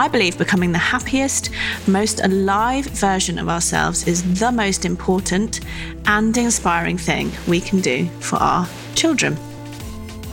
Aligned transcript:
I 0.00 0.08
believe 0.08 0.38
becoming 0.38 0.72
the 0.72 0.78
happiest, 0.78 1.50
most 1.86 2.20
alive 2.20 2.86
version 2.86 3.38
of 3.38 3.50
ourselves 3.50 4.08
is 4.08 4.22
the 4.40 4.50
most 4.50 4.86
important 4.86 5.60
and 6.06 6.34
inspiring 6.38 6.96
thing 6.96 7.30
we 7.46 7.60
can 7.60 7.82
do 7.82 8.06
for 8.20 8.36
our 8.36 8.66
children. 8.94 9.36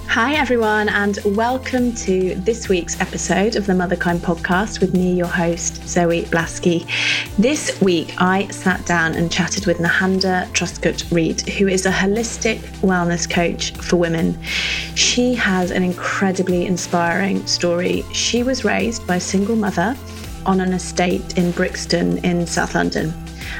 Hi, 0.09 0.33
everyone, 0.35 0.89
and 0.89 1.19
welcome 1.25 1.93
to 1.95 2.33
this 2.35 2.69
week's 2.69 2.99
episode 3.01 3.55
of 3.55 3.67
the 3.67 3.73
Motherkind 3.73 4.19
podcast 4.19 4.79
with 4.79 4.93
me, 4.93 5.13
your 5.13 5.27
host, 5.27 5.87
Zoe 5.87 6.23
Blaskey. 6.23 6.87
This 7.37 7.79
week, 7.81 8.15
I 8.17 8.47
sat 8.47 8.83
down 8.85 9.13
and 9.13 9.31
chatted 9.31 9.67
with 9.67 9.77
Nehanda 9.77 10.47
Truscott 10.53 11.11
Reid, 11.11 11.41
who 11.49 11.67
is 11.67 11.85
a 11.85 11.91
holistic 11.91 12.59
wellness 12.79 13.29
coach 13.29 13.73
for 13.73 13.97
women. 13.97 14.41
She 14.95 15.35
has 15.35 15.71
an 15.71 15.83
incredibly 15.83 16.65
inspiring 16.65 17.45
story. 17.45 18.03
She 18.13 18.41
was 18.41 18.63
raised 18.63 19.05
by 19.05 19.17
a 19.17 19.19
single 19.19 19.57
mother 19.57 19.95
on 20.45 20.61
an 20.61 20.73
estate 20.73 21.37
in 21.37 21.51
Brixton 21.51 22.17
in 22.19 22.47
South 22.47 22.73
London. 22.73 23.13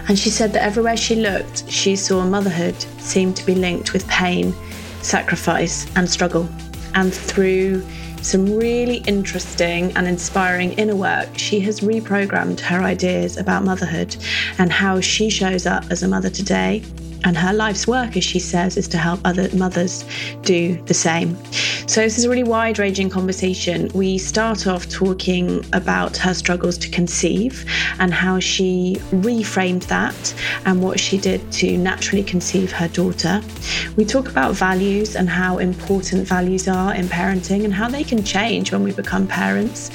And 0.08 0.18
she 0.18 0.30
said 0.30 0.54
that 0.54 0.64
everywhere 0.64 0.98
she 0.98 1.18
looked, 1.18 1.70
she 1.70 1.96
saw 1.96 2.26
motherhood 2.26 2.80
seemed 3.00 3.36
to 3.36 3.46
be 3.46 3.54
linked 3.54 3.94
with 3.94 4.08
pain 4.08 4.56
sacrifice, 5.08 5.88
and 5.96 6.10
struggle. 6.10 6.48
And 6.94 7.14
through 7.14 7.84
some 8.22 8.58
really 8.58 8.98
interesting 9.08 9.96
and 9.96 10.08
inspiring 10.08 10.74
inner 10.74 10.96
work, 10.96 11.30
she 11.38 11.60
has 11.62 11.80
reprogrammed 11.80 12.60
her 12.60 12.82
ideas 12.82 13.38
about 13.38 13.64
motherhood 13.64 14.16
and 14.58 14.72
how 14.72 15.00
she 15.00 15.30
shows 15.30 15.66
up 15.66 15.86
as 15.90 16.04
a 16.04 16.08
mother 16.08 16.30
today 16.30 16.84
and 17.24 17.38
her 17.38 17.54
life's 17.54 17.88
work, 17.88 18.18
as 18.18 18.24
she 18.24 18.40
says, 18.40 18.78
is 18.78 18.88
to 18.90 18.98
help 18.98 19.20
other 19.26 19.50
mothers 19.56 20.06
do 20.44 20.82
the 20.86 20.94
same. 20.94 21.38
So, 21.88 22.02
this 22.02 22.18
is 22.18 22.26
a 22.26 22.30
really 22.30 22.44
wide 22.44 22.80
ranging 22.80 23.10
conversation. 23.10 23.90
We 23.94 24.18
start 24.18 24.68
off 24.68 24.90
talking 24.90 25.66
about 25.74 26.18
her 26.18 26.34
struggles 26.34 26.78
to 26.80 26.90
conceive 26.90 27.66
and 28.00 28.14
how 28.14 28.40
she 28.40 28.98
reframed 29.12 29.88
that 29.88 30.36
and 30.66 30.82
what 30.82 31.00
she 31.00 31.18
did 31.18 31.52
to 31.54 31.78
naturally 31.78 32.24
conceive 32.24 32.72
her 32.72 32.88
daughter. 32.90 33.42
We 33.96 34.06
talk 34.06 34.28
about 34.30 34.54
values 34.54 35.16
and 35.16 35.30
how 35.30 35.58
important 35.60 36.28
values 36.28 36.68
are 36.68 36.94
in 36.94 37.06
parenting 37.08 37.64
and 37.64 37.74
how 37.74 37.90
they 37.90 38.04
can 38.04 38.24
change 38.24 38.72
when 38.72 38.84
we 38.84 38.92
become 38.92 39.26
parents. 39.28 39.90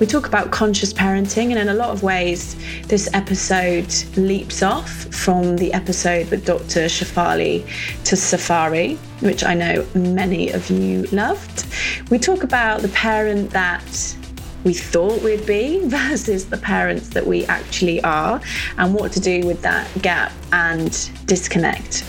We 0.00 0.06
talk 0.06 0.26
about 0.26 0.50
conscious 0.50 0.92
parenting, 0.92 1.50
and 1.50 1.58
in 1.58 1.68
a 1.68 1.74
lot 1.74 1.90
of 1.90 2.02
ways, 2.02 2.56
this 2.86 3.08
episode 3.14 3.92
leaps 4.16 4.62
off 4.62 4.90
from 5.14 5.56
the 5.56 5.72
episode 5.72 6.30
with 6.30 6.44
Dr 6.44 6.67
to 6.68 6.80
Shefali 6.80 7.64
to 8.04 8.16
Tsabary, 8.16 8.96
which 9.20 9.44
I 9.44 9.54
know 9.54 9.86
many 9.94 10.50
of 10.50 10.70
you 10.70 11.04
loved. 11.06 11.66
We 12.10 12.18
talk 12.18 12.42
about 12.42 12.82
the 12.82 12.88
parent 12.88 13.50
that 13.50 14.16
we 14.64 14.74
thought 14.74 15.22
we'd 15.22 15.46
be 15.46 15.80
versus 15.84 16.46
the 16.46 16.58
parents 16.58 17.08
that 17.10 17.26
we 17.26 17.46
actually 17.46 18.02
are, 18.02 18.40
and 18.76 18.94
what 18.94 19.12
to 19.12 19.20
do 19.20 19.46
with 19.46 19.62
that 19.62 19.88
gap 20.02 20.32
and 20.52 21.10
disconnect. 21.26 22.04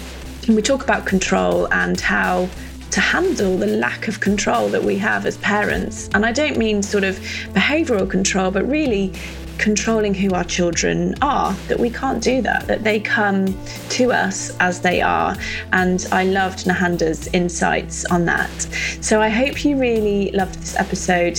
And 0.48 0.56
we 0.56 0.62
talk 0.62 0.84
about 0.84 1.06
control 1.06 1.72
and 1.74 2.00
how 2.00 2.50
to 2.92 3.00
handle 3.00 3.56
the 3.56 3.68
lack 3.68 4.08
of 4.08 4.20
control 4.20 4.68
that 4.70 4.84
we 4.84 4.98
have 4.98 5.26
as 5.26 5.38
parents. 5.38 6.10
And 6.14 6.26
I 6.26 6.32
don't 6.32 6.58
mean 6.58 6.82
sort 6.82 7.04
of 7.04 7.18
behavioral 7.54 8.10
control, 8.10 8.50
but 8.50 8.68
really 8.68 9.14
controlling 9.60 10.14
who 10.16 10.34
our 10.34 10.44
children 10.44 11.14
are, 11.22 11.54
that 11.68 11.80
we 11.80 11.90
can't 11.90 12.24
do 12.24 12.42
that, 12.42 12.66
that 12.66 12.84
they 12.84 13.00
come 13.00 13.46
to 13.90 14.12
us 14.12 14.56
as 14.60 14.82
they 14.82 15.02
are. 15.02 15.36
And 15.74 16.08
I 16.12 16.24
loved 16.24 16.66
Nehanda's 16.66 17.28
insights 17.28 18.06
on 18.06 18.26
that. 18.26 18.50
So 19.02 19.22
I 19.22 19.30
hope 19.30 19.64
you 19.64 19.78
really 19.78 20.32
loved 20.32 20.56
this 20.56 20.76
episode. 20.78 21.36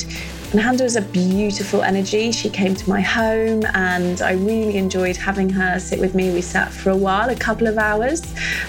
Nahanda 0.52 0.82
was 0.82 0.96
a 0.96 1.02
beautiful 1.02 1.82
energy. 1.82 2.32
She 2.32 2.50
came 2.50 2.74
to 2.74 2.88
my 2.88 3.00
home 3.00 3.64
and 3.72 4.20
I 4.20 4.32
really 4.32 4.76
enjoyed 4.76 5.16
having 5.16 5.48
her 5.50 5.78
sit 5.78 6.00
with 6.00 6.14
me. 6.14 6.32
We 6.32 6.42
sat 6.42 6.72
for 6.72 6.90
a 6.90 6.96
while, 6.96 7.30
a 7.30 7.36
couple 7.36 7.68
of 7.68 7.78
hours, 7.78 8.22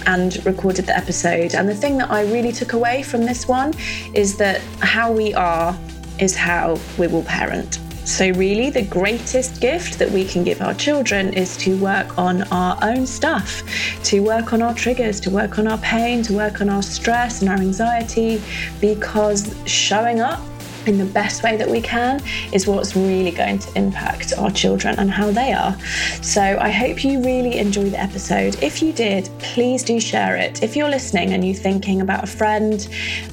and 0.06 0.44
recorded 0.46 0.86
the 0.86 0.96
episode. 0.96 1.56
And 1.56 1.68
the 1.68 1.76
thing 1.76 1.98
that 1.98 2.12
I 2.12 2.22
really 2.32 2.52
took 2.52 2.74
away 2.74 3.02
from 3.04 3.26
this 3.26 3.48
one 3.48 3.74
is 4.14 4.38
that 4.38 4.62
how 4.80 5.12
we 5.12 5.34
are 5.34 5.78
is 6.20 6.36
how 6.36 6.80
we 7.00 7.08
will 7.08 7.24
parent. 7.24 7.80
So, 8.04 8.32
really, 8.32 8.70
the 8.70 8.82
greatest 8.82 9.62
gift 9.62 10.00
that 10.00 10.10
we 10.10 10.26
can 10.26 10.44
give 10.44 10.62
our 10.62 10.74
children 10.74 11.34
is 11.34 11.56
to 11.58 11.78
work 11.78 12.18
on 12.18 12.42
our 12.52 12.78
own 12.82 13.06
stuff, 13.06 13.62
to 14.06 14.22
work 14.22 14.54
on 14.54 14.62
our 14.62 14.74
triggers, 14.74 15.20
to 15.22 15.30
work 15.30 15.60
on 15.60 15.68
our 15.68 15.78
pain, 15.78 16.24
to 16.24 16.34
work 16.34 16.62
on 16.62 16.70
our 16.70 16.82
stress 16.82 17.42
and 17.42 17.50
our 17.50 17.58
anxiety, 17.58 18.42
because 18.80 19.56
showing 19.66 20.20
up 20.20 20.40
in 20.88 20.98
the 20.98 21.06
best 21.06 21.44
way 21.44 21.58
that 21.58 21.70
we 21.70 21.82
can 21.82 22.22
is 22.52 22.68
what's 22.68 22.96
really 22.96 23.32
going 23.32 23.60
to 23.60 23.78
impact 23.78 24.34
our 24.38 24.52
children 24.52 24.98
and 25.00 25.10
how 25.10 25.32
they 25.32 25.54
are. 25.54 25.78
So 26.22 26.42
I 26.42 26.70
hope 26.70 27.04
you 27.04 27.24
really 27.24 27.58
enjoy 27.58 27.90
the 27.90 28.00
episode. 28.00 28.62
If 28.62 28.82
you 28.82 28.94
did, 28.94 29.30
please 29.40 29.84
do 29.84 30.00
share 30.00 30.36
it. 30.36 30.64
If 30.64 30.76
you're 30.76 30.90
listening 30.90 31.34
and 31.34 31.46
you're 31.46 31.56
thinking 31.56 32.02
about 32.02 32.24
a 32.24 32.28
friend 32.28 32.88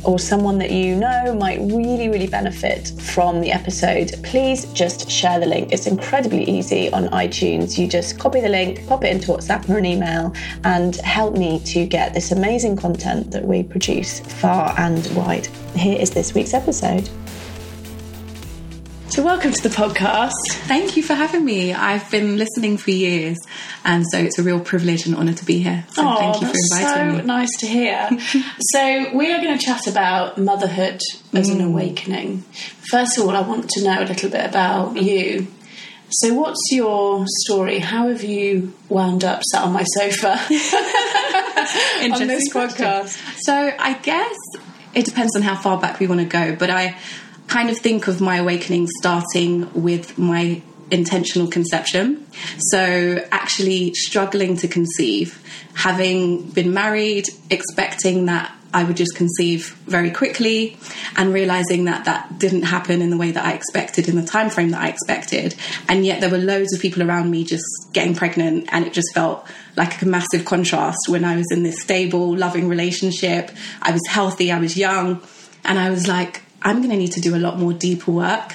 or 0.04 0.18
someone 0.18 0.58
that 0.58 0.70
you 0.70 0.96
know 0.96 1.34
might 1.34 1.60
really, 1.60 2.08
really 2.08 2.26
benefit 2.26 2.88
from 3.00 3.40
the 3.40 3.52
episode, 3.52 4.14
please 4.22 4.66
just 4.72 5.10
share 5.10 5.40
the 5.40 5.46
link. 5.46 5.72
It's 5.72 5.86
incredibly 5.86 6.44
easy 6.44 6.92
on 6.92 7.08
iTunes. 7.08 7.78
You 7.78 7.86
just 7.86 8.18
copy 8.18 8.40
the 8.40 8.48
link, 8.48 8.86
pop 8.86 9.04
it 9.04 9.12
into 9.14 9.32
WhatsApp 9.32 9.68
or 9.68 9.78
an 9.78 9.86
email, 9.86 10.32
and 10.64 10.96
help 10.96 11.34
me 11.34 11.60
to 11.60 11.86
get 11.86 12.14
this 12.14 12.32
amazing 12.32 12.76
content 12.76 13.30
that 13.30 13.44
we 13.44 13.62
produce 13.62 14.20
far 14.20 14.74
and 14.78 15.06
wide. 15.14 15.46
Here 15.74 15.98
is 15.98 16.10
this 16.10 16.34
week's 16.34 16.54
episode. 16.54 17.08
So, 19.18 19.24
welcome 19.24 19.50
to 19.50 19.68
the 19.68 19.74
podcast. 19.74 20.30
Thank 20.68 20.96
you 20.96 21.02
for 21.02 21.14
having 21.14 21.44
me. 21.44 21.72
I've 21.72 22.08
been 22.08 22.36
listening 22.38 22.76
for 22.76 22.92
years, 22.92 23.36
and 23.84 24.04
so 24.12 24.16
it's 24.16 24.38
a 24.38 24.44
real 24.44 24.60
privilege 24.60 25.06
and 25.06 25.16
honour 25.16 25.32
to 25.32 25.44
be 25.44 25.58
here. 25.58 25.84
So, 25.90 26.08
oh, 26.08 26.16
thank 26.18 26.40
you 26.40 26.46
for 26.46 26.54
inviting 26.54 27.16
so 27.16 27.16
me. 27.16 27.22
nice 27.24 27.50
to 27.58 27.66
hear. 27.66 28.08
so, 28.60 29.16
we 29.16 29.32
are 29.32 29.42
going 29.42 29.58
to 29.58 29.64
chat 29.66 29.88
about 29.88 30.38
motherhood 30.38 31.00
as 31.32 31.50
mm. 31.50 31.56
an 31.56 31.60
awakening. 31.62 32.42
First 32.92 33.18
of 33.18 33.24
all, 33.24 33.30
I 33.30 33.40
want 33.40 33.68
to 33.70 33.82
know 33.82 34.00
a 34.00 34.06
little 34.06 34.30
bit 34.30 34.48
about 34.48 35.02
you. 35.02 35.48
So, 36.10 36.32
what's 36.34 36.62
your 36.70 37.24
story? 37.44 37.80
How 37.80 38.06
have 38.06 38.22
you 38.22 38.72
wound 38.88 39.24
up 39.24 39.42
sat 39.42 39.64
on 39.64 39.72
my 39.72 39.82
sofa 39.82 40.28
on 40.38 42.28
this 42.28 42.52
podcast? 42.52 43.20
So, 43.40 43.72
I 43.80 43.94
guess 43.94 44.36
it 44.94 45.06
depends 45.06 45.34
on 45.34 45.42
how 45.42 45.56
far 45.56 45.80
back 45.80 45.98
we 45.98 46.06
want 46.06 46.20
to 46.20 46.26
go, 46.26 46.54
but 46.54 46.70
I 46.70 46.96
kind 47.48 47.70
of 47.70 47.78
think 47.78 48.06
of 48.08 48.20
my 48.20 48.36
awakening 48.36 48.86
starting 49.00 49.70
with 49.72 50.18
my 50.18 50.62
intentional 50.90 51.48
conception. 51.48 52.26
So, 52.58 53.26
actually 53.30 53.94
struggling 53.94 54.56
to 54.58 54.68
conceive, 54.68 55.42
having 55.74 56.50
been 56.50 56.72
married, 56.72 57.28
expecting 57.50 58.26
that 58.26 58.52
I 58.72 58.84
would 58.84 58.96
just 58.96 59.16
conceive 59.16 59.70
very 59.86 60.10
quickly 60.10 60.76
and 61.16 61.32
realizing 61.32 61.84
that 61.84 62.04
that 62.04 62.38
didn't 62.38 62.62
happen 62.62 63.00
in 63.00 63.08
the 63.08 63.16
way 63.16 63.30
that 63.30 63.44
I 63.44 63.52
expected 63.52 64.08
in 64.08 64.16
the 64.16 64.26
time 64.26 64.50
frame 64.50 64.70
that 64.70 64.82
I 64.82 64.88
expected 64.88 65.54
and 65.88 66.04
yet 66.04 66.20
there 66.20 66.28
were 66.28 66.38
loads 66.38 66.74
of 66.74 66.80
people 66.80 67.02
around 67.02 67.30
me 67.30 67.44
just 67.44 67.64
getting 67.94 68.14
pregnant 68.14 68.68
and 68.70 68.86
it 68.86 68.92
just 68.92 69.08
felt 69.14 69.46
like 69.76 70.02
a 70.02 70.06
massive 70.06 70.44
contrast 70.44 70.98
when 71.08 71.24
I 71.24 71.36
was 71.36 71.46
in 71.50 71.62
this 71.62 71.80
stable 71.80 72.36
loving 72.36 72.68
relationship 72.68 73.50
I 73.80 73.92
was 73.92 74.02
healthy 74.06 74.52
I 74.52 74.58
was 74.58 74.76
young 74.76 75.22
and 75.64 75.78
I 75.78 75.88
was 75.88 76.06
like 76.06 76.42
I'm 76.62 76.78
going 76.78 76.90
to 76.90 76.96
need 76.96 77.12
to 77.12 77.20
do 77.20 77.36
a 77.36 77.38
lot 77.38 77.58
more 77.58 77.72
deeper 77.72 78.10
work. 78.10 78.54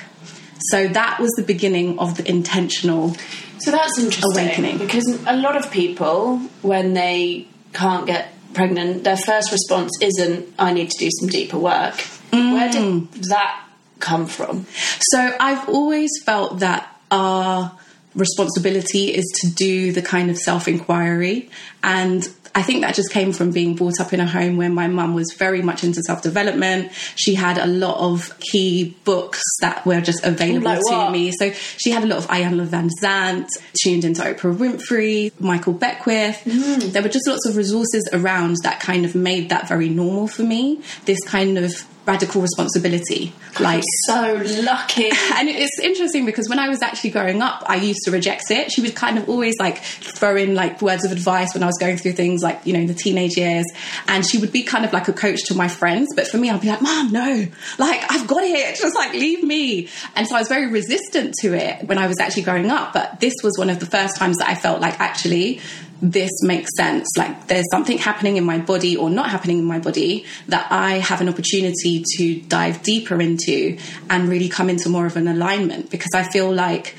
So 0.70 0.88
that 0.88 1.20
was 1.20 1.32
the 1.32 1.44
beginning 1.44 2.00
of 2.00 2.18
the 2.18 2.28
intentional. 2.30 3.16
So 3.60 3.72
that's 3.72 3.98
interesting 3.98 4.32
awakening 4.32 4.78
because 4.78 5.06
a 5.26 5.36
lot 5.36 5.56
of 5.56 5.72
people, 5.72 6.38
when 6.62 6.94
they 6.94 7.48
can't 7.74 8.06
get 8.06 8.34
pregnant, 8.54 9.04
their 9.04 9.18
first 9.18 9.52
response 9.52 9.92
isn't 10.02 10.54
"I 10.58 10.74
need 10.74 10.90
to 10.92 10.98
do 10.98 11.10
some 11.20 11.30
deeper 11.30 11.58
work." 11.58 11.96
Mm. 12.32 12.54
Where 12.54 12.72
did 12.72 12.82
mm. 12.82 13.28
that 13.30 13.68
come 14.00 14.26
from? 14.28 14.66
So 15.00 15.36
I've 15.40 15.68
always 15.70 16.12
felt 16.26 16.60
that 16.60 16.88
our 17.12 17.78
responsibility 18.16 19.14
is 19.14 19.26
to 19.42 19.52
do 19.52 19.92
the 19.92 20.02
kind 20.02 20.30
of 20.30 20.38
self 20.38 20.68
inquiry 20.68 21.50
and 21.84 22.28
I 22.56 22.62
think 22.62 22.82
that 22.82 22.94
just 22.94 23.12
came 23.12 23.34
from 23.34 23.52
being 23.52 23.76
brought 23.76 24.00
up 24.00 24.14
in 24.14 24.20
a 24.20 24.28
home 24.28 24.58
where 24.58 24.70
my 24.70 24.88
mum 24.88 25.16
was 25.16 25.34
very 25.38 25.62
much 25.62 25.84
into 25.84 26.02
self 26.04 26.22
development. 26.22 26.92
She 27.16 27.34
had 27.36 27.58
a 27.58 27.66
lot 27.66 27.98
of 27.98 28.38
key 28.40 28.96
books 29.06 29.42
that 29.62 29.86
were 29.86 30.02
just 30.02 30.24
available 30.24 30.66
Like 30.66 30.80
to 30.82 30.92
what? 30.92 31.12
me. 31.12 31.32
So 31.32 31.52
she 31.52 31.90
had 31.92 32.04
a 32.04 32.08
lot 32.08 32.20
of 32.20 32.28
Ayanna 32.28 32.66
Van 32.66 32.90
Zant, 33.02 33.48
tuned 33.82 34.04
into 34.06 34.22
Oprah 34.22 34.56
Winfrey, 34.56 35.32
Michael 35.40 35.74
Beckwith. 35.74 36.42
Mm. 36.46 36.92
There 36.92 37.02
were 37.02 37.10
just 37.10 37.28
lots 37.28 37.48
of 37.48 37.58
resources 37.58 38.08
around 38.14 38.58
that 38.64 38.80
kind 38.80 39.04
of 39.06 39.16
made 39.16 39.50
that 39.50 39.68
very 39.68 39.90
normal 39.90 40.28
for 40.28 40.44
me. 40.44 40.82
This 41.06 41.24
kind 41.24 41.58
of 41.58 41.74
radical 42.06 42.42
responsibility. 42.42 43.34
Like 43.60 43.84
So 44.08 44.44
lucky. 44.64 45.06
and 45.36 45.48
it's 45.50 45.80
interesting 45.80 46.26
because 46.26 46.50
when 46.50 46.60
I 46.60 46.68
was 46.68 46.82
actually 46.82 47.12
growing 47.12 47.42
up, 47.42 47.64
I 47.68 47.76
used 47.76 48.02
to 48.06 48.12
reject 48.12 48.50
it. 48.50 48.72
She 48.72 48.82
would 48.82 48.96
kind 48.96 49.18
of 49.18 49.30
always 49.30 49.56
like 49.60 49.78
throw 49.80 50.36
in 50.36 50.56
like 50.56 50.82
words 50.82 51.06
of 51.06 51.12
advice 51.12 51.54
when 51.54 51.64
I 51.64 51.68
was 51.68 51.78
going 51.80 51.98
through 51.98 52.14
things 52.14 52.42
like, 52.42 52.62
you 52.66 52.74
know, 52.74 52.80
in 52.80 52.88
the 52.88 52.94
teenage 52.94 53.38
years. 53.38 53.66
And 54.08 54.26
she 54.26 54.38
would 54.38 54.52
be 54.52 54.64
kind 54.64 54.86
of 54.86 54.92
like 54.92 55.08
a 55.08 55.14
coach 55.14 55.44
to 55.46 55.56
my 55.56 55.68
friends. 55.68 56.10
But 56.16 56.28
for 56.28 56.38
me, 56.38 56.50
I'd 56.50 56.62
be 56.62 56.68
like, 56.68 56.82
Mom, 56.82 57.12
no, 57.12 57.48
like 57.78 58.12
I've 58.12 58.28
got 58.28 58.44
it. 58.44 58.76
Just 58.76 58.96
like 58.96 59.14
leave 59.14 59.44
me. 59.44 59.90
And 60.16 60.28
so 60.28 60.36
I 60.36 60.40
was 60.40 60.48
very 60.48 60.68
resistant 60.68 61.36
to 61.42 61.54
it 61.54 61.88
when 61.88 61.98
I 61.98 62.08
was 62.08 62.20
actually 62.20 62.44
growing 62.44 62.70
up. 62.70 62.94
But 62.94 63.20
this 63.20 63.34
was 63.44 63.58
one 63.58 63.70
of 63.70 63.80
the 63.80 63.86
first 63.86 64.18
times 64.18 64.38
that 64.38 64.50
I 64.50 64.56
felt 64.56 64.82
like 64.82 65.00
actually 65.00 65.62
this 66.04 66.32
makes 66.44 66.70
sense. 66.76 67.08
Like 67.18 67.48
there's 67.48 67.66
something 67.72 67.98
happening 67.98 68.36
in 68.36 68.44
my 68.44 68.58
body 68.58 68.98
or 68.98 69.10
not 69.10 69.30
happening 69.30 69.60
in 69.60 69.64
my 69.64 69.80
body 69.80 70.26
that 70.50 70.70
I 70.70 70.96
have 71.00 71.22
an 71.22 71.30
opportunity 71.30 72.04
to 72.18 72.42
dive 72.42 72.84
deeper 72.84 73.22
into 73.22 73.78
and 74.10 74.28
really 74.28 74.50
come 74.50 74.70
into 74.70 74.90
more 74.90 75.06
of 75.06 75.16
an 75.16 75.30
alignment 75.30 75.90
because 75.90 76.12
I 76.14 76.24
feel 76.24 76.54
like 76.54 76.96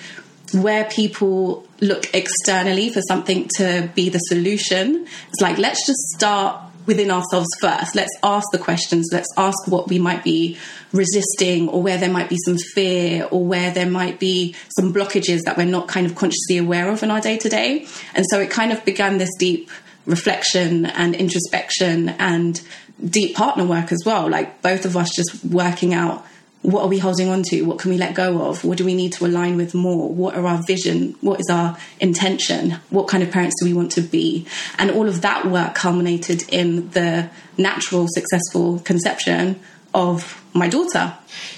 where 0.54 0.84
people 0.86 1.66
look 1.80 2.14
externally 2.14 2.88
for 2.88 3.02
something 3.02 3.50
to 3.56 3.90
be 3.94 4.08
the 4.08 4.20
solution, 4.20 5.06
it's 5.28 5.40
like 5.42 5.58
let's 5.58 5.86
just 5.86 6.00
start 6.16 6.63
within 6.86 7.10
ourselves 7.10 7.48
first. 7.60 7.94
Let's 7.94 8.16
ask 8.22 8.46
the 8.52 8.58
questions. 8.58 9.08
Let's 9.12 9.28
ask 9.36 9.56
what 9.66 9.88
we 9.88 9.98
might 9.98 10.24
be 10.24 10.58
resisting 10.92 11.68
or 11.68 11.82
where 11.82 11.98
there 11.98 12.10
might 12.10 12.28
be 12.28 12.38
some 12.44 12.58
fear 12.58 13.26
or 13.30 13.44
where 13.44 13.70
there 13.70 13.90
might 13.90 14.20
be 14.20 14.54
some 14.78 14.92
blockages 14.92 15.42
that 15.44 15.56
we're 15.56 15.64
not 15.64 15.88
kind 15.88 16.06
of 16.06 16.14
consciously 16.14 16.58
aware 16.58 16.90
of 16.90 17.02
in 17.02 17.10
our 17.10 17.20
day 17.20 17.38
to 17.38 17.48
day. 17.48 17.86
And 18.14 18.24
so 18.28 18.40
it 18.40 18.50
kind 18.50 18.72
of 18.72 18.84
began 18.84 19.18
this 19.18 19.30
deep 19.38 19.70
reflection 20.06 20.86
and 20.86 21.14
introspection 21.14 22.10
and 22.10 22.60
deep 23.04 23.34
partner 23.36 23.64
work 23.64 23.92
as 23.92 24.02
well. 24.04 24.28
Like 24.28 24.62
both 24.62 24.84
of 24.84 24.96
us 24.96 25.10
just 25.14 25.44
working 25.44 25.94
out 25.94 26.24
what 26.64 26.82
are 26.82 26.88
we 26.88 26.98
holding 26.98 27.28
on 27.28 27.42
to? 27.42 27.62
What 27.62 27.78
can 27.78 27.90
we 27.90 27.98
let 27.98 28.14
go 28.14 28.40
of? 28.48 28.64
What 28.64 28.78
do 28.78 28.86
we 28.86 28.94
need 28.94 29.12
to 29.14 29.26
align 29.26 29.58
with 29.58 29.74
more? 29.74 30.08
What 30.08 30.34
are 30.34 30.46
our 30.46 30.62
vision? 30.62 31.14
What 31.20 31.38
is 31.38 31.50
our 31.50 31.76
intention? 32.00 32.78
What 32.88 33.06
kind 33.06 33.22
of 33.22 33.30
parents 33.30 33.56
do 33.60 33.66
we 33.66 33.74
want 33.74 33.92
to 33.92 34.00
be? 34.00 34.46
And 34.78 34.90
all 34.90 35.06
of 35.06 35.20
that 35.20 35.44
work 35.44 35.74
culminated 35.74 36.48
in 36.48 36.88
the 36.90 37.28
natural, 37.58 38.06
successful 38.08 38.78
conception 38.78 39.60
of 39.92 40.42
my 40.54 40.66
daughter. 40.66 41.14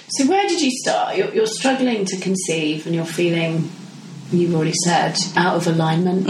So 0.08 0.26
where 0.26 0.48
did 0.48 0.60
you 0.60 0.72
start? 0.72 1.16
You're, 1.16 1.32
you're 1.32 1.46
struggling 1.46 2.04
to 2.06 2.16
conceive, 2.18 2.86
and 2.86 2.94
you're 2.94 3.04
feeling. 3.04 3.70
You've 4.32 4.56
already 4.56 4.74
said 4.84 5.16
out 5.36 5.54
of 5.54 5.68
alignment. 5.68 6.26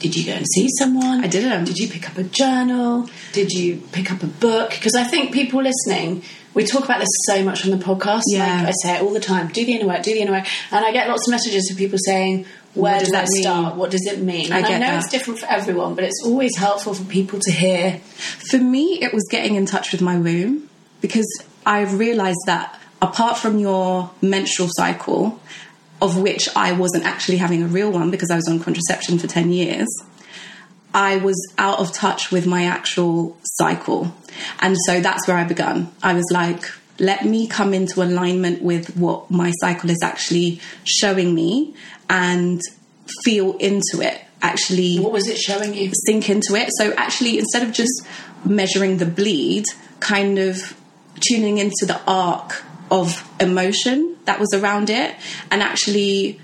Did 0.00 0.16
you 0.16 0.26
go 0.26 0.32
and 0.32 0.46
see 0.54 0.68
someone? 0.78 1.20
Mm. 1.20 1.24
I 1.24 1.28
didn't. 1.28 1.64
Did 1.64 1.78
you 1.78 1.88
pick 1.88 2.10
up 2.10 2.18
a 2.18 2.24
journal? 2.24 3.08
Did 3.32 3.52
you 3.52 3.80
pick 3.92 4.12
up 4.12 4.22
a 4.22 4.26
book? 4.26 4.70
Because 4.70 4.94
I 4.94 5.04
think 5.04 5.32
people 5.32 5.62
listening, 5.62 6.22
we 6.56 6.64
talk 6.64 6.84
about 6.84 6.98
this 6.98 7.08
so 7.26 7.44
much 7.44 7.64
on 7.64 7.70
the 7.70 7.76
podcast. 7.76 8.22
Yeah. 8.26 8.62
Like 8.62 8.68
I 8.68 8.72
say 8.82 8.96
it 8.96 9.02
all 9.02 9.12
the 9.12 9.20
time. 9.20 9.48
Do 9.48 9.64
the 9.64 9.74
inner 9.74 9.86
work. 9.86 10.02
Do 10.02 10.12
the 10.12 10.20
inner 10.20 10.32
work. 10.32 10.46
And 10.72 10.84
I 10.84 10.90
get 10.90 11.08
lots 11.08 11.28
of 11.28 11.30
messages 11.30 11.70
of 11.70 11.76
people 11.76 11.98
saying, 12.04 12.46
"Where 12.74 12.94
What 12.94 12.98
does 13.00 13.10
that 13.10 13.26
that 13.26 13.32
mean? 13.32 13.42
start? 13.42 13.76
What 13.76 13.90
does 13.92 14.04
it 14.06 14.20
mean?" 14.20 14.50
I 14.52 14.56
And 14.58 14.66
I, 14.66 14.68
get 14.68 14.80
know 14.80 14.86
that. 14.88 15.04
it's 15.04 15.10
different 15.12 15.38
for 15.38 15.46
everyone, 15.46 15.94
but 15.94 16.02
it's 16.04 16.20
always 16.24 16.56
helpful 16.56 16.94
for 16.94 17.04
people 17.04 17.38
to 17.40 17.52
hear. 17.52 18.00
For 18.50 18.58
me, 18.58 18.98
it 19.00 19.12
was 19.14 19.22
getting 19.30 19.54
in 19.54 19.66
touch 19.66 19.92
with 19.92 20.00
my 20.00 20.16
womb 20.18 20.68
because 21.00 21.26
I've 21.64 21.98
realized 21.98 22.40
that 22.46 22.78
apart 23.02 23.36
from 23.36 23.58
your 23.58 24.10
menstrual 24.22 24.68
cycle, 24.72 25.38
of 26.00 26.16
which 26.18 26.48
I 26.56 26.72
wasn't 26.72 27.04
actually 27.04 27.36
having 27.36 27.62
a 27.62 27.66
real 27.66 27.90
one 27.90 28.10
because 28.10 28.30
I 28.30 28.36
was 28.36 28.48
on 28.48 28.60
contraception 28.60 29.18
for 29.18 29.26
10 29.26 29.52
years, 29.52 29.86
I 30.96 31.18
was 31.18 31.36
out 31.58 31.78
of 31.78 31.92
touch 31.92 32.32
with 32.32 32.46
my 32.46 32.64
actual 32.64 33.36
cycle. 33.42 34.14
And 34.60 34.76
so 34.86 35.00
that's 35.00 35.28
where 35.28 35.36
I 35.36 35.44
began. 35.44 35.92
I 36.02 36.14
was 36.14 36.24
like, 36.32 36.64
let 36.98 37.26
me 37.26 37.46
come 37.46 37.74
into 37.74 38.02
alignment 38.02 38.62
with 38.62 38.96
what 38.96 39.30
my 39.30 39.52
cycle 39.60 39.90
is 39.90 40.00
actually 40.02 40.58
showing 40.84 41.34
me 41.34 41.74
and 42.08 42.62
feel 43.24 43.56
into 43.58 44.00
it. 44.00 44.22
Actually, 44.40 44.98
What 44.98 45.12
was 45.12 45.28
it 45.28 45.36
showing 45.36 45.74
you? 45.74 45.90
sink 46.06 46.30
into 46.30 46.54
it. 46.54 46.70
So 46.78 46.92
actually, 46.96 47.38
instead 47.38 47.62
of 47.62 47.72
just 47.72 47.92
measuring 48.44 48.96
the 48.96 49.06
bleed, 49.06 49.66
kind 50.00 50.38
of 50.38 50.74
tuning 51.20 51.58
into 51.58 51.84
the 51.86 52.00
arc 52.06 52.62
of 52.90 53.22
emotion 53.38 54.16
that 54.24 54.38
was 54.40 54.52
around 54.54 54.88
it, 54.88 55.14
and 55.50 55.62
actually 55.62 56.40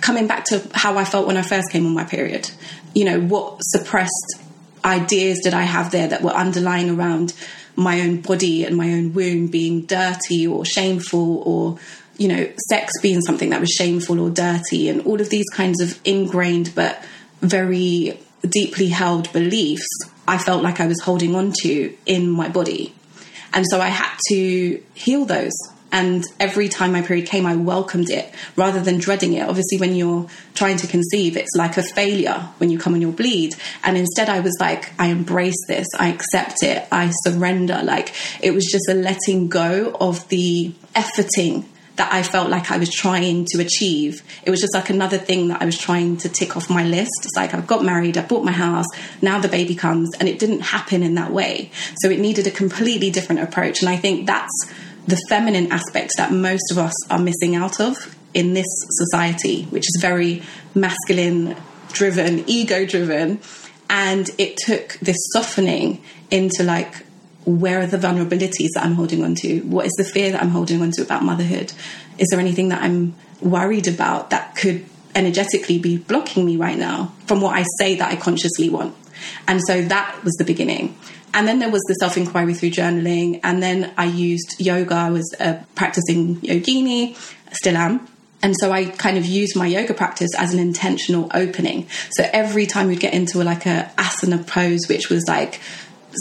coming 0.00 0.26
back 0.26 0.44
to 0.44 0.62
how 0.74 0.96
I 0.98 1.04
felt 1.04 1.26
when 1.26 1.36
I 1.36 1.42
first 1.42 1.70
came 1.70 1.86
on 1.86 1.94
my 1.94 2.04
period. 2.04 2.50
You 2.96 3.04
know, 3.04 3.20
what 3.20 3.58
suppressed 3.60 4.40
ideas 4.84 5.40
did 5.42 5.54
I 5.54 5.62
have 5.62 5.90
there 5.90 6.08
that 6.08 6.22
were 6.22 6.30
underlying 6.30 6.90
around 6.90 7.34
my 7.74 8.00
own 8.00 8.20
body 8.20 8.64
and 8.64 8.76
my 8.76 8.92
own 8.92 9.12
womb 9.12 9.48
being 9.48 9.82
dirty 9.82 10.46
or 10.46 10.64
shameful 10.64 11.42
or 11.42 11.78
you 12.16 12.28
know 12.28 12.48
sex 12.70 12.92
being 13.02 13.20
something 13.20 13.50
that 13.50 13.60
was 13.60 13.70
shameful 13.70 14.18
or 14.20 14.30
dirty 14.30 14.88
and 14.88 15.02
all 15.02 15.20
of 15.20 15.28
these 15.28 15.44
kinds 15.52 15.82
of 15.82 16.00
ingrained 16.04 16.72
but 16.74 17.04
very 17.42 18.18
deeply 18.48 18.88
held 18.88 19.30
beliefs 19.34 19.86
I 20.28 20.38
felt 20.38 20.62
like 20.62 20.80
I 20.80 20.86
was 20.86 21.00
holding 21.00 21.34
on 21.34 21.52
to 21.62 21.96
in 22.04 22.30
my 22.30 22.48
body. 22.48 22.94
And 23.52 23.64
so 23.70 23.80
I 23.80 23.88
had 23.88 24.16
to 24.28 24.82
heal 24.94 25.24
those. 25.24 25.52
And 25.92 26.24
every 26.40 26.68
time 26.68 26.92
my 26.92 27.02
period 27.02 27.26
came, 27.26 27.46
I 27.46 27.56
welcomed 27.56 28.10
it 28.10 28.32
rather 28.56 28.80
than 28.80 28.98
dreading 28.98 29.34
it. 29.34 29.48
Obviously, 29.48 29.78
when 29.78 29.94
you're 29.94 30.26
trying 30.54 30.76
to 30.78 30.86
conceive, 30.86 31.36
it's 31.36 31.54
like 31.56 31.76
a 31.76 31.82
failure 31.82 32.48
when 32.58 32.70
you 32.70 32.78
come 32.78 32.94
on 32.94 33.00
your 33.00 33.12
bleed. 33.12 33.54
And 33.84 33.96
instead, 33.96 34.28
I 34.28 34.40
was 34.40 34.56
like, 34.60 34.92
I 34.98 35.06
embrace 35.06 35.66
this, 35.68 35.86
I 35.98 36.08
accept 36.08 36.62
it, 36.62 36.86
I 36.90 37.12
surrender. 37.22 37.80
Like 37.82 38.12
it 38.42 38.52
was 38.52 38.66
just 38.70 38.88
a 38.88 38.94
letting 38.94 39.48
go 39.48 39.96
of 40.00 40.28
the 40.28 40.74
efforting 40.94 41.64
that 41.96 42.12
I 42.12 42.22
felt 42.22 42.50
like 42.50 42.70
I 42.70 42.76
was 42.76 42.90
trying 42.90 43.46
to 43.46 43.60
achieve. 43.60 44.22
It 44.44 44.50
was 44.50 44.60
just 44.60 44.74
like 44.74 44.90
another 44.90 45.18
thing 45.18 45.48
that 45.48 45.62
I 45.62 45.64
was 45.64 45.78
trying 45.78 46.18
to 46.18 46.28
tick 46.28 46.56
off 46.56 46.68
my 46.68 46.84
list. 46.84 47.10
It's 47.24 47.36
like 47.36 47.54
I've 47.54 47.66
got 47.66 47.84
married, 47.84 48.18
I 48.18 48.22
bought 48.22 48.44
my 48.44 48.52
house, 48.52 48.86
now 49.22 49.38
the 49.38 49.48
baby 49.48 49.74
comes, 49.74 50.14
and 50.18 50.28
it 50.28 50.38
didn't 50.38 50.60
happen 50.60 51.02
in 51.02 51.14
that 51.14 51.32
way. 51.32 51.70
So 52.00 52.10
it 52.10 52.20
needed 52.20 52.46
a 52.46 52.50
completely 52.50 53.10
different 53.10 53.40
approach. 53.40 53.80
And 53.80 53.88
I 53.88 53.96
think 53.96 54.26
that's 54.26 54.52
the 55.06 55.20
feminine 55.28 55.70
aspect 55.72 56.12
that 56.16 56.32
most 56.32 56.70
of 56.70 56.78
us 56.78 56.94
are 57.10 57.18
missing 57.18 57.54
out 57.54 57.80
of 57.80 58.16
in 58.34 58.54
this 58.54 58.66
society, 58.90 59.64
which 59.66 59.84
is 59.84 59.98
very 60.00 60.42
masculine 60.74 61.56
driven, 61.92 62.48
ego 62.48 62.84
driven. 62.84 63.40
And 63.88 64.28
it 64.36 64.56
took 64.56 64.98
this 65.00 65.16
softening 65.32 66.02
into 66.30 66.64
like, 66.64 67.04
where 67.44 67.80
are 67.80 67.86
the 67.86 67.98
vulnerabilities 67.98 68.70
that 68.74 68.84
I'm 68.84 68.94
holding 68.94 69.22
on 69.22 69.36
to? 69.36 69.60
What 69.60 69.86
is 69.86 69.92
the 69.92 70.04
fear 70.04 70.32
that 70.32 70.42
I'm 70.42 70.50
holding 70.50 70.82
on 70.82 70.90
to 70.92 71.02
about 71.02 71.22
motherhood? 71.22 71.72
Is 72.18 72.28
there 72.30 72.40
anything 72.40 72.70
that 72.70 72.82
I'm 72.82 73.14
worried 73.40 73.86
about 73.86 74.30
that 74.30 74.56
could 74.56 74.84
energetically 75.14 75.78
be 75.78 75.96
blocking 75.96 76.44
me 76.44 76.56
right 76.56 76.76
now 76.76 77.12
from 77.26 77.40
what 77.40 77.56
I 77.56 77.64
say 77.78 77.94
that 77.94 78.10
I 78.10 78.16
consciously 78.16 78.68
want? 78.68 78.96
And 79.46 79.60
so 79.66 79.82
that 79.82 80.24
was 80.24 80.34
the 80.34 80.44
beginning. 80.44 80.98
And 81.36 81.46
then 81.46 81.58
there 81.58 81.70
was 81.70 81.82
the 81.82 81.94
self 82.00 82.16
inquiry 82.16 82.54
through 82.54 82.70
journaling. 82.70 83.40
And 83.44 83.62
then 83.62 83.92
I 83.98 84.06
used 84.06 84.56
yoga. 84.58 84.94
I 84.94 85.10
was 85.10 85.34
a 85.38 85.64
practicing 85.74 86.36
yogini, 86.36 87.14
still 87.52 87.76
am. 87.76 88.08
And 88.42 88.54
so 88.58 88.72
I 88.72 88.86
kind 88.86 89.18
of 89.18 89.26
used 89.26 89.54
my 89.54 89.66
yoga 89.66 89.92
practice 89.92 90.30
as 90.36 90.54
an 90.54 90.58
intentional 90.58 91.30
opening. 91.34 91.88
So 92.10 92.28
every 92.32 92.64
time 92.66 92.88
we'd 92.88 93.00
get 93.00 93.12
into 93.12 93.42
like 93.44 93.66
a 93.66 93.90
asana 93.98 94.46
pose, 94.46 94.88
which 94.88 95.10
was 95.10 95.26
like 95.28 95.60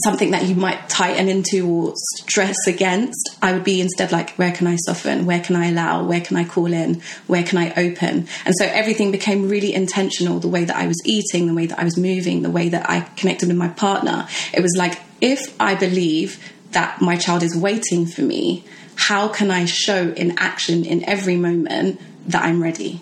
something 0.03 0.31
that 0.31 0.43
you 0.43 0.55
might 0.55 0.89
tighten 0.89 1.29
into 1.29 1.67
or 1.69 1.93
stress 1.95 2.67
against, 2.67 3.37
I 3.41 3.53
would 3.53 3.63
be 3.63 3.79
instead 3.81 4.11
like, 4.11 4.31
where 4.31 4.51
can 4.51 4.67
I 4.67 4.75
soften? 4.75 5.25
Where 5.25 5.39
can 5.39 5.55
I 5.55 5.67
allow? 5.67 6.03
Where 6.03 6.21
can 6.21 6.35
I 6.37 6.43
call 6.43 6.71
in? 6.73 7.01
Where 7.27 7.43
can 7.43 7.57
I 7.57 7.71
open? 7.71 8.27
And 8.45 8.55
so 8.57 8.65
everything 8.65 9.11
became 9.11 9.47
really 9.47 9.73
intentional 9.73 10.39
the 10.39 10.49
way 10.49 10.65
that 10.65 10.75
I 10.75 10.87
was 10.87 11.01
eating, 11.05 11.47
the 11.47 11.53
way 11.53 11.67
that 11.67 11.79
I 11.79 11.83
was 11.83 11.97
moving, 11.97 12.41
the 12.41 12.51
way 12.51 12.69
that 12.69 12.89
I 12.89 13.01
connected 13.15 13.47
with 13.47 13.57
my 13.57 13.69
partner. 13.69 14.27
It 14.53 14.61
was 14.61 14.75
like, 14.77 14.99
if 15.21 15.55
I 15.59 15.75
believe 15.75 16.51
that 16.71 17.01
my 17.01 17.15
child 17.15 17.43
is 17.43 17.55
waiting 17.55 18.05
for 18.05 18.21
me, 18.21 18.63
how 18.95 19.27
can 19.27 19.51
I 19.51 19.65
show 19.65 20.09
in 20.09 20.37
action 20.37 20.85
in 20.85 21.07
every 21.07 21.35
moment 21.37 21.99
that 22.27 22.43
I'm 22.43 22.61
ready? 22.61 23.01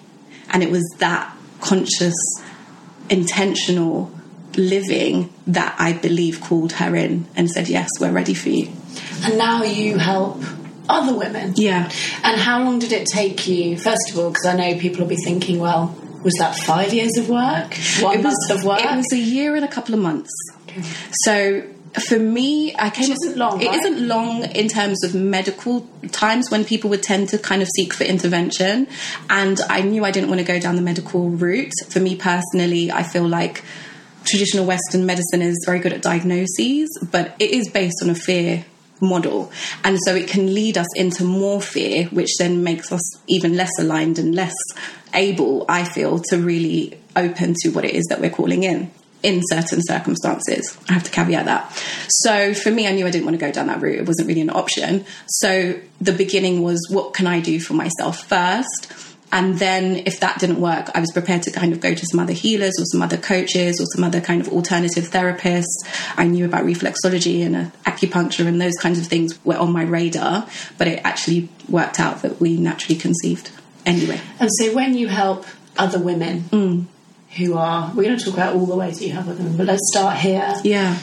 And 0.50 0.62
it 0.64 0.70
was 0.72 0.84
that 1.00 1.36
conscious, 1.62 2.14
intentional 3.10 4.12
living 4.56 5.34
that 5.48 5.76
I 5.80 5.94
believe 5.94 6.42
called 6.42 6.74
her 6.74 6.96
in 6.96 7.26
and 7.36 7.50
said, 7.50 7.68
Yes, 7.68 7.90
we're 8.00 8.12
ready 8.12 8.34
for 8.34 8.50
you. 8.50 8.72
And 9.24 9.38
now 9.38 9.64
you 9.64 9.98
help 9.98 10.42
other 10.90 11.18
women. 11.18 11.54
Yeah. 11.56 11.90
And 12.24 12.40
how 12.40 12.64
long 12.64 12.80
did 12.80 12.92
it 12.92 13.08
take 13.08 13.48
you, 13.48 13.78
first 13.78 14.12
of 14.12 14.20
all, 14.20 14.30
because 14.30 14.46
I 14.46 14.56
know 14.56 14.80
people 14.80 15.02
will 15.02 15.10
be 15.10 15.16
thinking, 15.16 15.60
well, 15.60 15.96
was 16.24 16.34
that 16.40 16.56
five 16.56 16.94
years 16.94 17.18
of 17.18 17.30
work? 17.30 17.74
One 18.02 18.20
It 18.20 18.24
was, 18.24 18.48
month 18.50 18.60
of 18.60 18.66
work? 18.66 18.82
it 18.84 18.96
was 18.96 19.12
a 19.14 19.18
year 19.18 19.56
and 19.56 19.66
a 19.66 19.68
couple 19.68 19.94
of 19.96 20.02
months. 20.02 20.32
Okay. 20.68 20.82
So 21.24 21.64
for 22.02 22.18
me, 22.18 22.76
I 22.76 22.90
came. 22.90 23.10
Which 23.10 23.18
isn't 23.24 23.38
long, 23.38 23.62
It 23.62 23.68
right? 23.68 23.82
not 23.84 24.00
long 24.00 24.44
in 24.46 24.68
terms 24.68 25.04
of 25.04 25.14
medical 25.14 25.88
times 26.12 26.50
when 26.50 26.66
people 26.66 26.90
would 26.90 27.04
tend 27.04 27.30
to 27.30 27.38
kind 27.38 27.62
of 27.62 27.68
seek 27.76 27.94
for 27.94 28.04
intervention, 28.04 28.88
and 29.30 29.60
I 29.70 29.82
knew 29.82 30.04
I 30.04 30.12
didn't 30.12 30.30
want 30.30 30.40
to 30.40 30.46
go 30.46 30.60
down 30.60 30.76
the 30.76 30.82
medical 30.82 31.30
route. 31.30 31.74
For 31.90 32.00
me 32.00 32.16
personally, 32.16 32.92
I 32.92 33.04
feel 33.04 33.28
like 33.28 33.64
traditional 34.26 34.66
Western 34.66 35.06
medicine 35.06 35.42
is 35.42 35.62
very 35.66 35.80
good 35.80 35.94
at 35.94 36.02
diagnoses, 36.02 36.90
but 37.12 37.36
it 37.40 37.52
is 37.52 37.70
based 37.70 38.02
on 38.02 38.10
a 38.10 38.16
fear 38.16 38.66
model. 39.02 39.52
And 39.84 40.00
so 40.06 40.16
it 40.16 40.28
can 40.28 40.54
lead 40.54 40.78
us 40.78 40.88
into 40.96 41.24
more 41.24 41.62
fear, 41.62 42.06
which 42.06 42.38
then 42.40 42.64
makes 42.64 42.92
us 42.92 43.02
even 43.28 43.56
less 43.56 43.72
aligned 43.80 44.18
and 44.18 44.34
less 44.34 44.56
able, 45.14 45.66
I 45.68 45.84
feel, 45.84 46.20
to 46.30 46.38
really 46.38 46.98
open 47.16 47.54
to 47.64 47.70
what 47.70 47.86
it 47.86 47.94
is 47.94 48.06
that 48.10 48.22
we're 48.22 48.30
calling 48.30 48.64
in. 48.64 48.92
In 49.24 49.42
certain 49.50 49.82
circumstances, 49.82 50.78
I 50.90 50.94
have 50.94 51.04
to 51.06 51.12
caveat 51.12 51.46
that. 51.46 51.72
So 52.10 52.54
for 52.54 52.70
me, 52.72 52.88
I 52.88 52.92
knew 52.92 53.08
I 53.08 53.10
didn't 53.10 53.26
want 53.26 53.40
to 53.40 53.46
go 53.46 53.52
down 53.52 53.68
that 53.68 53.82
route. 53.82 54.00
It 54.00 54.06
wasn't 54.06 54.28
really 54.28 54.42
an 54.42 54.50
option. 54.50 55.06
So 55.28 55.80
the 56.02 56.12
beginning 56.12 56.62
was 56.62 56.86
what 56.90 57.14
can 57.14 57.26
I 57.26 57.40
do 57.40 57.60
for 57.60 57.74
myself 57.74 58.28
first? 58.28 58.92
And 59.32 59.58
then 59.58 60.04
if 60.06 60.20
that 60.20 60.40
didn't 60.40 60.62
work, 60.62 60.92
I 60.94 61.00
was 61.00 61.12
prepared 61.12 61.42
to 61.44 61.52
kind 61.52 61.74
of 61.74 61.80
go 61.80 61.96
to 61.96 62.06
some 62.06 62.20
other 62.20 62.34
healers 62.34 62.74
or 62.80 62.86
some 62.86 63.02
other 63.02 63.18
coaches 63.18 63.80
or 63.82 63.86
some 63.96 64.04
other 64.04 64.22
kind 64.22 64.40
of 64.40 64.50
alternative 64.50 65.06
therapists. 65.06 65.66
I 66.18 66.26
knew 66.28 66.46
about 66.46 66.66
reflexology 66.66 67.44
and 67.44 67.56
uh, 67.56 67.66
acupuncture 67.86 68.46
and 68.46 68.62
those 68.62 68.76
kinds 68.76 69.00
of 69.00 69.08
things 69.08 69.44
were 69.44 69.58
on 69.58 69.72
my 69.72 69.82
radar, 69.84 70.48
but 70.78 70.88
it 70.88 71.02
actually 71.04 71.50
worked 71.68 72.00
out 72.00 72.22
that 72.22 72.40
we 72.40 72.58
naturally 72.58 73.00
conceived 73.00 73.50
anyway. 73.88 74.22
And 74.40 74.52
so 74.60 74.76
when 74.76 74.96
you 74.96 75.08
help 75.08 75.46
other 75.80 75.98
women 75.98 76.42
Mm. 76.52 76.86
Who 77.38 77.56
are, 77.58 77.92
we're 77.96 78.04
going 78.04 78.18
to 78.18 78.24
talk 78.24 78.34
about 78.36 78.56
all 78.56 78.66
the 78.66 78.76
ways 78.76 79.00
that 79.00 79.06
you 79.06 79.14
help 79.14 79.28
other 79.28 79.36
women, 79.38 79.58
but 79.58 79.66
let's 79.66 79.82
start 79.92 80.18
here. 80.18 80.54
Yeah. 80.64 80.98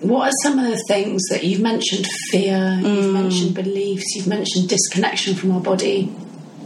What 0.00 0.28
are 0.28 0.32
some 0.42 0.58
of 0.58 0.66
the 0.70 0.82
things 0.88 1.22
that 1.30 1.44
you've 1.44 1.60
mentioned? 1.62 2.06
Fear, 2.30 2.80
you've 2.82 3.06
Mm. 3.06 3.12
mentioned 3.12 3.54
beliefs, 3.54 4.14
you've 4.14 4.26
mentioned 4.26 4.68
disconnection 4.68 5.34
from 5.34 5.52
our 5.52 5.60
body. 5.60 6.06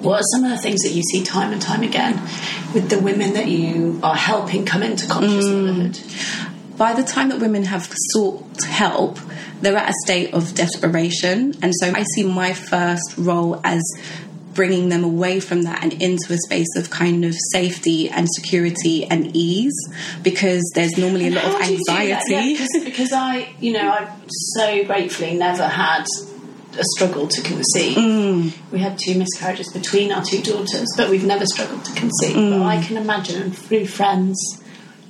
What 0.00 0.21
are 0.21 0.25
some 0.33 0.45
of 0.45 0.50
the 0.50 0.59
things 0.59 0.81
that 0.83 0.93
you 0.93 1.03
see 1.03 1.23
time 1.23 1.53
and 1.53 1.61
time 1.62 1.83
again 1.83 2.21
with 2.75 2.88
the 2.88 2.99
women 2.99 3.33
that 3.35 3.49
you 3.49 3.99
are 4.03 4.15
helping 4.17 4.65
come 4.65 4.83
into 4.83 5.07
conscious 5.07 5.45
Mm. 5.47 5.67
motherhood? 5.67 5.99
by 6.77 6.93
the 6.95 7.03
time 7.03 7.29
that 7.31 7.41
women 7.41 7.65
have 7.65 7.91
sought 8.12 8.62
help, 8.62 9.19
they're 9.62 9.77
at 9.77 9.91
a 9.91 9.95
state 10.05 10.33
of 10.33 10.55
desperation. 10.55 11.53
And 11.61 11.73
so 11.81 11.91
I 11.93 12.05
see 12.15 12.23
my 12.23 12.53
first 12.53 13.15
role 13.19 13.61
as 13.65 13.83
bringing 14.59 14.88
them 14.88 15.05
away 15.05 15.38
from 15.38 15.62
that 15.62 15.85
and 15.85 15.93
into 16.03 16.33
a 16.33 16.37
space 16.37 16.67
of 16.75 16.91
kind 16.91 17.25
of 17.25 17.33
safety 17.53 18.11
and 18.11 18.27
security 18.29 19.05
and 19.05 19.31
ease 19.33 19.73
because 20.25 20.69
there's 20.75 20.99
normally 20.99 21.29
a 21.29 21.31
lot 21.31 21.45
of 21.45 21.53
How 21.53 21.59
do 21.65 21.73
you 21.75 21.79
do 21.79 21.85
that? 21.87 22.00
anxiety. 22.00 22.65
Yeah, 22.65 22.67
because, 22.85 23.12
I, 23.12 23.55
you 23.61 23.73
know, 23.73 23.88
I've 23.88 24.11
so 24.29 24.85
gratefully 24.85 25.35
never 25.35 25.62
had 25.62 26.05
a 26.77 26.83
struggle 26.97 27.29
to 27.29 27.41
conceive. 27.43 27.99
Mm. 27.99 28.73
We 28.73 28.81
had 28.81 28.99
two 28.99 29.17
miscarriages 29.17 29.73
between 29.73 30.11
our 30.11 30.25
two 30.25 30.43
daughters, 30.43 30.88
but 30.97 31.09
we've 31.09 31.25
never 31.25 31.47
struggled 31.47 31.85
to 31.85 31.93
conceive. 31.93 32.35
Mm. 32.35 32.59
But 32.59 32.62
I 32.67 32.83
can 32.83 32.97
imagine 32.97 33.53
through 33.53 33.87
friends 33.87 34.61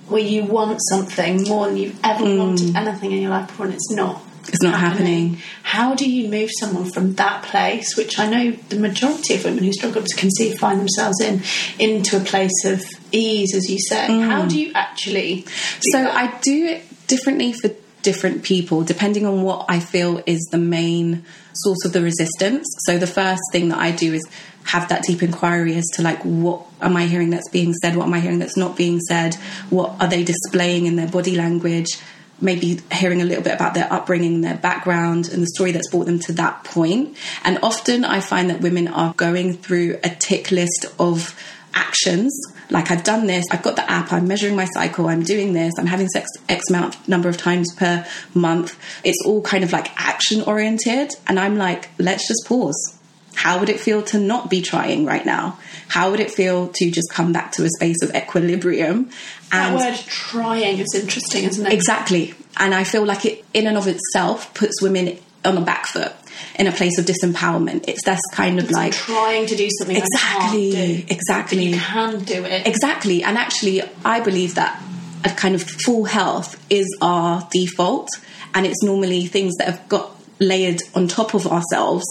where 0.09 0.21
you 0.21 0.45
want 0.45 0.79
something 0.91 1.45
more 1.45 1.69
than 1.69 1.79
you've 1.79 1.99
ever 2.05 2.37
wanted 2.37 2.77
anything 2.77 3.13
in 3.13 3.23
your 3.23 3.31
life 3.31 3.47
before, 3.47 3.65
and 3.65 3.75
it's 3.75 3.91
not. 3.93 4.23
Mm. 4.49 4.55
It's 4.55 4.63
not 4.63 4.81
happening. 4.81 5.39
How 5.63 5.95
do 5.95 6.11
you 6.11 6.29
move 6.29 6.51
someone 6.59 6.91
from 6.91 7.15
that 7.15 7.43
place, 7.45 7.97
which 7.97 8.19
I 8.19 8.29
know 8.29 8.51
the 8.69 8.79
majority 8.79 9.35
of 9.35 9.45
women 9.45 9.65
who 9.65 9.73
struggle 9.73 10.03
to 10.03 10.17
conceive 10.17 10.59
find 10.59 10.81
themselves 10.81 11.21
in, 11.21 11.43
into 11.79 12.17
a 12.17 12.21
place 12.21 12.65
of 12.65 12.83
ease, 13.13 13.55
as 13.55 13.69
you 13.71 13.79
say? 13.79 14.07
How 14.21 14.47
do 14.47 14.59
you 14.59 14.73
actually? 14.75 15.43
do 15.43 15.43
Mm. 15.43 15.83
So 15.93 16.03
that? 16.03 16.15
I 16.15 16.39
do 16.41 16.67
it 16.67 17.07
differently 17.07 17.53
for 17.53 17.71
different 18.03 18.43
people 18.45 18.85
depending 18.85 19.27
on 19.27 19.43
what 19.43 19.67
I 19.69 19.81
feel 19.81 20.23
is 20.25 20.41
the 20.53 20.59
main 20.59 21.25
source 21.53 21.85
of 21.85 21.93
the 21.93 22.03
resistance. 22.03 22.67
So 22.87 22.99
the 22.99 23.07
first 23.07 23.43
thing 23.53 23.69
that 23.71 23.79
I 23.79 23.91
do 23.91 24.15
is 24.15 24.27
have 24.65 24.89
that 24.89 25.03
deep 25.03 25.23
inquiry 25.23 25.77
as 25.77 25.87
to 25.95 26.03
like 26.03 26.23
what 26.23 26.63
am 26.81 26.97
I 26.97 27.07
hearing 27.07 27.31
that's 27.31 27.49
being 27.49 27.73
said, 27.75 27.97
what 27.97 28.07
am 28.07 28.15
I 28.15 28.21
hearing 28.21 28.39
that's 28.39 28.57
not 28.57 28.77
being 28.77 29.01
said, 29.01 29.35
what 29.71 29.97
are 30.01 30.09
they 30.09 30.23
displaying 30.23 30.87
in 30.87 30.97
their 30.97 31.09
body 31.09 31.35
language, 31.35 31.99
maybe 32.41 32.81
hearing 32.93 33.21
a 33.21 33.25
little 33.25 33.43
bit 33.43 33.55
about 33.55 33.75
their 33.75 33.93
upbringing, 33.93 34.41
their 34.41 34.57
background, 34.57 35.29
and 35.29 35.43
the 35.43 35.49
story 35.49 35.73
that's 35.73 35.91
brought 35.91 36.07
them 36.07 36.19
to 36.21 36.33
that 36.35 36.65
point. 36.65 37.17
And 37.45 37.59
often 37.63 38.05
I 38.05 38.21
find 38.21 38.51
that 38.51 38.61
women 38.61 38.89
are 38.89 39.15
going 39.15 39.55
through 39.55 39.99
a 40.05 40.11
tick 40.11 40.51
list 40.51 40.87
of 40.99 41.39
actions. 41.75 42.39
Like 42.71 42.91
I've 42.91 43.05
done 43.05 43.27
this, 43.27 43.47
I've 43.51 43.63
got 43.63 43.77
the 43.77 43.91
app, 43.91 44.13
I'm 44.13 44.29
measuring 44.29 44.55
my 44.55 44.67
cycle, 44.67 45.09
I'm 45.09 45.23
doing 45.23 45.55
this, 45.55 45.73
I'm 45.79 45.87
having 45.87 46.09
sex 46.09 46.29
X 46.49 46.69
amount 46.69 47.09
number 47.09 47.29
of 47.29 47.39
times 47.39 47.75
per 47.75 48.07
month. 48.35 48.79
It's 49.05 49.25
all 49.25 49.41
kind 49.41 49.65
of 49.65 49.73
like 49.73 49.91
action 49.97 50.43
oriented. 50.43 51.13
And 51.27 51.41
I'm 51.41 51.57
like, 51.57 51.89
let's 51.99 52.29
just 52.29 52.47
pause. 52.47 52.98
How 53.39 53.61
would 53.61 53.69
it 53.69 53.79
feel 53.79 54.03
to 54.03 54.19
not 54.19 54.51
be 54.51 54.63
trying 54.63 55.05
right 55.05 55.25
now? 55.25 55.61
How 55.87 56.11
would 56.11 56.19
it 56.19 56.29
feel 56.29 56.67
to 56.75 56.91
just 56.91 57.09
come 57.13 57.33
back 57.33 57.53
to 57.53 57.65
a 57.65 57.69
space 57.69 58.03
of 58.03 58.13
equilibrium? 58.13 59.11
that 59.53 59.69
And 59.69 59.77
word 59.77 59.95
trying 60.09 60.81
is 60.81 60.93
interesting, 60.93 61.45
isn't 61.45 61.65
it? 61.65 61.73
Exactly. 61.73 62.35
And 62.57 62.75
I 62.75 62.83
feel 62.83 63.07
like 63.07 63.25
it, 63.25 63.45
in 63.55 63.69
and 63.69 63.77
of 63.77 63.87
itself, 63.87 64.53
puts 64.55 64.83
women 64.83 65.17
on 65.45 65.57
a 65.57 65.61
back 65.61 65.87
foot 65.87 66.13
in 66.59 66.67
a 66.67 66.73
place 66.73 66.99
of 66.99 67.05
disempowerment. 67.05 67.85
It's 67.87 68.03
that's 68.03 68.21
kind 68.33 68.59
of 68.59 68.73
like. 68.73 68.93
trying 68.93 69.47
to 69.47 69.55
do 69.55 69.69
something 69.79 69.97
Exactly, 69.97 70.71
do. 70.73 71.05
exactly. 71.09 71.65
You 71.65 71.79
can 71.79 72.25
do 72.25 72.45
it. 72.45 72.67
Exactly. 72.67 73.23
And 73.23 73.39
actually, 73.39 73.83
I 74.05 74.19
believe 74.19 74.57
that 74.57 74.83
a 75.25 75.31
kind 75.31 75.55
of 75.55 75.63
full 75.63 76.07
health 76.07 76.61
is 76.69 76.89
our 77.01 77.47
default. 77.53 78.09
And 78.53 78.67
it's 78.67 78.83
normally 78.83 79.27
things 79.27 79.55
that 79.59 79.69
have 79.69 79.89
got 79.89 80.11
layered 80.41 80.81
on 80.97 81.07
top 81.07 81.35
of 81.35 81.47
ourselves 81.47 82.05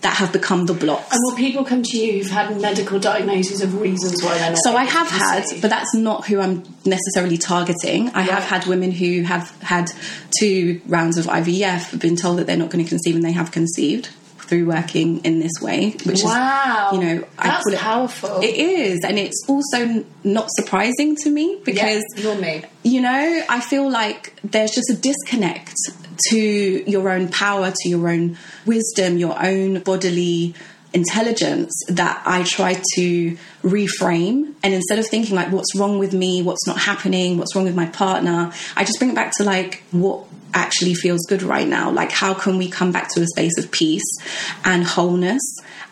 that 0.00 0.16
have 0.16 0.32
become 0.32 0.66
the 0.66 0.74
blocks. 0.74 1.12
and 1.12 1.20
will 1.24 1.36
people 1.36 1.64
come 1.64 1.82
to 1.82 1.98
you 1.98 2.12
who've 2.12 2.30
had 2.30 2.60
medical 2.60 2.98
diagnoses 2.98 3.60
of 3.62 3.80
reasons 3.80 4.22
why 4.22 4.38
they're 4.38 4.50
not? 4.50 4.58
So 4.62 4.76
I 4.76 4.84
have 4.84 5.08
had, 5.08 5.42
conceive? 5.42 5.62
but 5.62 5.70
that's 5.70 5.94
not 5.94 6.26
who 6.26 6.40
I'm 6.40 6.62
necessarily 6.84 7.36
targeting. 7.36 8.10
I 8.10 8.22
have 8.22 8.44
had 8.44 8.66
women 8.66 8.92
who 8.92 9.22
have 9.22 9.50
had 9.62 9.90
two 10.38 10.80
rounds 10.86 11.18
of 11.18 11.26
IVF, 11.26 12.00
been 12.00 12.16
told 12.16 12.38
that 12.38 12.46
they're 12.46 12.56
not 12.56 12.70
going 12.70 12.84
to 12.84 12.88
conceive, 12.88 13.14
and 13.14 13.24
they 13.24 13.32
have 13.32 13.50
conceived 13.50 14.10
through 14.48 14.66
working 14.66 15.18
in 15.24 15.38
this 15.40 15.52
way. 15.60 15.90
Which 16.04 16.22
Wow. 16.24 16.90
is, 16.92 16.98
you 16.98 17.04
know, 17.04 17.24
I 17.38 17.46
That's 17.48 17.64
call 17.64 17.72
it 17.74 17.78
powerful. 17.78 18.40
It 18.42 18.54
is, 18.56 19.00
and 19.04 19.18
it's 19.18 19.44
also 19.48 20.04
not 20.24 20.48
surprising 20.52 21.16
to 21.16 21.30
me 21.30 21.60
because 21.64 22.02
yeah, 22.16 22.22
you're 22.22 22.34
me. 22.36 22.64
you 22.82 23.00
know, 23.00 23.42
I 23.48 23.60
feel 23.60 23.90
like 23.90 24.34
there's 24.42 24.70
just 24.72 24.90
a 24.90 24.94
disconnect 24.96 25.74
to 26.30 26.38
your 26.38 27.10
own 27.10 27.28
power, 27.28 27.70
to 27.74 27.88
your 27.88 28.08
own 28.08 28.36
wisdom, 28.66 29.18
your 29.18 29.36
own 29.40 29.80
bodily 29.80 30.54
intelligence 30.94 31.72
that 31.88 32.22
I 32.24 32.42
try 32.42 32.80
to 32.94 33.36
reframe. 33.62 34.54
And 34.62 34.74
instead 34.74 34.98
of 34.98 35.06
thinking 35.06 35.36
like, 35.36 35.52
what's 35.52 35.76
wrong 35.76 35.98
with 35.98 36.12
me? 36.14 36.42
What's 36.42 36.66
not 36.66 36.78
happening? 36.78 37.36
What's 37.38 37.54
wrong 37.54 37.64
with 37.66 37.74
my 37.76 37.86
partner? 37.86 38.52
I 38.76 38.84
just 38.84 38.98
bring 38.98 39.10
it 39.10 39.14
back 39.14 39.32
to 39.36 39.44
like, 39.44 39.82
what 39.90 40.24
actually 40.54 40.94
feels 40.94 41.24
good 41.28 41.42
right 41.42 41.66
now? 41.68 41.90
Like, 41.90 42.10
how 42.12 42.34
can 42.34 42.58
we 42.58 42.68
come 42.68 42.92
back 42.92 43.08
to 43.14 43.22
a 43.22 43.26
space 43.26 43.56
of 43.58 43.70
peace 43.70 44.04
and 44.64 44.84
wholeness? 44.84 45.42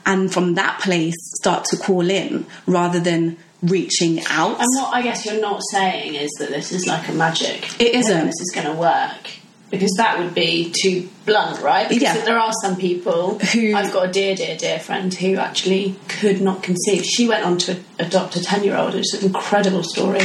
And 0.05 0.33
from 0.33 0.55
that 0.55 0.81
place, 0.81 1.15
start 1.37 1.65
to 1.67 1.77
call 1.77 2.09
in 2.09 2.47
rather 2.67 3.01
than 3.01 3.37
reaching 3.63 4.21
out. 4.29 4.61
And 4.61 4.69
what 4.77 4.95
I 4.95 5.03
guess 5.03 5.25
you're 5.27 5.41
not 5.41 5.61
saying 5.71 6.15
is 6.15 6.31
that 6.39 6.51
this 6.51 6.71
is 6.73 6.87
like 6.87 7.09
a 7.09 7.13
magic. 7.13 7.81
It 7.81 7.95
isn't. 7.95 8.27
This 8.27 8.41
is 8.41 8.53
going 8.55 8.67
to 8.67 8.75
work. 8.75 9.31
Because 9.69 9.91
that 9.97 10.21
would 10.21 10.33
be 10.33 10.73
too 10.81 11.09
blunt, 11.25 11.61
right? 11.61 11.89
Because 11.89 12.03
Yeah. 12.03 12.25
there 12.25 12.39
are 12.39 12.53
some 12.63 12.77
people 12.77 13.41
Who- 13.41 13.75
I've 13.75 13.93
got 13.93 14.09
a 14.11 14.13
dear, 14.13 14.37
dear, 14.37 14.57
dear 14.57 14.79
friend 14.79 15.13
who 15.13 15.35
actually 15.39 15.97
could 16.07 16.41
not 16.41 16.63
conceive. 16.63 17.05
She 17.05 17.27
went 17.27 17.45
on 17.45 17.59
to 17.59 17.79
adopt 17.99 18.37
a 18.37 18.41
ten-year-old. 18.41 18.95
It's 18.95 19.13
an 19.15 19.25
incredible 19.25 19.83
story. 19.83 20.21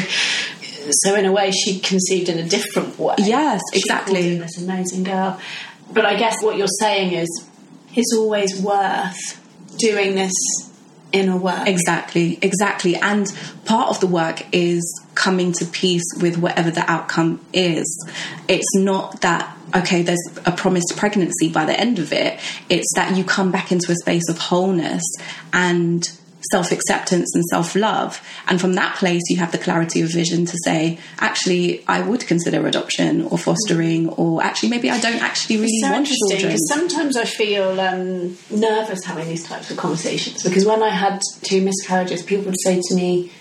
So 0.89 1.15
in 1.15 1.25
a 1.25 1.31
way, 1.31 1.51
she 1.51 1.79
conceived 1.79 2.29
in 2.29 2.37
a 2.39 2.47
different 2.47 2.97
way. 2.97 3.15
Yes, 3.19 3.61
exactly. 3.73 4.37
this 4.37 4.61
amazing 4.61 5.03
girl. 5.03 5.39
But 5.93 6.05
I 6.05 6.15
guess 6.15 6.41
what 6.41 6.57
you're 6.57 6.67
saying 6.67 7.13
is, 7.13 7.47
it's 7.93 8.13
always 8.15 8.61
worth 8.61 9.39
doing 9.77 10.15
this 10.15 10.33
inner 11.11 11.37
work. 11.37 11.67
Exactly, 11.67 12.39
exactly. 12.41 12.95
And 12.95 13.27
part 13.65 13.89
of 13.89 13.99
the 13.99 14.07
work 14.07 14.45
is 14.53 14.81
coming 15.15 15.51
to 15.53 15.65
peace 15.65 16.05
with 16.21 16.37
whatever 16.37 16.71
the 16.71 16.89
outcome 16.89 17.45
is. 17.53 18.09
It's 18.47 18.75
not 18.75 19.21
that, 19.21 19.57
okay, 19.75 20.01
there's 20.03 20.21
a 20.45 20.51
promised 20.51 20.93
pregnancy 20.95 21.49
by 21.49 21.65
the 21.65 21.77
end 21.77 21.99
of 21.99 22.13
it. 22.13 22.39
It's 22.69 22.91
that 22.95 23.17
you 23.17 23.23
come 23.23 23.51
back 23.51 23.71
into 23.71 23.91
a 23.91 23.95
space 23.95 24.29
of 24.29 24.37
wholeness 24.37 25.03
and 25.51 26.09
self 26.49 26.71
acceptance 26.71 27.33
and 27.35 27.43
self 27.45 27.75
love. 27.75 28.21
And 28.47 28.59
from 28.59 28.73
that 28.73 28.95
place, 28.95 29.21
you 29.29 29.37
have 29.37 29.51
the 29.51 29.57
clarity 29.57 30.01
of 30.01 30.11
vision 30.11 30.45
to 30.45 30.57
say, 30.63 30.99
actually, 31.19 31.83
I 31.87 32.01
would 32.01 32.27
consider 32.27 32.65
adoption 32.65 33.23
or 33.23 33.37
fostering, 33.37 34.09
or 34.09 34.43
actually, 34.43 34.69
maybe 34.69 34.89
I 34.89 34.99
don't 34.99 35.21
actually 35.21 35.57
really 35.57 35.73
it's 35.73 35.83
so 35.83 35.91
want 35.91 36.07
interesting 36.07 36.29
children. 36.29 36.51
because 36.51 36.67
sometimes 36.67 37.17
I 37.17 37.25
feel 37.25 37.79
um, 37.79 38.37
nervous 38.49 39.05
having 39.05 39.27
these 39.27 39.43
types 39.43 39.71
of 39.71 39.77
conversations 39.77 40.43
because 40.43 40.65
when 40.65 40.81
I 40.81 40.89
had 40.89 41.21
two 41.43 41.61
miscarriages, 41.61 42.23
people 42.23 42.45
would 42.45 42.59
say 42.63 42.81
to 42.81 42.95
me, 42.95 43.31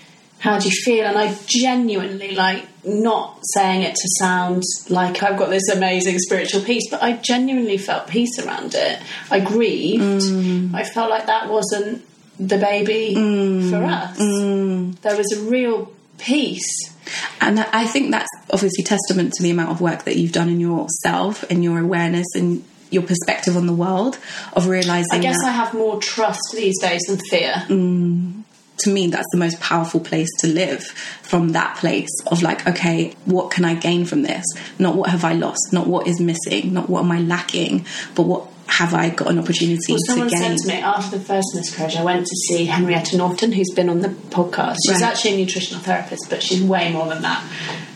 how 0.40 0.59
do 0.59 0.69
you 0.69 0.75
feel? 0.75 1.04
And 1.04 1.19
I 1.19 1.37
genuinely, 1.47 2.35
like, 2.35 2.66
not 2.83 3.40
saying 3.52 3.83
it 3.83 3.95
to 3.95 4.09
sound 4.19 4.62
like 4.88 5.23
I've 5.23 5.38
got 5.38 5.50
this 5.50 5.69
amazing 5.69 6.19
spiritual 6.19 6.62
peace, 6.62 6.88
but 6.90 7.02
I 7.02 7.12
genuinely 7.19 7.76
felt 7.76 8.09
peace 8.09 8.38
around 8.38 8.75
it. 8.75 9.00
I 9.30 9.40
grieved. 9.40 10.23
Mm. 10.23 10.75
I 10.75 10.85
felt 10.85 11.11
like 11.11 11.26
that 11.26 11.50
wasn't 11.50 12.02
the 12.40 12.59
baby 12.59 13.14
mm. 13.16 13.70
for 13.70 13.85
us. 13.85 14.18
Mm. 14.18 15.00
There 15.00 15.16
was 15.16 15.32
a 15.32 15.42
real 15.42 15.92
peace. 16.18 16.94
And 17.40 17.61
I 17.61 17.87
think 17.87 18.11
that's 18.11 18.28
obviously 18.52 18.85
testament 18.85 19.35
to 19.35 19.42
the 19.42 19.50
amount 19.50 19.70
of 19.70 19.80
work 19.80 20.04
that 20.04 20.16
you've 20.16 20.32
done 20.32 20.49
in 20.49 20.61
yourself 20.61 21.44
and 21.50 21.62
your 21.62 21.78
awareness 21.78 22.26
and 22.35 22.64
your 22.90 23.02
perspective 23.02 23.56
on 23.56 23.66
the 23.66 23.73
world 23.73 24.18
of 24.54 24.66
realizing. 24.66 25.12
I 25.12 25.18
guess 25.18 25.42
I 25.44 25.50
have 25.50 25.75
more 25.75 26.00
trust 26.00 26.40
these 26.54 26.80
days 26.80 27.02
than 27.02 27.18
fear. 27.18 27.52
Mm 27.68 28.44
to 28.80 28.90
me 28.90 29.06
that's 29.09 29.26
the 29.32 29.38
most 29.38 29.61
powerful 29.61 30.00
place 30.00 30.28
to 30.38 30.47
live 30.47 30.82
from 31.23 31.50
that 31.50 31.76
place 31.76 32.09
of 32.28 32.42
like 32.42 32.66
okay 32.66 33.14
what 33.26 33.50
can 33.50 33.64
i 33.64 33.75
gain 33.75 34.04
from 34.04 34.23
this 34.23 34.44
not 34.78 34.97
what 34.97 35.11
have 35.11 35.25
i 35.25 35.32
lost 35.32 35.73
not 35.73 35.87
what 35.87 36.06
is 36.06 36.20
missing 36.20 36.73
not 36.73 36.88
what 36.88 37.04
am 37.04 37.12
i 37.12 37.20
lacking 37.20 37.85
but 38.14 38.23
what 38.23 38.47
have 38.70 38.94
I 38.94 39.10
got 39.10 39.28
an 39.28 39.38
opportunity 39.38 39.92
well, 39.92 39.98
someone 40.06 40.28
to 40.28 40.36
gain? 40.36 40.56
said 40.56 40.58
to 40.58 40.68
me 40.68 40.80
after 40.80 41.18
the 41.18 41.24
first 41.24 41.48
miscarriage, 41.54 41.96
I 41.96 42.04
went 42.04 42.26
to 42.26 42.36
see 42.48 42.66
Henrietta 42.66 43.16
Norton, 43.16 43.52
who's 43.52 43.70
been 43.74 43.88
on 43.88 44.00
the 44.00 44.08
podcast. 44.08 44.76
She's 44.86 45.00
right. 45.00 45.10
actually 45.10 45.34
a 45.34 45.36
nutritional 45.38 45.82
therapist, 45.82 46.30
but 46.30 46.42
she's 46.42 46.62
way 46.62 46.92
more 46.92 47.08
than 47.08 47.22
that. 47.22 47.44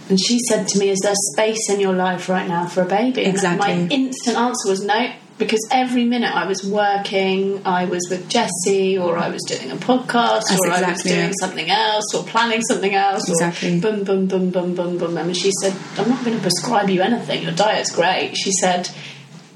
And 0.09 0.21
she 0.21 0.38
said 0.38 0.69
to 0.69 0.78
me, 0.78 0.90
"Is 0.90 1.00
there 1.00 1.14
space 1.33 1.71
in 1.71 1.81
your 1.81 1.95
life 1.95 2.28
right 2.28 2.47
now 2.47 2.66
for 2.66 2.83
a 2.83 2.87
baby?" 2.87 3.23
Exactly. 3.23 3.73
And 3.73 3.88
my 3.88 3.95
instant 3.95 4.37
answer 4.37 4.69
was 4.69 4.85
no 4.85 5.12
because 5.38 5.66
every 5.71 6.04
minute 6.04 6.35
I 6.35 6.47
was 6.47 6.64
working, 6.64 7.61
I 7.64 7.87
was 7.87 8.07
with 8.09 8.28
Jesse, 8.28 8.97
or 8.97 9.16
I 9.16 9.28
was 9.31 9.43
doing 9.43 9.71
a 9.71 9.76
podcast, 9.76 10.43
That's 10.49 10.61
or 10.61 10.69
exactly 10.69 10.85
I 10.85 10.90
was 10.93 11.02
doing 11.02 11.31
it. 11.31 11.40
something 11.40 11.71
else, 11.71 12.14
or 12.14 12.25
planning 12.25 12.62
something 12.62 12.95
else. 12.95 13.28
Exactly. 13.28 13.81
boom, 13.81 14.04
boom, 14.04 14.26
boom, 14.26 14.50
boom, 14.50 14.75
boom, 14.75 14.99
boom. 14.99 15.16
And 15.16 15.37
she 15.37 15.50
said, 15.61 15.75
I'm 15.99 16.09
not 16.09 16.25
going 16.25 16.37
to 16.37 16.43
prescribe 16.43 16.88
you 16.88 17.02
anything. 17.02 17.43
Your 17.43 17.52
diet's 17.52 17.95
great. 17.95 18.37
She 18.37 18.52
said, 18.52 18.90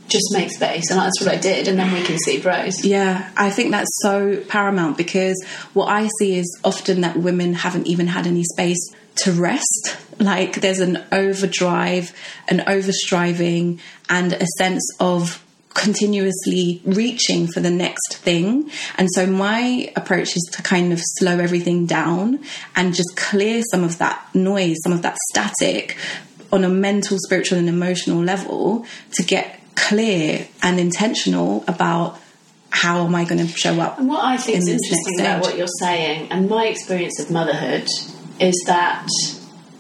just 0.09 0.33
make 0.33 0.51
space. 0.51 0.91
And 0.91 0.99
that's 0.99 1.21
what 1.21 1.31
I 1.31 1.37
did. 1.37 1.69
And 1.69 1.79
then 1.79 1.93
we 1.93 2.03
can 2.03 2.19
see 2.19 2.41
Rose. 2.41 2.85
Yeah, 2.85 3.31
I 3.37 3.51
think 3.51 3.71
that's 3.71 3.91
so 4.03 4.43
paramount 4.49 4.97
because 4.97 5.43
what 5.75 5.87
I 5.87 6.09
see 6.19 6.39
is 6.39 6.59
often 6.65 7.03
that 7.03 7.17
women 7.17 7.55
haven't 7.55 7.87
even 7.87 8.09
had 8.09 8.27
any 8.27 8.45
space 8.45 8.81
to 9.17 9.33
rest. 9.33 9.97
Like 10.19 10.61
there's 10.61 10.81
an 10.81 11.05
overdrive, 11.13 12.13
an 12.49 12.61
overstriving, 12.61 13.81
and 14.09 14.33
a 14.33 14.47
sense 14.57 14.83
of 14.99 15.45
continuously 15.75 16.83
reaching 16.85 17.47
for 17.47 17.61
the 17.61 17.71
next 17.71 18.17
thing. 18.17 18.71
And 18.97 19.09
so 19.15 19.27
my 19.27 19.93
approach 19.95 20.37
is 20.37 20.51
to 20.55 20.63
kind 20.63 20.93
of 20.93 21.01
slow 21.01 21.39
everything 21.39 21.87
down 21.87 22.41
and 22.75 22.95
just 22.95 23.17
clear 23.17 23.63
some 23.71 23.85
of 23.85 23.99
that 23.99 24.35
noise, 24.35 24.77
some 24.83 24.93
of 24.93 25.03
that 25.03 25.17
static 25.31 25.97
on 26.51 26.65
a 26.65 26.69
mental, 26.69 27.17
spiritual, 27.21 27.59
and 27.59 27.69
emotional 27.69 28.23
level 28.23 28.87
to 29.13 29.23
get 29.23 29.58
clear 29.79 30.49
and 30.63 30.81
intentional 30.81 31.65
about 31.69 32.19
how 32.71 33.05
am 33.05 33.15
I 33.15 33.25
going 33.25 33.47
to 33.47 33.53
show 33.53 33.81
up. 33.81 33.99
And 33.99 34.09
what 34.09 34.25
I 34.25 34.37
think 34.37 34.59
is 34.59 34.69
interesting 34.69 35.21
about 35.21 35.43
what 35.43 35.57
you're 35.57 35.67
saying, 35.81 36.31
and 36.31 36.49
my 36.49 36.67
experience 36.67 37.19
of 37.21 37.31
motherhood, 37.31 37.89
is 38.41 38.63
that 38.67 39.09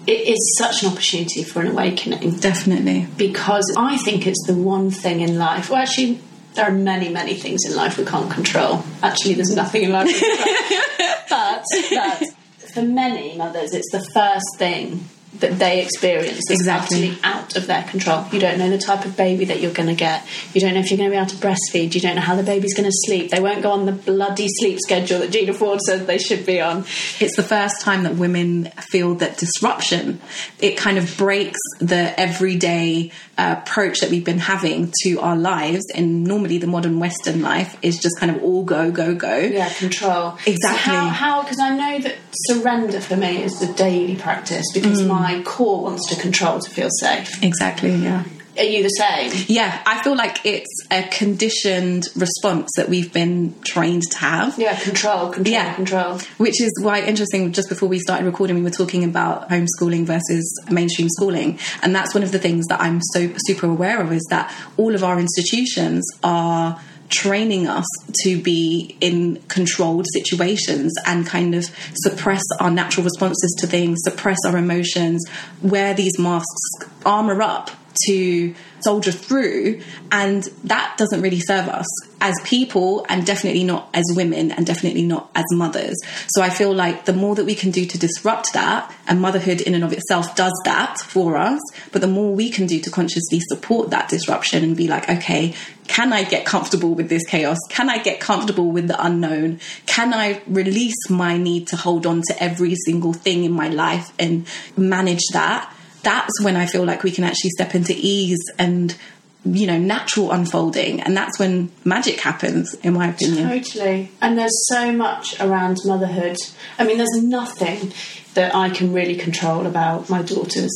it 0.06 0.26
is 0.26 0.56
such 0.56 0.82
an 0.82 0.90
opportunity 0.90 1.44
for 1.44 1.60
an 1.60 1.68
awakening. 1.68 2.36
Definitely. 2.36 3.08
Because 3.16 3.74
I 3.76 3.98
think 3.98 4.26
it's 4.26 4.46
the 4.46 4.54
one 4.54 4.90
thing 4.90 5.20
in 5.20 5.38
life. 5.38 5.68
Well, 5.70 5.82
actually, 5.82 6.20
there 6.54 6.66
are 6.66 6.72
many, 6.72 7.10
many 7.10 7.34
things 7.34 7.64
in 7.68 7.76
life 7.76 7.98
we 7.98 8.04
can't 8.04 8.30
control. 8.30 8.82
Actually, 9.02 9.34
there's 9.34 9.54
nothing 9.54 9.82
in 9.82 9.92
life 9.92 10.06
we 10.06 10.18
control. 10.18 11.18
but, 11.28 11.64
but 11.90 12.70
for 12.72 12.82
many 12.82 13.36
mothers, 13.36 13.74
it's 13.74 13.90
the 13.92 14.04
first 14.12 14.56
thing 14.56 15.04
that 15.40 15.58
they 15.58 15.82
experience 15.82 16.42
that's 16.48 16.60
exactly. 16.60 17.10
utterly 17.10 17.18
out 17.22 17.56
of 17.56 17.66
their 17.66 17.82
control. 17.84 18.26
You 18.32 18.40
don't 18.40 18.58
know 18.58 18.70
the 18.70 18.78
type 18.78 19.04
of 19.04 19.16
baby 19.16 19.44
that 19.46 19.60
you're 19.60 19.72
going 19.72 19.88
to 19.88 19.94
get. 19.94 20.26
You 20.54 20.60
don't 20.60 20.74
know 20.74 20.80
if 20.80 20.90
you're 20.90 20.98
going 20.98 21.10
to 21.10 21.14
be 21.14 21.18
able 21.18 21.30
to 21.30 21.36
breastfeed. 21.36 21.94
You 21.94 22.00
don't 22.00 22.16
know 22.16 22.22
how 22.22 22.36
the 22.36 22.42
baby's 22.42 22.74
going 22.74 22.88
to 22.88 22.96
sleep. 23.06 23.30
They 23.30 23.40
won't 23.40 23.62
go 23.62 23.70
on 23.72 23.86
the 23.86 23.92
bloody 23.92 24.48
sleep 24.48 24.78
schedule 24.80 25.20
that 25.20 25.30
Gina 25.30 25.52
Ford 25.52 25.80
says 25.80 26.06
they 26.06 26.18
should 26.18 26.44
be 26.44 26.60
on. 26.60 26.84
It's 27.20 27.36
the 27.36 27.42
first 27.42 27.80
time 27.80 28.02
that 28.02 28.16
women 28.16 28.66
feel 28.90 29.14
that 29.16 29.38
disruption. 29.38 30.20
It 30.58 30.76
kind 30.76 30.98
of 30.98 31.16
breaks 31.16 31.58
the 31.78 32.18
everyday 32.18 33.12
uh, 33.36 33.56
approach 33.58 34.00
that 34.00 34.10
we've 34.10 34.24
been 34.24 34.38
having 34.38 34.92
to 35.02 35.20
our 35.20 35.36
lives. 35.36 35.84
And 35.94 36.24
normally, 36.24 36.58
the 36.58 36.66
modern 36.66 36.98
Western 36.98 37.42
life 37.42 37.76
is 37.82 37.98
just 37.98 38.18
kind 38.18 38.34
of 38.34 38.42
all 38.42 38.64
go, 38.64 38.90
go, 38.90 39.14
go. 39.14 39.36
Yeah, 39.36 39.72
control. 39.72 40.38
Exactly. 40.46 40.92
So 40.92 41.08
how? 41.08 41.42
Because 41.42 41.60
I 41.60 41.76
know 41.76 41.98
that 42.00 42.16
surrender 42.32 43.00
for 43.00 43.16
me 43.16 43.42
is 43.42 43.60
the 43.60 43.72
daily 43.74 44.16
practice 44.16 44.66
because 44.72 45.02
mm. 45.02 45.08
my 45.08 45.27
my 45.28 45.42
core 45.42 45.82
wants 45.82 46.08
to 46.08 46.20
control 46.20 46.58
to 46.58 46.70
feel 46.70 46.88
safe. 47.00 47.42
Exactly, 47.42 47.94
yeah. 47.94 48.24
Are 48.56 48.64
you 48.64 48.82
the 48.82 48.88
same? 48.88 49.30
Yeah, 49.46 49.80
I 49.86 50.02
feel 50.02 50.16
like 50.16 50.44
it's 50.44 50.86
a 50.90 51.04
conditioned 51.04 52.08
response 52.16 52.70
that 52.76 52.88
we've 52.88 53.12
been 53.12 53.54
trained 53.62 54.02
to 54.10 54.18
have. 54.18 54.58
Yeah, 54.58 54.76
control, 54.76 55.30
control, 55.30 55.52
yeah. 55.52 55.74
control. 55.74 56.18
Which 56.38 56.60
is 56.60 56.72
why 56.82 57.02
interesting. 57.02 57.52
Just 57.52 57.68
before 57.68 57.88
we 57.88 58.00
started 58.00 58.24
recording, 58.24 58.56
we 58.56 58.62
were 58.62 58.70
talking 58.70 59.04
about 59.04 59.48
homeschooling 59.48 60.06
versus 60.06 60.46
mainstream 60.70 61.08
schooling, 61.10 61.58
and 61.82 61.94
that's 61.94 62.14
one 62.14 62.24
of 62.24 62.32
the 62.32 62.40
things 62.40 62.66
that 62.66 62.80
I'm 62.80 63.00
so 63.12 63.30
super 63.46 63.66
aware 63.68 64.00
of 64.00 64.12
is 64.12 64.26
that 64.30 64.52
all 64.76 64.94
of 64.94 65.04
our 65.04 65.20
institutions 65.20 66.04
are 66.24 66.80
training 67.08 67.66
us 67.66 67.86
to 68.22 68.40
be 68.40 68.96
in 69.00 69.36
controlled 69.48 70.06
situations 70.12 70.92
and 71.06 71.26
kind 71.26 71.54
of 71.54 71.64
suppress 71.94 72.42
our 72.60 72.70
natural 72.70 73.04
responses 73.04 73.56
to 73.60 73.66
things, 73.66 73.98
suppress 74.02 74.38
our 74.46 74.56
emotions, 74.56 75.24
wear 75.62 75.94
these 75.94 76.18
masks, 76.18 76.60
armor 77.04 77.42
up 77.42 77.70
to 78.06 78.54
soldier 78.80 79.12
through. 79.12 79.80
And 80.10 80.44
that 80.64 80.96
doesn't 80.98 81.20
really 81.20 81.40
serve 81.40 81.68
us 81.68 81.86
as 82.20 82.34
people 82.44 83.06
and 83.08 83.24
definitely 83.24 83.64
not 83.64 83.88
as 83.94 84.04
women 84.14 84.50
and 84.50 84.66
definitely 84.66 85.04
not 85.04 85.30
as 85.34 85.44
mothers. 85.52 85.96
So 86.28 86.42
I 86.42 86.50
feel 86.50 86.72
like 86.72 87.04
the 87.04 87.12
more 87.12 87.34
that 87.36 87.44
we 87.44 87.54
can 87.54 87.70
do 87.70 87.86
to 87.86 87.98
disrupt 87.98 88.52
that, 88.54 88.92
and 89.06 89.20
motherhood 89.20 89.60
in 89.60 89.74
and 89.74 89.84
of 89.84 89.92
itself 89.92 90.34
does 90.34 90.52
that 90.64 90.98
for 90.98 91.36
us, 91.36 91.60
but 91.92 92.00
the 92.00 92.08
more 92.08 92.34
we 92.34 92.50
can 92.50 92.66
do 92.66 92.80
to 92.80 92.90
consciously 92.90 93.40
support 93.48 93.90
that 93.90 94.08
disruption 94.08 94.64
and 94.64 94.76
be 94.76 94.88
like, 94.88 95.08
okay, 95.08 95.54
can 95.86 96.12
I 96.12 96.24
get 96.24 96.44
comfortable 96.44 96.94
with 96.94 97.08
this 97.08 97.26
chaos? 97.26 97.56
Can 97.70 97.88
I 97.88 97.98
get 97.98 98.20
comfortable 98.20 98.70
with 98.70 98.88
the 98.88 99.02
unknown? 99.02 99.60
Can 99.86 100.12
I 100.12 100.42
release 100.46 101.08
my 101.08 101.38
need 101.38 101.68
to 101.68 101.76
hold 101.76 102.04
on 102.04 102.22
to 102.28 102.42
every 102.42 102.74
single 102.84 103.14
thing 103.14 103.44
in 103.44 103.52
my 103.52 103.68
life 103.68 104.12
and 104.18 104.46
manage 104.76 105.26
that? 105.32 105.74
That's 106.02 106.42
when 106.42 106.56
I 106.56 106.66
feel 106.66 106.84
like 106.84 107.02
we 107.02 107.10
can 107.10 107.24
actually 107.24 107.50
step 107.50 107.74
into 107.74 107.94
ease 107.96 108.38
and 108.58 108.96
you 109.44 109.66
know 109.66 109.78
natural 109.78 110.32
unfolding. 110.32 111.00
And 111.00 111.16
that's 111.16 111.38
when 111.38 111.70
magic 111.84 112.20
happens 112.20 112.74
in 112.74 112.94
my 112.94 113.08
opinion. 113.08 113.48
Totally. 113.48 114.10
And 114.20 114.38
there's 114.38 114.66
so 114.68 114.92
much 114.92 115.40
around 115.40 115.78
motherhood. 115.84 116.36
I 116.78 116.84
mean 116.84 116.98
there's 116.98 117.22
nothing 117.22 117.92
that 118.34 118.54
i 118.54 118.70
can 118.70 118.92
really 118.92 119.16
control 119.16 119.66
about 119.66 120.08
my 120.08 120.22
daughters 120.22 120.70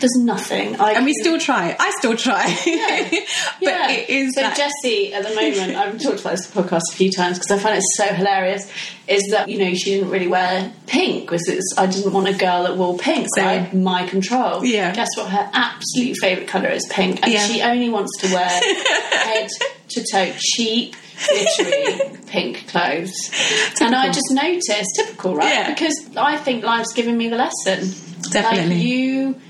there's 0.00 0.16
nothing. 0.16 0.80
I 0.80 0.92
and 0.92 1.04
we 1.04 1.12
still 1.14 1.38
try. 1.38 1.76
I 1.78 1.90
still 1.98 2.16
try. 2.16 2.46
Yeah. 2.66 3.08
but 3.60 3.68
yeah. 3.68 3.90
it 3.90 4.10
is. 4.10 4.34
So 4.34 4.40
that... 4.40 4.56
Jesse, 4.56 5.14
at 5.14 5.22
the 5.22 5.34
moment, 5.34 5.76
I've 5.76 6.00
talked 6.00 6.20
about 6.20 6.32
this 6.32 6.50
podcast 6.50 6.82
a 6.92 6.96
few 6.96 7.10
times 7.10 7.38
because 7.38 7.58
I 7.58 7.62
find 7.62 7.76
it 7.78 7.84
so 7.94 8.06
hilarious. 8.06 8.70
Is 9.06 9.28
that 9.30 9.48
you 9.48 9.58
know 9.58 9.74
she 9.74 9.96
didn't 9.96 10.10
really 10.10 10.26
wear 10.26 10.72
pink 10.86 11.28
because 11.28 11.74
I 11.76 11.86
didn't 11.86 12.12
want 12.12 12.28
a 12.28 12.32
girl 12.32 12.64
that 12.64 12.76
wore 12.76 12.96
pink. 12.96 13.28
So 13.34 13.42
I 13.42 13.54
had 13.54 13.74
my 13.74 14.06
control. 14.06 14.64
Yeah. 14.64 14.94
Guess 14.94 15.16
what? 15.16 15.30
Her 15.30 15.50
absolute 15.52 16.16
favorite 16.20 16.48
color 16.48 16.70
is 16.70 16.86
pink, 16.90 17.22
and 17.22 17.32
yeah. 17.32 17.46
she 17.46 17.62
only 17.62 17.90
wants 17.90 18.16
to 18.20 18.32
wear 18.32 18.48
head 19.12 19.50
to 19.88 20.04
toe 20.10 20.32
cheap 20.38 20.96
glittery 21.28 22.18
pink 22.26 22.66
clothes. 22.68 23.12
Typical. 23.30 23.86
And 23.86 23.94
I 23.94 24.06
just 24.10 24.30
noticed, 24.32 24.90
typical, 24.96 25.36
right? 25.36 25.48
Yeah. 25.48 25.68
Because 25.70 26.10
I 26.16 26.36
think 26.36 26.64
life's 26.64 26.92
given 26.92 27.16
me 27.16 27.28
the 27.28 27.36
lesson. 27.36 27.90
Definitely. 28.30 28.74
Like 28.74 28.84
you 28.84 29.40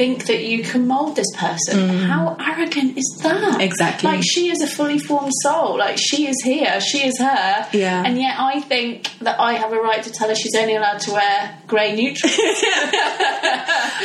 think 0.00 0.24
that 0.28 0.42
you 0.42 0.62
can 0.62 0.86
mold 0.86 1.14
this 1.14 1.30
person. 1.36 1.78
Mm. 1.78 2.06
How 2.06 2.34
arrogant 2.40 2.96
is 2.96 3.20
that? 3.22 3.60
Exactly. 3.60 4.08
Like 4.08 4.22
she 4.24 4.50
is 4.50 4.62
a 4.62 4.66
fully 4.66 4.98
formed 4.98 5.30
soul. 5.42 5.76
Like 5.76 5.98
she 5.98 6.26
is 6.26 6.40
here. 6.42 6.80
She 6.80 7.06
is 7.06 7.18
her. 7.18 7.68
Yeah. 7.74 8.02
And 8.06 8.16
yet 8.16 8.40
I 8.40 8.62
think 8.62 9.10
that 9.18 9.38
I 9.38 9.52
have 9.52 9.74
a 9.74 9.78
right 9.78 10.02
to 10.02 10.10
tell 10.10 10.30
her 10.30 10.34
she's 10.34 10.56
only 10.56 10.74
allowed 10.74 11.00
to 11.00 11.12
wear 11.12 11.58
grey 11.66 11.94
neutrals. 11.94 12.34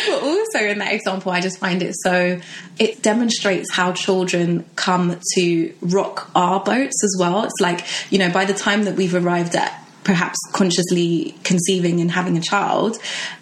but 0.10 0.21
also 0.21 0.60
in 0.60 0.79
that 0.79 0.91
example, 0.91 1.31
I 1.31 1.39
just 1.39 1.60
find 1.60 1.81
it 1.81 1.95
so. 2.03 2.41
It 2.77 3.01
demonstrates 3.01 3.71
how 3.71 3.93
children 3.93 4.65
come 4.75 5.17
to 5.36 5.73
rock 5.79 6.29
our 6.36 6.62
boats 6.62 7.05
as 7.05 7.15
well. 7.17 7.45
It's 7.45 7.62
like 7.62 7.86
you 8.12 8.19
know 8.19 8.29
by 8.29 8.43
the 8.43 8.53
time 8.53 8.84
that 8.84 8.97
we've 8.97 9.15
arrived 9.15 9.55
at 9.55 9.84
perhaps 10.05 10.37
consciously 10.53 11.35
conceiving 11.43 11.99
and 11.99 12.11
having 12.11 12.37
a 12.37 12.41
child, 12.41 12.97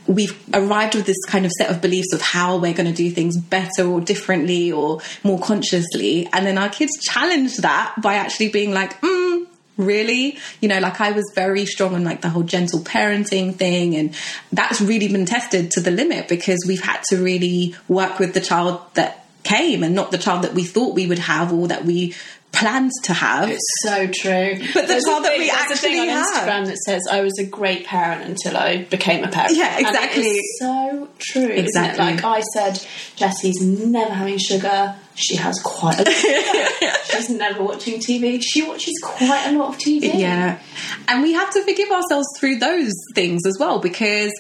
we've 0.08 0.36
arrived 0.54 0.96
with 0.96 1.06
this 1.06 1.24
kind 1.28 1.46
of 1.46 1.52
set 1.52 1.70
of 1.70 1.82
beliefs 1.82 2.14
of 2.14 2.22
how 2.22 2.58
we're 2.58 2.74
going 2.74 2.90
to 2.90 2.96
do 2.96 3.12
things 3.12 3.38
better 3.38 3.86
or 3.86 4.02
differently 4.02 4.72
or 4.72 5.00
more 5.24 5.40
consciously. 5.40 6.28
And 6.34 6.48
then 6.48 6.58
our 6.58 6.70
kids 6.70 6.92
challenge 7.02 7.58
that 7.58 7.94
by 8.02 8.16
actually 8.16 8.50
being 8.50 8.72
like, 8.74 9.00
mm, 9.02 9.46
really 9.76 10.38
you 10.62 10.70
know 10.70 10.78
like 10.78 11.02
i 11.02 11.10
was 11.10 11.24
very 11.34 11.66
strong 11.66 11.96
on 11.96 12.04
like 12.04 12.22
the 12.22 12.30
whole 12.30 12.44
gentle 12.44 12.80
parenting 12.82 13.56
thing 13.56 13.96
and 13.96 14.16
that's 14.52 14.80
really 14.80 15.08
been 15.08 15.26
tested 15.26 15.72
to 15.72 15.82
the 15.82 15.90
limit 15.90 16.28
because 16.28 16.64
we've 16.68 16.84
had 16.84 17.02
to 17.02 17.18
really 17.18 17.76
work 17.88 18.20
with 18.20 18.36
the 18.36 18.40
child 18.40 18.80
that 18.94 19.26
came 19.44 19.84
and 19.84 19.94
not 19.94 20.12
the 20.12 20.18
child 20.18 20.44
that 20.44 20.54
we 20.54 20.64
thought 20.64 20.96
we 20.96 21.08
would 21.08 21.20
have 21.20 21.52
or 21.52 21.68
that 21.68 21.86
we 21.86 22.14
planned 22.54 22.92
to 23.04 23.14
have 23.14 23.50
It's 23.50 23.60
so 23.82 24.08
true. 24.08 24.56
But 24.74 24.82
the 24.84 24.88
There's 24.88 25.04
child 25.04 25.26
that 25.26 25.32
thing- 25.32 25.40
we 25.42 25.48
there's 25.50 25.72
a 25.72 25.76
thing 25.76 25.98
actually 25.98 26.00
on 26.02 26.08
have. 26.10 26.26
Instagram 26.48 26.66
that 26.68 26.78
says 26.78 27.02
I 27.12 27.22
was 27.22 27.34
a 27.40 27.46
great 27.46 27.86
parent 27.86 28.22
until 28.24 28.56
I 28.56 28.84
became 28.84 29.24
a 29.24 29.28
parent. 29.28 29.56
Yeah, 29.58 29.80
exactly. 29.80 30.40
so 30.60 31.10
true. 31.18 31.42
Isn't 31.44 31.58
Exactly. 31.66 32.06
Like 32.06 32.24
I 32.24 32.42
said, 32.54 32.86
Jessie's 33.16 33.62
never 33.62 34.14
having 34.14 34.38
sugar. 34.38 34.96
She 35.16 35.36
has 35.36 35.60
quite 35.64 36.00
a 36.00 36.04
lot. 36.04 37.02
She's 37.06 37.30
never 37.30 37.64
watching 37.64 38.00
TV. 38.00 38.42
She 38.44 38.62
watches 38.64 38.94
quite 39.04 39.48
a 39.48 39.58
lot 39.58 39.70
of 39.70 39.78
TV. 39.80 40.14
Yeah. 40.20 40.60
And 41.08 41.22
we 41.24 41.34
have 41.34 41.52
to 41.54 41.64
forgive 41.64 41.90
ourselves 41.92 42.28
through 42.40 42.58
those 42.60 42.94
things 43.16 43.46
as 43.46 43.58
well 43.60 43.80
because 43.80 44.32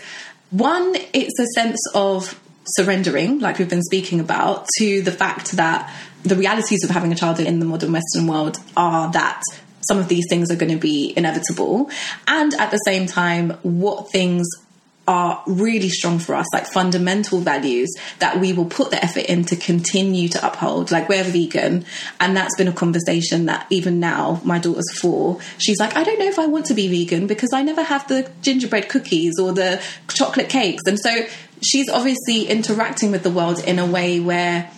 one, 0.51 0.95
it's 1.13 1.39
a 1.39 1.45
sense 1.55 1.79
of 1.95 2.39
surrendering, 2.65 3.39
like 3.39 3.59
we've 3.59 3.69
been 3.69 3.83
speaking 3.83 4.19
about, 4.19 4.67
to 4.77 5.01
the 5.01 5.11
fact 5.11 5.51
that 5.53 5.93
the 6.23 6.35
realities 6.35 6.83
of 6.83 6.89
having 6.89 7.11
a 7.11 7.15
child 7.15 7.39
in 7.39 7.59
the 7.59 7.65
modern 7.65 7.91
Western 7.91 8.27
world 8.27 8.57
are 8.77 9.11
that 9.11 9.41
some 9.81 9.97
of 9.97 10.07
these 10.07 10.25
things 10.29 10.49
are 10.49 10.55
going 10.55 10.71
to 10.71 10.77
be 10.77 11.13
inevitable. 11.17 11.89
And 12.27 12.53
at 12.53 12.71
the 12.71 12.77
same 12.77 13.05
time, 13.05 13.51
what 13.63 14.09
things 14.11 14.47
are 15.05 15.43
really 15.45 15.89
strong 15.89 16.17
for 16.17 16.33
us, 16.33 16.45
like 16.53 16.65
fundamental 16.65 17.39
values 17.39 17.93
that 18.19 18.39
we 18.39 18.53
will 18.53 18.65
put 18.65 18.89
the 18.89 19.03
effort 19.03 19.25
in 19.25 19.43
to 19.43 19.55
continue 19.55 20.29
to 20.29 20.45
uphold. 20.45 20.91
Like 20.91 21.09
we're 21.09 21.25
vegan, 21.25 21.85
and 22.21 22.37
that's 22.37 22.55
been 22.55 22.69
a 22.69 22.73
conversation 22.73 23.47
that 23.47 23.67
even 23.69 23.99
now, 23.99 24.39
my 24.45 24.59
daughter's 24.59 24.97
four, 24.97 25.39
she's 25.57 25.79
like, 25.79 25.97
I 25.97 26.03
don't 26.03 26.19
know 26.19 26.27
if 26.27 26.39
I 26.39 26.45
want 26.45 26.67
to 26.67 26.73
be 26.73 26.87
vegan 26.87 27.27
because 27.27 27.51
I 27.51 27.63
never 27.63 27.83
have 27.83 28.07
the 28.07 28.29
gingerbread 28.41 28.87
cookies 28.87 29.33
or 29.39 29.51
the 29.51 29.83
chocolate 30.07 30.47
cakes. 30.47 30.83
And 30.87 30.97
so 30.97 31.25
she's 31.65 31.89
obviously 31.89 32.47
interacting 32.47 33.11
with 33.11 33.23
the 33.23 33.31
world 33.31 33.59
in 33.63 33.79
a 33.79 33.85
way 33.85 34.19
where 34.19 34.71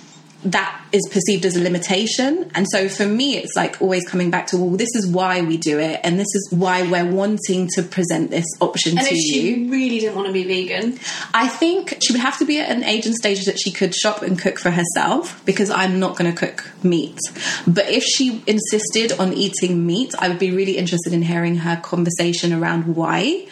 that 0.46 0.80
is 0.92 1.02
perceived 1.12 1.44
as 1.44 1.58
a 1.58 1.60
limitation. 1.62 2.52
And 2.54 2.68
so 2.70 2.88
for 2.88 3.06
me, 3.06 3.36
it's 3.38 3.56
like 3.56 3.82
always 3.82 4.08
coming 4.08 4.30
back 4.30 4.48
to, 4.48 4.58
well, 4.58 4.78
this 4.78 4.94
is 4.94 5.08
why 5.08 5.42
we 5.42 5.58
do 5.58 5.80
it, 5.80 6.00
and 6.04 6.20
this 6.20 6.28
is 6.36 6.50
why 6.52 6.84
we're 6.84 7.10
wanting 7.10 7.68
to 7.74 7.82
present 7.82 8.30
this 8.30 8.46
option 8.62 8.98
And 8.98 9.08
to 9.08 9.14
if 9.14 9.18
you. 9.18 9.34
she 9.34 9.70
really 9.70 10.00
didn't 10.00 10.16
want 10.16 10.28
to 10.28 10.34
be 10.34 10.44
vegan, 10.44 11.00
I 11.34 11.48
think 11.48 11.98
she 12.02 12.14
would 12.14 12.22
have 12.22 12.38
to 12.40 12.46
be 12.46 12.60
at 12.60 12.70
an 12.70 12.84
age 12.84 13.08
and 13.08 13.16
stage 13.16 13.46
that 13.46 13.60
she 13.60 13.72
could 13.72 13.96
shop 13.96 14.22
and 14.22 14.38
cook 14.38 14.60
for 14.60 14.70
herself 14.70 15.44
because 15.46 15.72
I'm 15.72 16.00
not 16.00 16.16
going 16.16 16.34
to 16.34 16.38
cook 16.38 16.70
meat. 16.84 17.18
But 17.66 17.90
if 17.90 18.04
she 18.04 18.44
insisted 18.46 19.14
on 19.14 19.34
eating 19.34 19.86
meat, 19.86 20.14
I 20.20 20.30
would 20.30 20.40
be 20.40 20.52
really 20.52 20.78
interested 20.78 21.12
in 21.12 21.24
hearing 21.24 21.58
her 21.58 21.78
conversation 21.78 22.54
around 22.54 22.96
why. 22.96 23.48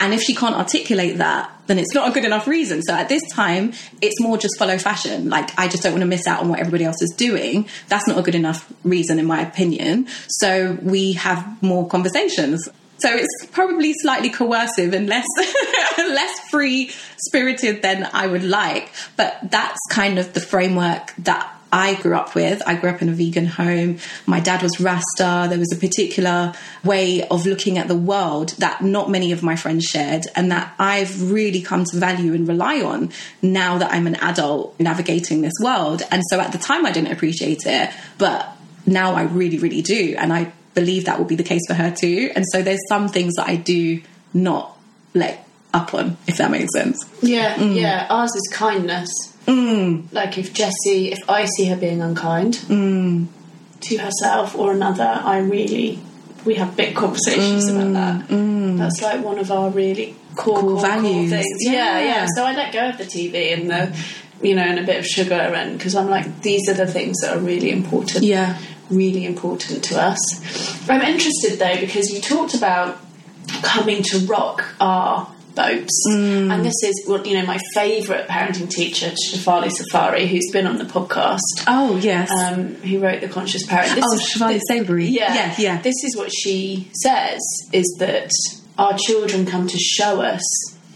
And 0.00 0.14
if 0.14 0.22
she 0.22 0.34
can't 0.34 0.56
articulate 0.56 1.18
that, 1.18 1.52
then 1.66 1.78
it's 1.78 1.94
not 1.94 2.08
a 2.08 2.12
good 2.12 2.24
enough 2.24 2.48
reason. 2.48 2.82
So 2.82 2.94
at 2.94 3.10
this 3.10 3.22
time, 3.32 3.74
it's 4.00 4.18
more 4.20 4.38
just 4.38 4.58
follow 4.58 4.78
fashion. 4.78 5.28
Like, 5.28 5.56
I 5.58 5.68
just 5.68 5.82
don't 5.82 5.92
want 5.92 6.00
to 6.00 6.06
miss 6.06 6.26
out 6.26 6.40
on 6.40 6.48
what 6.48 6.58
everybody 6.58 6.84
else 6.84 7.02
is 7.02 7.14
doing. 7.16 7.68
That's 7.88 8.08
not 8.08 8.18
a 8.18 8.22
good 8.22 8.34
enough 8.34 8.72
reason, 8.82 9.18
in 9.18 9.26
my 9.26 9.42
opinion. 9.42 10.08
So 10.28 10.78
we 10.82 11.12
have 11.12 11.62
more 11.62 11.86
conversations. 11.86 12.66
So 12.98 13.14
it's 13.14 13.46
probably 13.52 13.94
slightly 14.02 14.30
coercive 14.30 14.94
and 14.94 15.06
less 15.06 15.26
less 15.98 16.40
free 16.50 16.90
spirited 17.18 17.82
than 17.82 18.08
I 18.12 18.26
would 18.26 18.44
like. 18.44 18.90
But 19.16 19.38
that's 19.50 19.78
kind 19.90 20.18
of 20.18 20.32
the 20.32 20.40
framework 20.40 21.14
that 21.18 21.59
I 21.72 21.94
grew 21.94 22.14
up 22.16 22.34
with. 22.34 22.62
I 22.66 22.74
grew 22.74 22.90
up 22.90 23.00
in 23.00 23.08
a 23.08 23.12
vegan 23.12 23.46
home. 23.46 23.98
My 24.26 24.40
dad 24.40 24.62
was 24.62 24.80
Rasta. 24.80 25.46
There 25.48 25.58
was 25.58 25.72
a 25.72 25.76
particular 25.76 26.52
way 26.84 27.26
of 27.28 27.46
looking 27.46 27.78
at 27.78 27.86
the 27.88 27.96
world 27.96 28.50
that 28.58 28.82
not 28.82 29.08
many 29.10 29.30
of 29.32 29.42
my 29.42 29.54
friends 29.56 29.84
shared, 29.84 30.24
and 30.34 30.50
that 30.50 30.74
I've 30.78 31.30
really 31.30 31.62
come 31.62 31.84
to 31.84 31.96
value 31.96 32.34
and 32.34 32.48
rely 32.48 32.80
on 32.80 33.10
now 33.42 33.78
that 33.78 33.92
I'm 33.92 34.06
an 34.06 34.16
adult 34.16 34.78
navigating 34.80 35.42
this 35.42 35.52
world. 35.62 36.02
And 36.10 36.22
so 36.30 36.40
at 36.40 36.52
the 36.52 36.58
time, 36.58 36.84
I 36.86 36.90
didn't 36.92 37.12
appreciate 37.12 37.66
it, 37.66 37.90
but 38.18 38.48
now 38.86 39.14
I 39.14 39.22
really, 39.22 39.58
really 39.58 39.82
do. 39.82 40.16
And 40.18 40.32
I 40.32 40.52
believe 40.74 41.04
that 41.04 41.18
will 41.18 41.26
be 41.26 41.36
the 41.36 41.42
case 41.44 41.62
for 41.68 41.74
her 41.74 41.90
too. 41.90 42.30
And 42.34 42.44
so 42.50 42.62
there's 42.62 42.80
some 42.88 43.08
things 43.08 43.34
that 43.34 43.46
I 43.48 43.56
do 43.56 44.02
not 44.34 44.76
let 45.14 45.46
up 45.72 45.94
on, 45.94 46.16
if 46.26 46.36
that 46.38 46.50
makes 46.50 46.72
sense. 46.74 47.04
yeah, 47.22 47.54
Mm. 47.54 47.76
yeah, 47.80 48.06
ours 48.10 48.30
is 48.34 48.48
kindness. 48.52 49.08
Like 50.12 50.38
if 50.38 50.52
Jessie, 50.54 51.12
if 51.12 51.18
I 51.28 51.44
see 51.46 51.66
her 51.66 51.76
being 51.76 52.00
unkind 52.02 52.54
Mm. 52.68 53.26
to 53.80 53.96
herself 53.98 54.56
or 54.56 54.72
another, 54.72 55.20
I 55.24 55.38
really, 55.38 55.98
we 56.44 56.54
have 56.56 56.76
big 56.76 56.94
conversations 56.94 57.68
about 57.68 57.92
that. 57.94 58.28
That's 58.78 59.02
like 59.02 59.24
one 59.24 59.38
of 59.38 59.50
our 59.50 59.70
really 59.70 60.14
core, 60.36 60.58
Mm. 60.58 60.60
Core 60.60 60.70
core, 60.70 60.80
values. 60.80 61.30
Core 61.30 61.38
things. 61.42 61.58
Yeah. 61.60 61.72
Yeah. 61.72 62.00
yeah, 62.00 62.26
So 62.34 62.44
I 62.44 62.54
let 62.54 62.72
go 62.72 62.88
of 62.90 62.98
the 62.98 63.04
TV 63.04 63.52
and 63.52 63.70
the, 63.70 63.92
you 64.42 64.54
know, 64.54 64.62
and 64.62 64.78
a 64.78 64.82
bit 64.84 64.96
of 64.98 65.06
sugar, 65.06 65.34
and 65.34 65.76
because 65.76 65.94
I'm 65.94 66.08
like, 66.08 66.40
these 66.42 66.68
are 66.68 66.74
the 66.74 66.86
things 66.86 67.16
that 67.22 67.36
are 67.36 67.40
really 67.40 67.70
important. 67.70 68.24
Yeah. 68.24 68.56
really 68.90 69.24
important 69.24 69.84
to 69.84 70.00
us. 70.00 70.18
I'm 70.88 71.02
interested 71.02 71.58
though 71.60 71.78
because 71.78 72.10
you 72.12 72.20
talked 72.20 72.54
about 72.54 72.98
coming 73.62 74.02
to 74.02 74.18
rock 74.26 74.64
our 74.80 75.28
boats, 75.54 76.04
Mm. 76.08 76.52
and 76.52 76.64
this 76.64 76.74
is 76.84 77.04
well, 77.06 77.26
you 77.26 77.34
know 77.38 77.46
my 77.46 77.58
favourite 77.74 78.28
parenting 78.28 78.70
teacher, 78.70 79.10
Shefali 79.10 79.70
Tsabary, 79.70 80.26
who's 80.26 80.50
been 80.52 80.66
on 80.66 80.78
the 80.78 80.84
podcast. 80.84 81.38
Oh, 81.66 81.96
yes. 81.96 82.30
Um, 82.30 82.74
who 82.76 83.00
wrote 83.00 83.20
the 83.20 83.28
Conscious 83.28 83.64
Parent? 83.66 83.94
This 83.94 84.04
oh, 84.08 84.14
is- 84.14 84.34
this- 84.34 84.62
Tsabary. 84.70 85.06
yeah, 85.08 85.34
Yeah, 85.34 85.54
yeah. 85.58 85.82
This 85.82 85.96
is 86.04 86.16
what 86.16 86.32
she 86.32 86.88
says: 86.92 87.40
is 87.72 87.96
that 87.98 88.30
our 88.78 88.96
children 88.96 89.46
come 89.46 89.66
to 89.68 89.78
show 89.78 90.20
us 90.22 90.42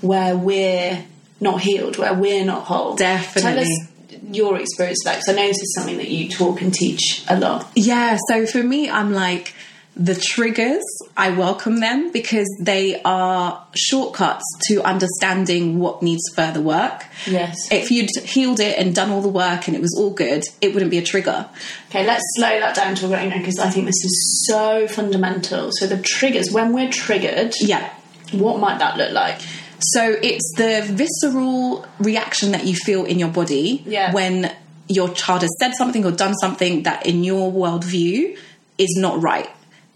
where 0.00 0.36
we're 0.36 1.04
not 1.40 1.60
healed, 1.60 1.98
where 1.98 2.14
we're 2.14 2.44
not 2.44 2.64
whole. 2.64 2.94
Definitely, 2.94 3.42
tell 3.42 3.50
Definitely. 3.54 3.72
us 3.72 3.88
your 4.32 4.58
experience 4.58 5.04
of 5.04 5.12
that, 5.12 5.16
because 5.20 5.28
I 5.28 5.32
know 5.40 5.46
this 5.48 5.58
is 5.60 5.74
something 5.74 5.98
that 5.98 6.08
you 6.08 6.28
talk 6.30 6.62
and 6.62 6.72
teach 6.72 7.22
a 7.28 7.38
lot. 7.38 7.68
Yeah, 7.74 8.16
so 8.28 8.46
for 8.46 8.62
me, 8.62 8.88
I'm 8.88 9.12
like, 9.12 9.54
the 9.96 10.14
triggers, 10.16 10.82
I 11.16 11.30
welcome 11.30 11.78
them 11.78 12.10
because 12.10 12.48
they 12.60 13.00
are 13.04 13.64
shortcuts 13.76 14.44
to 14.68 14.82
understanding 14.82 15.78
what 15.78 16.02
needs 16.02 16.22
further 16.34 16.60
work. 16.60 17.04
Yes. 17.26 17.70
If 17.70 17.92
you'd 17.92 18.10
healed 18.24 18.58
it 18.58 18.76
and 18.76 18.92
done 18.92 19.10
all 19.10 19.22
the 19.22 19.28
work 19.28 19.68
and 19.68 19.76
it 19.76 19.80
was 19.80 19.94
all 19.96 20.10
good, 20.10 20.42
it 20.60 20.74
wouldn't 20.74 20.90
be 20.90 20.98
a 20.98 21.02
trigger. 21.02 21.48
Okay, 21.90 22.04
let's 22.04 22.24
slow 22.36 22.58
that 22.58 22.74
down 22.74 22.96
to 22.96 23.06
right 23.08 23.28
now 23.28 23.38
because 23.38 23.58
I 23.60 23.70
think 23.70 23.86
this 23.86 24.04
is 24.04 24.44
so 24.48 24.88
fundamental. 24.88 25.70
So 25.72 25.86
the 25.86 25.98
triggers, 25.98 26.50
when 26.50 26.72
we're 26.72 26.90
triggered, 26.90 27.54
Yeah. 27.60 27.88
what 28.32 28.58
might 28.58 28.80
that 28.80 28.96
look 28.96 29.12
like? 29.12 29.38
So 29.78 30.16
it's 30.22 30.52
the 30.56 30.82
visceral 30.90 31.86
reaction 32.00 32.50
that 32.52 32.66
you 32.66 32.74
feel 32.74 33.04
in 33.04 33.18
your 33.20 33.28
body 33.28 33.84
Yeah. 33.86 34.12
when 34.12 34.50
your 34.88 35.08
child 35.10 35.42
has 35.42 35.50
said 35.60 35.74
something 35.76 36.04
or 36.04 36.10
done 36.10 36.34
something 36.40 36.82
that 36.82 37.06
in 37.06 37.22
your 37.22 37.52
worldview 37.52 38.36
is 38.76 38.96
not 38.98 39.22
right. 39.22 39.48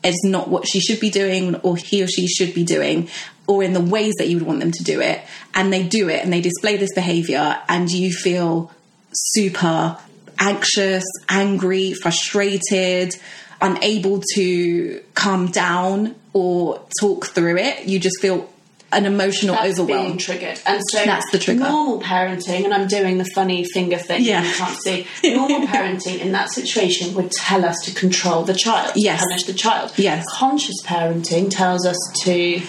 It's 0.02 0.24
not 0.24 0.48
what 0.48 0.66
she 0.66 0.80
should 0.80 1.00
be 1.00 1.10
doing 1.10 1.56
or 1.56 1.76
he 1.76 2.02
or 2.02 2.06
she 2.06 2.26
should 2.28 2.54
be 2.54 2.64
doing 2.64 3.08
or 3.46 3.62
in 3.62 3.72
the 3.72 3.80
ways 3.80 4.14
that 4.18 4.28
you 4.28 4.38
would 4.38 4.46
want 4.46 4.60
them 4.60 4.72
to 4.72 4.84
do 4.84 5.00
it. 5.00 5.20
And 5.54 5.72
they 5.72 5.82
do 5.82 6.08
it 6.08 6.22
and 6.22 6.32
they 6.32 6.40
display 6.40 6.76
this 6.76 6.94
behavior 6.94 7.58
and 7.68 7.90
you 7.90 8.12
feel 8.12 8.70
super 9.12 9.98
anxious, 10.38 11.04
angry, 11.28 11.94
frustrated, 11.94 13.16
unable 13.60 14.22
to 14.34 15.02
calm 15.14 15.50
down 15.50 16.14
or 16.32 16.80
talk 17.00 17.26
through 17.26 17.56
it. 17.56 17.86
You 17.86 17.98
just 17.98 18.20
feel 18.20 18.48
an 18.90 19.04
emotional 19.04 19.54
That's 19.54 19.78
overwhelm. 19.78 20.06
being 20.06 20.18
triggered. 20.18 20.58
And 20.64 20.80
so 20.90 21.04
That's 21.04 21.30
the 21.30 21.38
trigger. 21.38 21.60
Normal 21.60 22.00
parenting, 22.00 22.64
and 22.64 22.72
I'm 22.72 22.86
doing 22.88 23.18
the 23.18 23.26
funny 23.34 23.64
finger 23.64 23.98
thing 23.98 24.22
Yeah. 24.24 24.42
you 24.42 24.52
can't 24.54 24.78
see. 24.82 25.06
Normal 25.24 25.60
parenting 25.66 26.20
in 26.20 26.32
that 26.32 26.50
situation 26.50 27.14
would 27.14 27.30
tell 27.30 27.64
us 27.66 27.76
to 27.84 27.92
control 27.94 28.44
the 28.44 28.54
child, 28.54 28.92
Yes. 28.96 29.20
punish 29.20 29.44
the 29.44 29.52
child. 29.52 29.92
Yes. 29.96 30.24
Conscious 30.32 30.76
parenting 30.84 31.50
tells 31.50 31.84
us 31.86 31.98
to, 32.24 32.62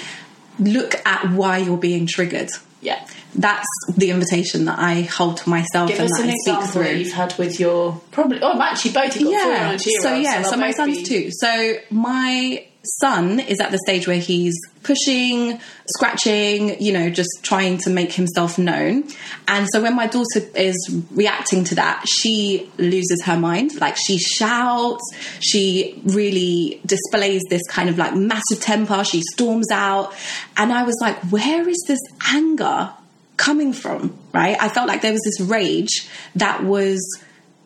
Look 0.59 0.95
at 1.05 1.31
why 1.31 1.59
you're 1.59 1.77
being 1.77 2.05
triggered. 2.05 2.49
yeah. 2.81 3.05
That's 3.35 3.67
the 3.95 4.09
invitation 4.09 4.65
that 4.65 4.79
I 4.79 5.01
hold 5.03 5.37
to 5.37 5.49
myself 5.49 5.87
Give 5.89 5.99
and 5.99 6.09
that 6.09 6.19
an 6.23 6.29
I 6.29 6.33
speak 6.33 6.59
that 6.59 6.69
through. 6.71 6.91
you've 6.97 7.13
had 7.13 7.37
with 7.37 7.59
your 7.59 8.01
probably. 8.11 8.39
Oh, 8.41 8.59
actually, 8.59 8.91
both 8.91 9.15
you've 9.19 9.29
got 9.31 9.43
four 9.43 9.51
yeah. 9.53 9.69
and 9.69 9.79
two-year-old. 9.79 10.01
So 10.03 10.15
yeah, 10.15 10.41
so, 10.41 10.49
they'll 10.49 10.59
my 10.59 10.71
son's 10.71 11.03
too. 11.07 11.29
So 11.31 11.75
my 11.91 12.65
son 12.83 13.39
is 13.39 13.59
at 13.59 13.71
the 13.71 13.77
stage 13.79 14.07
where 14.07 14.17
he's 14.17 14.55
pushing, 14.83 15.59
scratching, 15.97 16.81
you 16.81 16.93
know, 16.93 17.09
just 17.09 17.29
trying 17.43 17.77
to 17.77 17.89
make 17.89 18.13
himself 18.13 18.57
known. 18.57 19.03
And 19.47 19.67
so 19.71 19.81
when 19.81 19.95
my 19.95 20.07
daughter 20.07 20.41
is 20.55 21.03
reacting 21.11 21.65
to 21.65 21.75
that, 21.75 22.05
she 22.07 22.71
loses 22.77 23.23
her 23.25 23.37
mind. 23.37 23.79
Like 23.81 23.97
she 23.97 24.17
shouts, 24.17 25.03
she 25.41 26.01
really 26.05 26.81
displays 26.85 27.41
this 27.49 27.61
kind 27.67 27.89
of 27.89 27.97
like 27.97 28.15
massive 28.15 28.61
temper. 28.61 29.03
She 29.03 29.21
storms 29.33 29.69
out. 29.71 30.13
And 30.55 30.71
I 30.71 30.83
was 30.83 30.97
like, 31.01 31.17
where 31.31 31.67
is 31.67 31.83
this 31.85 31.99
anger 32.31 32.91
coming 33.35 33.73
from? 33.73 34.17
Right? 34.33 34.55
I 34.59 34.69
felt 34.69 34.87
like 34.87 35.01
there 35.01 35.13
was 35.13 35.23
this 35.23 35.41
rage 35.41 36.07
that 36.35 36.63
was 36.63 36.99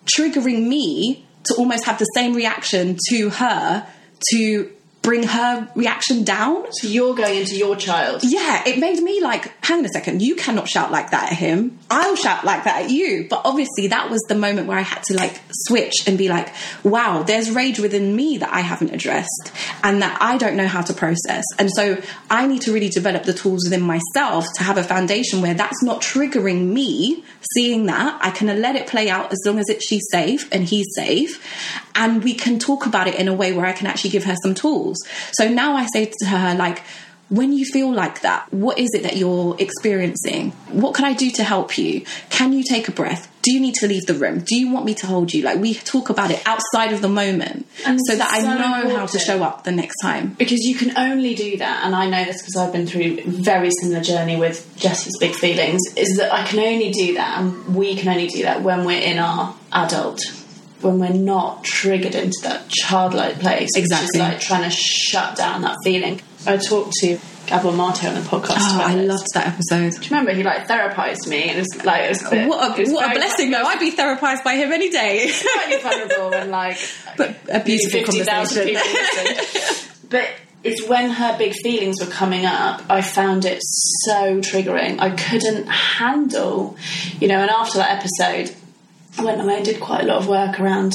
triggering 0.05 0.67
me 0.67 1.25
to 1.45 1.55
almost 1.55 1.85
have 1.85 1.99
the 1.99 2.05
same 2.05 2.33
reaction 2.33 2.97
to 3.09 3.29
her 3.29 3.87
to 4.31 4.71
bring 5.03 5.23
her 5.23 5.69
reaction 5.75 6.23
down. 6.23 6.65
So 6.71 6.87
you're 6.87 7.13
going 7.13 7.37
into 7.37 7.55
your 7.55 7.75
child. 7.75 8.21
Yeah, 8.23 8.63
it 8.65 8.79
made 8.79 8.99
me 9.03 9.21
like, 9.21 9.51
hang 9.63 9.79
on 9.79 9.85
a 9.85 9.89
second, 9.89 10.21
you 10.21 10.35
cannot 10.35 10.67
shout 10.67 10.91
like 10.91 11.11
that 11.11 11.33
at 11.33 11.37
him. 11.37 11.77
I'll 11.91 12.15
shout 12.15 12.45
like 12.45 12.63
that 12.63 12.85
at 12.85 12.89
you. 12.89 13.27
But 13.29 13.41
obviously, 13.45 13.87
that 13.87 14.09
was 14.09 14.21
the 14.27 14.35
moment 14.35 14.67
where 14.67 14.77
I 14.77 14.81
had 14.81 15.03
to 15.03 15.13
like 15.15 15.39
switch 15.51 16.07
and 16.07 16.17
be 16.17 16.29
like, 16.29 16.51
wow, 16.83 17.21
there's 17.23 17.51
rage 17.51 17.79
within 17.79 18.15
me 18.15 18.37
that 18.37 18.51
I 18.51 18.61
haven't 18.61 18.91
addressed 18.91 19.51
and 19.83 20.01
that 20.01 20.17
I 20.21 20.37
don't 20.37 20.55
know 20.55 20.67
how 20.67 20.81
to 20.81 20.93
process. 20.93 21.43
And 21.59 21.69
so 21.69 22.01
I 22.29 22.47
need 22.47 22.61
to 22.63 22.73
really 22.73 22.89
develop 22.89 23.23
the 23.23 23.33
tools 23.33 23.65
within 23.65 23.81
myself 23.81 24.45
to 24.55 24.63
have 24.63 24.77
a 24.77 24.83
foundation 24.83 25.41
where 25.41 25.53
that's 25.53 25.83
not 25.83 26.01
triggering 26.01 26.67
me 26.67 27.25
seeing 27.53 27.85
that. 27.87 28.17
I 28.21 28.31
can 28.31 28.47
let 28.61 28.75
it 28.77 28.87
play 28.87 29.09
out 29.09 29.33
as 29.33 29.39
long 29.45 29.59
as 29.59 29.67
it, 29.69 29.83
she's 29.83 30.07
safe 30.09 30.47
and 30.51 30.63
he's 30.63 30.87
safe. 30.95 31.43
And 31.95 32.23
we 32.23 32.33
can 32.33 32.57
talk 32.57 32.85
about 32.85 33.07
it 33.07 33.15
in 33.15 33.27
a 33.27 33.33
way 33.33 33.53
where 33.53 33.65
I 33.65 33.73
can 33.73 33.85
actually 33.85 34.11
give 34.11 34.23
her 34.23 34.35
some 34.41 34.55
tools. 34.55 34.92
So 35.33 35.47
now 35.49 35.75
I 35.75 35.85
say 35.87 36.11
to 36.19 36.25
her, 36.27 36.55
like, 36.55 36.81
when 37.29 37.51
you 37.51 37.65
feel 37.65 37.91
like 37.91 38.21
that, 38.21 38.51
what 38.53 38.77
is 38.77 38.93
it 38.93 39.01
that 39.03 39.15
you're 39.17 39.55
experiencing? 39.57 40.51
What 40.71 40.93
can 40.93 41.05
I 41.05 41.13
do 41.13 41.31
to 41.31 41.43
help 41.43 41.77
you? 41.79 42.05
Can 42.29 42.53
you 42.53 42.63
take 42.63 42.87
a 42.87 42.91
breath? 42.91 43.27
Do 43.41 43.51
you 43.51 43.59
need 43.59 43.73
to 43.75 43.87
leave 43.87 44.05
the 44.05 44.13
room? 44.13 44.39
Do 44.41 44.55
you 44.55 44.71
want 44.71 44.85
me 44.85 44.93
to 44.95 45.07
hold 45.07 45.33
you? 45.33 45.41
Like 45.41 45.57
we 45.59 45.73
talk 45.73 46.09
about 46.09 46.29
it 46.29 46.41
outside 46.45 46.93
of 46.93 47.01
the 47.01 47.09
moment 47.09 47.65
And 47.87 47.99
so 48.07 48.15
that 48.17 48.31
I 48.31 48.41
so 48.41 48.53
know 48.55 48.95
how 48.97 49.05
to 49.07 49.17
show 49.17 49.41
up 49.41 49.63
the 49.63 49.71
next 49.71 49.95
time. 50.01 50.35
because 50.37 50.59
you 50.59 50.75
can 50.75 50.95
only 50.97 51.33
do 51.33 51.57
that 51.57 51.83
and 51.85 51.95
i 51.95 52.07
know 52.09 52.23
this 52.23 52.41
because 52.41 52.55
i've 52.55 52.71
been 52.71 52.85
through 52.87 53.01
a 53.19 53.21
very 53.25 53.69
similar 53.81 54.01
journey 54.01 54.37
with 54.37 54.71
jesse's 54.77 55.17
big 55.19 55.33
feelings 55.33 55.81
is 55.97 56.17
that 56.17 56.31
i 56.33 56.45
can 56.45 56.59
only 56.59 56.91
do 56.91 57.15
that 57.15 57.39
and 57.41 57.75
we 57.75 57.95
can 57.95 58.09
only 58.09 58.27
do 58.27 58.43
that 58.43 58.61
when 58.61 58.85
we're 58.85 59.01
in 59.01 59.17
our 59.17 59.55
adult 59.73 60.21
when 60.83 60.99
we're 60.99 61.09
not 61.09 61.63
triggered 61.63 62.15
into 62.15 62.37
that 62.43 62.67
childlike 62.69 63.39
place 63.39 63.69
Exactly. 63.75 64.19
like 64.19 64.39
trying 64.39 64.63
to 64.63 64.69
shut 64.75 65.35
down 65.37 65.61
that 65.61 65.77
feeling 65.83 66.21
i 66.45 66.57
talked 66.57 66.91
to 66.93 67.17
Gabor 67.45 67.71
Maté 67.71 68.07
on 68.07 68.15
the 68.15 68.21
podcast 68.21 68.55
Oh, 68.59 68.81
I 68.85 68.95
this. 68.95 69.05
loved 69.09 69.27
that 69.33 69.47
episode. 69.47 69.91
Do 70.01 70.05
you 70.07 70.11
remember 70.11 70.31
he 70.33 70.43
like 70.43 70.65
therapized 70.65 71.27
me 71.27 71.43
and 71.49 71.57
it 71.57 71.59
was 71.59 71.83
like 71.83 72.03
it 72.05 72.09
was 72.09 72.21
a 72.25 72.29
bit, 72.29 72.47
What 72.47 72.79
it 72.79 72.87
a, 72.87 72.93
what 72.93 73.11
a 73.11 73.13
blessing, 73.13 73.51
though. 73.51 73.63
I'd 73.63 73.79
be 73.81 73.91
therapized 73.91 74.45
by 74.45 74.55
him 74.55 74.71
any 74.71 74.89
day. 74.89 75.27
slightly 75.27 75.77
vulnerable 75.81 76.33
and 76.33 76.49
like 76.51 76.77
But 77.17 77.35
a 77.51 77.59
beautiful 77.61 77.99
50,000 78.13 78.75
conversation. 78.75 79.89
but 80.09 80.29
it's 80.63 80.87
when 80.87 81.09
her 81.09 81.37
big 81.37 81.51
feelings 81.61 81.99
were 81.99 82.09
coming 82.09 82.45
up, 82.45 82.81
I 82.89 83.01
found 83.01 83.43
it 83.43 83.59
so 83.61 84.39
triggering. 84.39 85.01
I 85.01 85.09
couldn't 85.09 85.67
handle, 85.67 86.77
you 87.19 87.27
know, 87.27 87.39
and 87.39 87.49
after 87.49 87.77
that 87.79 87.91
episode, 87.99 88.55
went 89.21 89.41
away 89.41 89.57
and 89.57 89.65
did 89.65 89.79
quite 89.79 90.01
a 90.01 90.05
lot 90.05 90.17
of 90.17 90.27
work 90.27 90.59
around, 90.59 90.93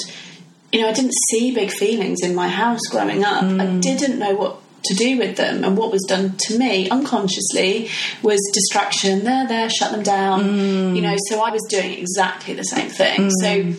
you 0.73 0.81
know, 0.81 0.89
I 0.89 0.93
didn't 0.93 1.15
see 1.31 1.55
big 1.55 1.71
feelings 1.71 2.23
in 2.23 2.35
my 2.35 2.49
house 2.49 2.81
growing 2.91 3.25
up. 3.25 3.43
I 3.43 3.47
mm. 3.47 3.83
didn't 3.83 4.19
know 4.19 4.35
what 4.35 4.61
to 4.85 4.95
do 4.95 5.19
with 5.19 5.37
them 5.37 5.65
and 5.65 5.77
what 5.77 5.91
was 5.91 6.05
done 6.05 6.37
to 6.39 6.57
me 6.57 6.89
unconsciously 6.89 7.91
was 8.23 8.41
distraction 8.55 9.25
there 9.25 9.47
there 9.47 9.69
shut 9.69 9.91
them 9.91 10.05
down 10.05 10.41
mm. 10.45 10.95
you 10.95 11.03
know 11.03 11.17
so 11.27 11.43
i 11.43 11.51
was 11.51 11.61
doing 11.69 11.93
exactly 11.99 12.55
the 12.55 12.63
same 12.63 12.89
thing 12.89 13.29
so 13.29 13.65
mm. 13.65 13.79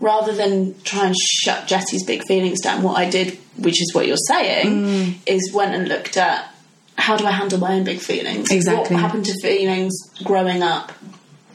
rather 0.00 0.34
than 0.34 0.74
try 0.82 1.06
and 1.06 1.14
shut 1.16 1.68
Jesse's 1.68 2.04
big 2.04 2.24
feelings 2.24 2.60
down, 2.60 2.82
what 2.82 2.96
I 2.96 3.08
did, 3.08 3.38
which 3.56 3.80
is 3.80 3.94
what 3.94 4.06
you're 4.06 4.16
saying, 4.16 5.20
is 5.26 5.52
went 5.52 5.74
and 5.74 5.88
looked 5.88 6.16
at 6.16 6.52
how 6.96 7.16
do 7.16 7.26
I 7.26 7.30
handle 7.30 7.58
my 7.58 7.74
own 7.74 7.84
big 7.84 7.98
feelings? 7.98 8.50
Exactly. 8.50 8.94
What 8.94 9.02
happened 9.02 9.24
to 9.26 9.34
feelings 9.40 9.94
growing 10.24 10.62
up? 10.62 10.92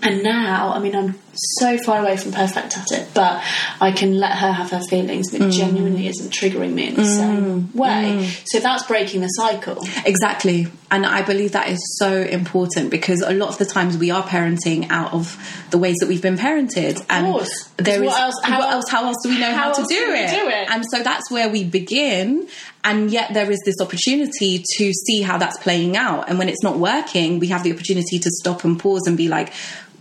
And 0.05 0.23
now, 0.23 0.71
I 0.73 0.79
mean, 0.79 0.95
I'm 0.95 1.15
so 1.33 1.77
far 1.77 2.01
away 2.01 2.15
from 2.17 2.31
perfect 2.31 2.77
at 2.77 2.91
it, 2.91 3.09
but 3.13 3.43
I 3.81 3.91
can 3.91 4.17
let 4.17 4.37
her 4.37 4.51
have 4.51 4.71
her 4.71 4.81
feelings, 4.81 5.33
and 5.33 5.43
it 5.43 5.47
mm. 5.47 5.51
genuinely 5.51 6.07
isn't 6.07 6.31
triggering 6.31 6.73
me 6.73 6.87
in 6.89 6.95
the 6.95 7.05
same 7.05 7.63
mm. 7.63 7.75
way. 7.75 8.19
Mm. 8.19 8.41
So 8.45 8.59
that's 8.59 8.83
breaking 8.83 9.21
the 9.21 9.27
cycle. 9.27 9.85
Exactly. 10.05 10.67
And 10.91 11.05
I 11.05 11.23
believe 11.23 11.53
that 11.53 11.67
is 11.69 11.79
so 11.97 12.21
important 12.21 12.91
because 12.91 13.21
a 13.21 13.33
lot 13.33 13.49
of 13.49 13.57
the 13.57 13.65
times 13.65 13.97
we 13.97 14.11
are 14.11 14.23
parenting 14.23 14.87
out 14.89 15.13
of 15.13 15.37
the 15.71 15.77
ways 15.77 15.95
that 15.99 16.07
we've 16.07 16.21
been 16.21 16.37
parented. 16.37 17.03
And 17.09 17.25
course. 17.25 17.69
there 17.77 18.01
is 18.01 18.07
What 18.07 18.21
else- 18.21 18.35
how 18.43 18.59
what 18.59 18.71
else- 18.71 18.89
how 18.89 19.05
else 19.05 19.17
do 19.23 19.29
we 19.29 19.39
know 19.39 19.51
how 19.51 19.73
how, 19.73 19.73
to 19.73 19.81
do 19.81 20.13
it? 20.13 20.29
do 20.29 20.47
it? 20.47 20.69
And 20.69 20.85
so 20.89 21.01
that's 21.01 21.29
where 21.31 21.49
we 21.49 21.63
begin. 21.63 22.47
And 22.83 23.09
yet 23.11 23.33
there 23.33 23.49
is 23.49 23.59
this 23.65 23.75
opportunity 23.81 24.63
to 24.77 24.93
see 24.93 25.21
how 25.23 25.39
that's 25.39 25.57
playing 25.57 25.97
out. 25.97 26.29
And 26.29 26.37
when 26.37 26.49
it's 26.49 26.61
not 26.61 26.77
working, 26.77 27.39
we 27.39 27.47
have 27.47 27.63
the 27.63 27.73
opportunity 27.73 28.19
to 28.19 28.29
stop 28.29 28.63
and 28.63 28.79
pause 28.79 29.07
and 29.07 29.17
be 29.17 29.27
like, 29.27 29.51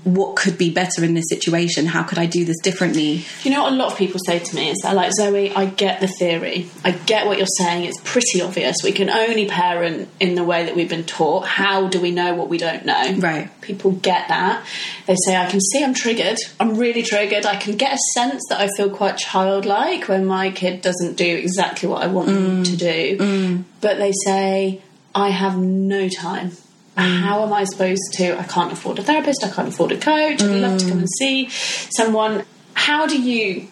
what 0.04 0.36
could 0.36 0.58
be 0.58 0.70
better 0.70 1.02
in 1.02 1.14
this 1.14 1.28
situation? 1.28 1.86
How 1.86 2.02
could 2.02 2.18
I 2.18 2.26
do 2.26 2.44
this 2.44 2.58
differently? 2.62 3.24
You 3.42 3.50
know 3.50 3.62
what 3.62 3.72
a 3.72 3.76
lot 3.76 3.92
of 3.92 3.98
people 3.98 4.20
say 4.24 4.38
to 4.38 4.56
me 4.56 4.70
is 4.70 4.78
they're 4.82 4.94
like, 4.94 5.12
Zoe, 5.12 5.52
I 5.54 5.66
get 5.66 6.00
the 6.00 6.06
theory. 6.06 6.68
I 6.84 6.92
get 6.92 7.26
what 7.26 7.38
you're 7.38 7.46
saying. 7.58 7.84
It's 7.84 8.00
pretty 8.04 8.42
obvious. 8.42 8.76
We 8.84 8.92
can 8.92 9.08
only 9.08 9.48
parent 9.48 10.08
in 10.20 10.34
the 10.34 10.44
way 10.44 10.64
that 10.64 10.76
we've 10.76 10.88
been 10.88 11.04
taught. 11.04 11.46
How 11.46 11.88
do 11.88 12.00
we 12.00 12.10
know 12.10 12.34
what 12.34 12.48
we 12.48 12.58
don't 12.58 12.84
know? 12.84 13.14
Right. 13.16 13.48
People 13.62 13.92
get 13.92 14.28
that. 14.28 14.64
They 15.06 15.16
say, 15.24 15.36
I 15.36 15.48
can 15.50 15.60
see 15.60 15.82
I'm 15.82 15.94
triggered. 15.94 16.38
I'm 16.60 16.76
really 16.76 17.02
triggered. 17.02 17.46
I 17.46 17.56
can 17.56 17.76
get 17.76 17.94
a 17.94 17.98
sense 18.12 18.42
that 18.50 18.60
I 18.60 18.68
feel 18.76 18.90
quite 18.90 19.16
childlike 19.16 20.08
when 20.08 20.26
my 20.26 20.50
kid 20.50 20.82
doesn't 20.82 21.16
do 21.16 21.36
exactly 21.36 21.88
what 21.88 22.02
I 22.02 22.08
want 22.08 22.28
them 22.28 22.62
mm. 22.62 22.70
to 22.70 22.76
do. 22.76 23.16
Mm. 23.18 23.64
But 23.80 23.98
they 23.98 24.12
say, 24.24 24.82
I 25.14 25.30
have 25.30 25.56
no 25.56 26.08
time. 26.08 26.52
Mm. 26.96 27.20
How 27.20 27.42
am 27.44 27.52
I 27.52 27.64
supposed 27.64 28.12
to? 28.14 28.38
I 28.38 28.44
can't 28.44 28.72
afford 28.72 28.98
a 28.98 29.02
therapist. 29.02 29.44
I 29.44 29.50
can't 29.50 29.68
afford 29.68 29.92
a 29.92 29.98
coach. 29.98 30.42
I'd 30.42 30.60
love 30.60 30.78
to 30.78 30.84
come 30.84 30.98
and 30.98 31.08
mm. 31.08 31.18
see 31.18 31.48
someone. 31.50 32.44
How 32.74 33.06
do 33.06 33.20
you 33.20 33.68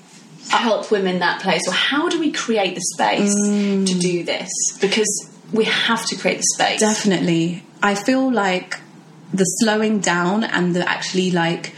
help 0.51 0.91
women 0.91 1.21
that 1.21 1.41
place, 1.41 1.63
or 1.69 1.73
how 1.73 2.09
do 2.09 2.19
we 2.19 2.33
create 2.33 2.75
the 2.75 2.81
space 2.95 3.35
mm. 3.35 3.87
to 3.87 3.99
do 3.99 4.25
this? 4.25 4.51
Because 4.81 5.31
we 5.53 5.65
have 5.65 6.05
to 6.07 6.17
create 6.17 6.39
the 6.39 6.49
space. 6.55 6.81
Definitely. 6.81 7.63
I 7.83 7.95
feel 7.95 8.31
like 8.31 8.81
the 9.33 9.45
slowing 9.45 10.01
down 10.01 10.45
and 10.45 10.75
the 10.75 10.89
actually 10.89 11.31
like 11.31 11.75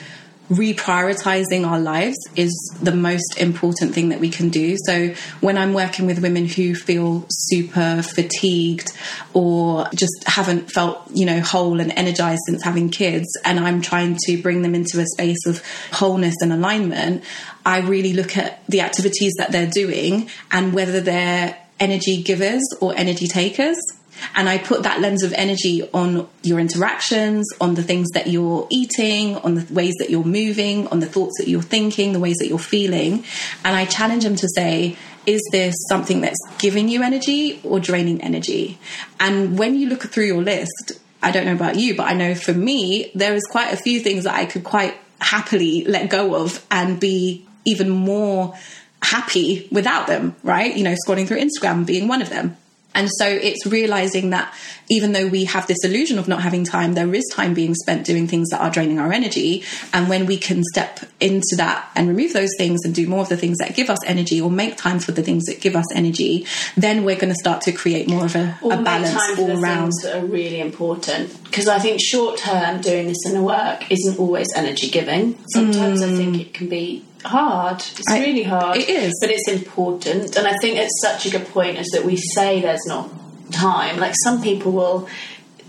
reprioritizing 0.51 1.67
our 1.67 1.81
lives 1.81 2.17
is 2.37 2.53
the 2.83 2.95
most 2.95 3.39
important 3.39 3.95
thing 3.95 4.11
that 4.11 4.21
we 4.21 4.29
can 4.29 4.51
do. 4.51 4.77
So 4.87 5.15
when 5.41 5.57
I'm 5.57 5.73
working 5.73 6.07
with 6.07 6.21
women 6.21 6.47
who 6.47 6.75
feel 6.75 7.27
super 7.31 8.03
fatigued 8.03 8.93
or 9.33 9.89
just 9.95 10.13
haven't 10.27 10.71
felt, 10.71 11.11
you 11.13 11.25
know, 11.25 11.41
whole 11.41 11.81
and 11.81 11.93
energized 11.97 12.43
since 12.47 12.63
having 12.63 12.91
kids 12.91 13.27
and 13.45 13.59
I'm 13.59 13.81
trying 13.81 14.19
to 14.27 14.41
bring 14.41 14.63
them 14.63 14.75
into 14.75 15.01
a 15.01 15.07
space 15.07 15.47
of 15.47 15.63
wholeness 15.93 16.35
and 16.43 16.53
alignment, 16.53 17.25
I 17.65 17.81
really 17.81 18.13
look 18.13 18.37
at 18.37 18.65
the 18.67 18.83
activities 18.83 19.33
that 19.39 19.51
they're 19.51 19.71
doing 19.71 20.29
and 20.51 20.75
whether 20.75 21.01
they're 21.01 21.57
energy 21.81 22.23
givers 22.23 22.63
or 22.81 22.95
energy 22.97 23.27
takers. 23.27 23.79
And 24.35 24.49
I 24.49 24.59
put 24.59 24.83
that 24.83 25.01
lens 25.01 25.23
of 25.23 25.33
energy 25.33 25.89
on 25.93 26.29
your 26.43 26.59
interactions, 26.59 27.49
on 27.61 27.75
the 27.75 27.83
things 27.83 28.09
that 28.15 28.27
you're 28.27 28.67
eating, 28.71 29.37
on 29.37 29.55
the 29.55 29.73
ways 29.73 29.95
that 29.99 30.11
you're 30.11 30.25
moving, 30.25 30.89
on 30.89 31.01
the 31.01 31.07
thoughts 31.07 31.39
that 31.39 31.49
you're 31.49 31.63
thinking, 31.63 32.13
the 32.13 32.21
ways 32.21 32.37
that 32.39 32.49
you're 32.49 32.59
feeling. 32.59 33.25
And 33.65 33.77
I 33.77 33.85
challenge 33.85 34.25
them 34.25 34.37
to 34.37 34.49
say, 34.55 34.97
is 35.27 35.41
this 35.53 35.75
something 35.89 36.21
that's 36.21 36.39
giving 36.59 36.89
you 36.89 37.03
energy 37.03 37.61
or 37.65 37.81
draining 37.81 38.21
energy? 38.21 38.79
And 39.19 39.59
when 39.59 39.75
you 39.75 39.89
look 39.89 40.03
through 40.03 40.27
your 40.27 40.43
list, 40.43 41.01
I 41.23 41.31
don't 41.31 41.47
know 41.47 41.55
about 41.55 41.77
you, 41.77 41.97
but 41.97 42.07
I 42.07 42.13
know 42.13 42.35
for 42.35 42.53
me, 42.53 43.11
there 43.15 43.35
is 43.35 43.45
quite 43.51 43.73
a 43.73 43.77
few 43.77 44.01
things 44.01 44.25
that 44.25 44.35
I 44.35 44.45
could 44.45 44.65
quite 44.65 44.95
happily 45.21 45.85
let 45.85 46.11
go 46.11 46.35
of 46.35 46.65
and 46.71 47.01
be 47.01 47.47
even 47.65 47.89
more 47.89 48.55
happy 49.03 49.69
without 49.71 50.07
them, 50.07 50.37
right? 50.43 50.77
You 50.77 50.85
know, 50.85 50.95
scrolling 51.07 51.27
through 51.27 51.41
Instagram 51.41 51.87
being 51.87 52.09
one 52.09 52.21
of 52.21 52.29
them. 52.29 52.57
And 52.95 53.09
so 53.19 53.27
it's 53.27 53.67
realizing 53.67 54.31
that 54.31 54.55
even 54.89 55.13
though 55.13 55.27
we 55.27 55.45
have 55.45 55.67
this 55.67 55.85
illusion 55.85 56.19
of 56.19 56.29
not 56.29 56.43
having 56.43 56.65
time, 56.65 56.95
there 56.95 57.13
is 57.15 57.25
time 57.33 57.55
being 57.55 57.75
spent 57.75 58.05
doing 58.05 58.27
things 58.27 58.51
that 58.51 58.61
are 58.61 58.71
draining 58.71 58.99
our 58.99 59.13
energy. 59.13 59.65
And 59.93 60.09
when 60.09 60.27
we 60.27 60.37
can 60.37 60.63
step 60.63 61.01
into 61.21 61.57
that 61.57 61.91
and 61.95 62.09
remove 62.09 62.33
those 62.33 62.51
things 62.59 62.81
and 62.85 62.95
do 62.95 63.07
more 63.07 63.21
of 63.21 63.29
the 63.29 63.37
things 63.37 63.59
that 63.59 63.75
give 63.75 63.91
us 63.91 63.99
energy 64.05 64.41
or 64.41 64.51
make 64.51 64.77
time 64.77 64.99
for 64.99 65.13
the 65.13 65.23
things 65.23 65.45
that 65.45 65.61
give 65.61 65.75
us 65.75 65.87
energy, 65.95 66.47
then 66.77 67.05
we're 67.05 67.17
going 67.17 67.33
to 67.33 67.39
start 67.41 67.63
to 67.63 67.73
create 67.73 68.09
more 68.09 68.25
of 68.25 68.37
a, 68.37 68.59
a 68.63 68.69
make 68.69 68.85
balance 68.85 69.13
time 69.13 69.37
for 69.37 69.43
all 69.43 69.49
the 69.49 69.59
around. 69.59 69.83
things 69.83 70.03
that 70.03 70.23
are 70.23 70.27
really 70.27 70.61
important. 70.61 71.43
Because 71.45 71.69
I 71.69 71.79
think 71.79 72.01
short 72.01 72.39
term 72.39 72.81
doing 72.81 73.09
this 73.09 73.25
inner 73.27 73.43
work 73.43 73.91
isn't 73.91 74.19
always 74.19 74.49
energy 74.55 74.91
giving. 74.91 75.39
Sometimes 75.49 76.03
I 76.03 76.09
think 76.09 76.37
mm. 76.37 76.41
it 76.41 76.55
can 76.55 76.69
be 76.69 77.05
hard. 77.25 77.77
It's 77.99 78.11
I- 78.11 78.21
really 78.21 78.43
hard. 78.45 78.77
it 78.77 78.89
is. 78.89 79.13
but 79.21 79.31
it's 79.31 79.49
important. 79.49 80.37
And 80.37 80.47
I 80.47 80.57
think 80.59 80.77
it's 80.79 81.01
such 81.03 81.27
a 81.27 81.31
good 81.31 81.49
point 81.49 81.79
is 81.79 81.89
that 81.93 82.05
we 82.05 82.17
say 82.17 82.61
there's 82.61 82.87
not 82.87 83.09
time. 83.53 83.99
Like 83.99 84.15
some 84.23 84.43
people 84.43 84.73
will. 84.73 85.09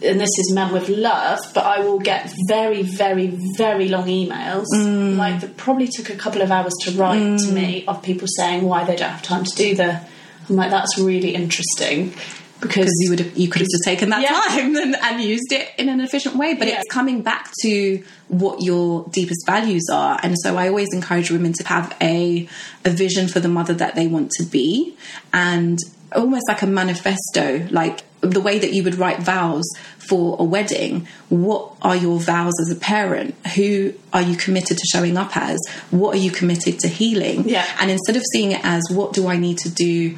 And 0.03 0.19
this 0.19 0.37
is 0.37 0.51
meant 0.53 0.73
with 0.73 0.89
love, 0.89 1.39
but 1.53 1.65
I 1.65 1.79
will 1.79 1.99
get 1.99 2.29
very, 2.49 2.81
very, 2.83 3.27
very 3.57 3.87
long 3.87 4.07
emails, 4.07 4.65
Mm. 4.75 5.15
like 5.15 5.39
that 5.39 5.55
probably 5.55 5.87
took 5.87 6.09
a 6.09 6.15
couple 6.17 6.41
of 6.41 6.51
hours 6.51 6.73
to 6.81 6.91
write 6.91 7.39
to 7.39 7.51
me, 7.53 7.85
of 7.87 8.03
people 8.03 8.27
saying 8.27 8.63
why 8.65 8.83
they 8.83 8.97
don't 8.97 9.09
have 9.09 9.21
time 9.23 9.45
to 9.45 9.55
do 9.55 9.73
the. 9.73 10.01
I'm 10.49 10.55
like, 10.57 10.69
that's 10.69 10.97
really 10.99 11.33
interesting 11.33 12.13
because 12.61 12.89
you 12.99 13.09
would 13.09 13.19
have, 13.19 13.37
you 13.37 13.47
could 13.49 13.61
have 13.61 13.69
just 13.69 13.83
taken 13.83 14.09
that 14.09 14.21
Yeah. 14.21 14.29
time 14.47 14.75
and, 14.83 14.95
and 14.95 15.21
used 15.21 15.51
it 15.51 15.69
in 15.77 15.89
an 15.89 15.99
efficient 16.01 16.35
way 16.35 16.53
but 16.53 16.67
Yeah. 16.67 16.79
it's 16.79 16.91
coming 16.91 17.21
back 17.21 17.51
to 17.61 18.03
what 18.27 18.61
your 18.61 19.07
deepest 19.11 19.45
values 19.45 19.85
are 19.91 20.19
and 20.23 20.35
so 20.41 20.55
i 20.57 20.67
always 20.67 20.87
encourage 20.93 21.29
women 21.31 21.53
to 21.53 21.67
have 21.67 21.95
a 22.01 22.47
a 22.85 22.89
vision 22.89 23.27
for 23.27 23.39
the 23.39 23.49
mother 23.49 23.73
that 23.73 23.95
they 23.95 24.07
want 24.07 24.31
to 24.31 24.43
be 24.43 24.95
and 25.33 25.77
almost 26.15 26.47
like 26.47 26.61
a 26.61 26.67
manifesto, 26.67 27.67
like 27.71 28.03
the 28.21 28.39
way 28.39 28.57
that 28.57 28.71
you 28.73 28.83
would 28.83 28.95
write 28.95 29.19
vows 29.19 29.65
for 29.97 30.37
a 30.39 30.43
wedding. 30.43 31.05
What 31.27 31.73
are 31.81 31.95
your 31.95 32.19
vows 32.19 32.53
as 32.61 32.71
a 32.71 32.79
parent? 32.79 33.35
Who 33.55 33.93
are 34.13 34.21
you 34.21 34.37
committed 34.37 34.77
to 34.77 34.85
showing 34.85 35.17
up 35.17 35.35
as? 35.35 35.59
What 35.91 36.15
are 36.15 36.19
you 36.19 36.31
committed 36.31 36.79
to 36.81 36.87
healing? 36.87 37.49
Yeah. 37.49 37.65
And 37.81 37.91
instead 37.91 38.15
of 38.15 38.21
seeing 38.31 38.51
it 38.53 38.61
as 38.63 38.83
what 38.91 39.11
do 39.11 39.27
I 39.27 39.35
need 39.35 39.57
to 39.59 39.69
do 39.69 40.15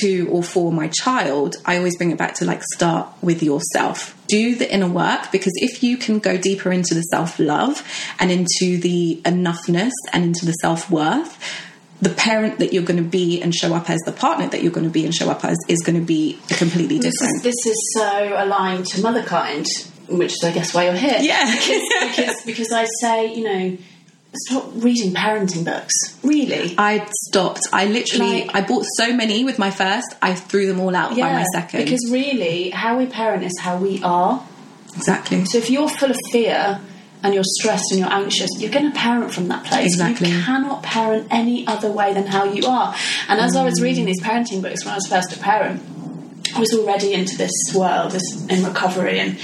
to 0.00 0.28
or 0.30 0.42
for 0.42 0.72
my 0.72 0.88
child, 0.88 1.56
I 1.64 1.76
always 1.78 1.96
bring 1.96 2.10
it 2.10 2.18
back 2.18 2.34
to 2.36 2.44
like 2.44 2.62
start 2.74 3.08
with 3.22 3.42
yourself. 3.42 4.16
Do 4.28 4.54
the 4.54 4.72
inner 4.72 4.88
work 4.88 5.32
because 5.32 5.52
if 5.56 5.82
you 5.82 5.96
can 5.96 6.18
go 6.18 6.36
deeper 6.36 6.72
into 6.72 6.94
the 6.94 7.02
self 7.02 7.38
love 7.38 7.82
and 8.18 8.30
into 8.30 8.78
the 8.78 9.20
enoughness 9.24 9.92
and 10.12 10.24
into 10.24 10.46
the 10.46 10.52
self 10.52 10.90
worth, 10.90 11.38
the 12.00 12.10
parent 12.10 12.58
that 12.60 12.72
you're 12.72 12.82
going 12.82 12.96
to 13.02 13.08
be 13.08 13.42
and 13.42 13.54
show 13.54 13.74
up 13.74 13.90
as, 13.90 14.00
the 14.06 14.12
partner 14.12 14.46
that 14.48 14.62
you're 14.62 14.72
going 14.72 14.86
to 14.86 14.90
be 14.92 15.04
and 15.04 15.14
show 15.14 15.28
up 15.30 15.44
as, 15.44 15.58
is 15.68 15.82
going 15.82 15.98
to 15.98 16.04
be 16.06 16.38
completely 16.48 16.98
This 16.98 17.18
different. 17.18 17.36
is, 17.36 17.42
this 17.42 17.66
is 17.66 17.92
so 17.94 18.34
aligned 18.42 18.86
to 18.86 19.02
motherkind, 19.02 19.66
which 20.08 20.32
is, 20.32 20.42
I 20.42 20.50
guess, 20.52 20.72
why 20.72 20.84
you're 20.84 20.94
here. 20.94 21.18
Yeah. 21.20 21.44
because, 21.54 22.16
because, 22.16 22.42
because 22.46 22.72
I 22.72 22.86
say, 23.02 23.34
you 23.34 23.44
know, 23.44 23.78
stop 24.46 24.70
reading 24.76 25.12
parenting 25.12 25.64
books. 25.64 25.92
Really. 26.22 26.74
I 26.78 27.06
stopped. 27.28 27.62
I 27.72 27.86
literally, 27.86 28.42
Like- 28.46 28.54
I 28.54 28.60
bought 28.62 28.84
so 28.96 29.12
many 29.12 29.44
with 29.44 29.58
my 29.58 29.70
first. 29.70 30.06
I 30.22 30.34
threw 30.34 30.66
them 30.66 30.80
all 30.80 30.94
out 30.94 31.10
by 31.16 31.32
my 31.32 31.44
second. 31.52 31.84
Because 31.84 32.08
really, 32.10 32.70
how 32.70 32.96
we 32.98 33.06
parent 33.06 33.44
is 33.44 33.58
how 33.60 33.76
we 33.76 34.00
are. 34.02 34.42
exactly. 34.96 35.44
So 35.44 35.58
if 35.58 35.70
you're 35.70 35.88
full 35.88 36.10
of 36.10 36.16
fear 36.32 36.80
and 37.22 37.34
you're 37.34 37.44
stressed 37.44 37.90
and 37.90 38.00
you're 38.00 38.12
anxious, 38.12 38.48
you're 38.58 38.70
going 38.70 38.90
to 38.90 38.96
parent 38.98 39.32
from 39.34 39.48
that 39.48 39.64
place. 39.64 39.86
Exactly. 39.92 40.30
You 40.30 40.42
cannot 40.42 40.82
parent 40.82 41.26
any 41.30 41.66
other 41.66 41.90
way 41.90 42.12
than 42.14 42.26
how 42.26 42.44
you 42.44 42.66
are. 42.66 42.94
And 43.28 43.40
as 43.40 43.54
I 43.56 43.62
Mm. 43.62 43.64
was 43.66 43.80
reading 43.82 44.04
these 44.06 44.20
parenting 44.22 44.62
books 44.62 44.84
when 44.84 44.92
I 44.92 44.96
was 44.96 45.06
first 45.06 45.32
a 45.32 45.38
parent, 45.38 45.82
I 45.99 45.99
was 46.58 46.72
already 46.74 47.12
into 47.14 47.36
this 47.36 47.52
world, 47.74 48.12
this 48.12 48.46
in 48.48 48.64
recovery, 48.64 49.18
and 49.20 49.38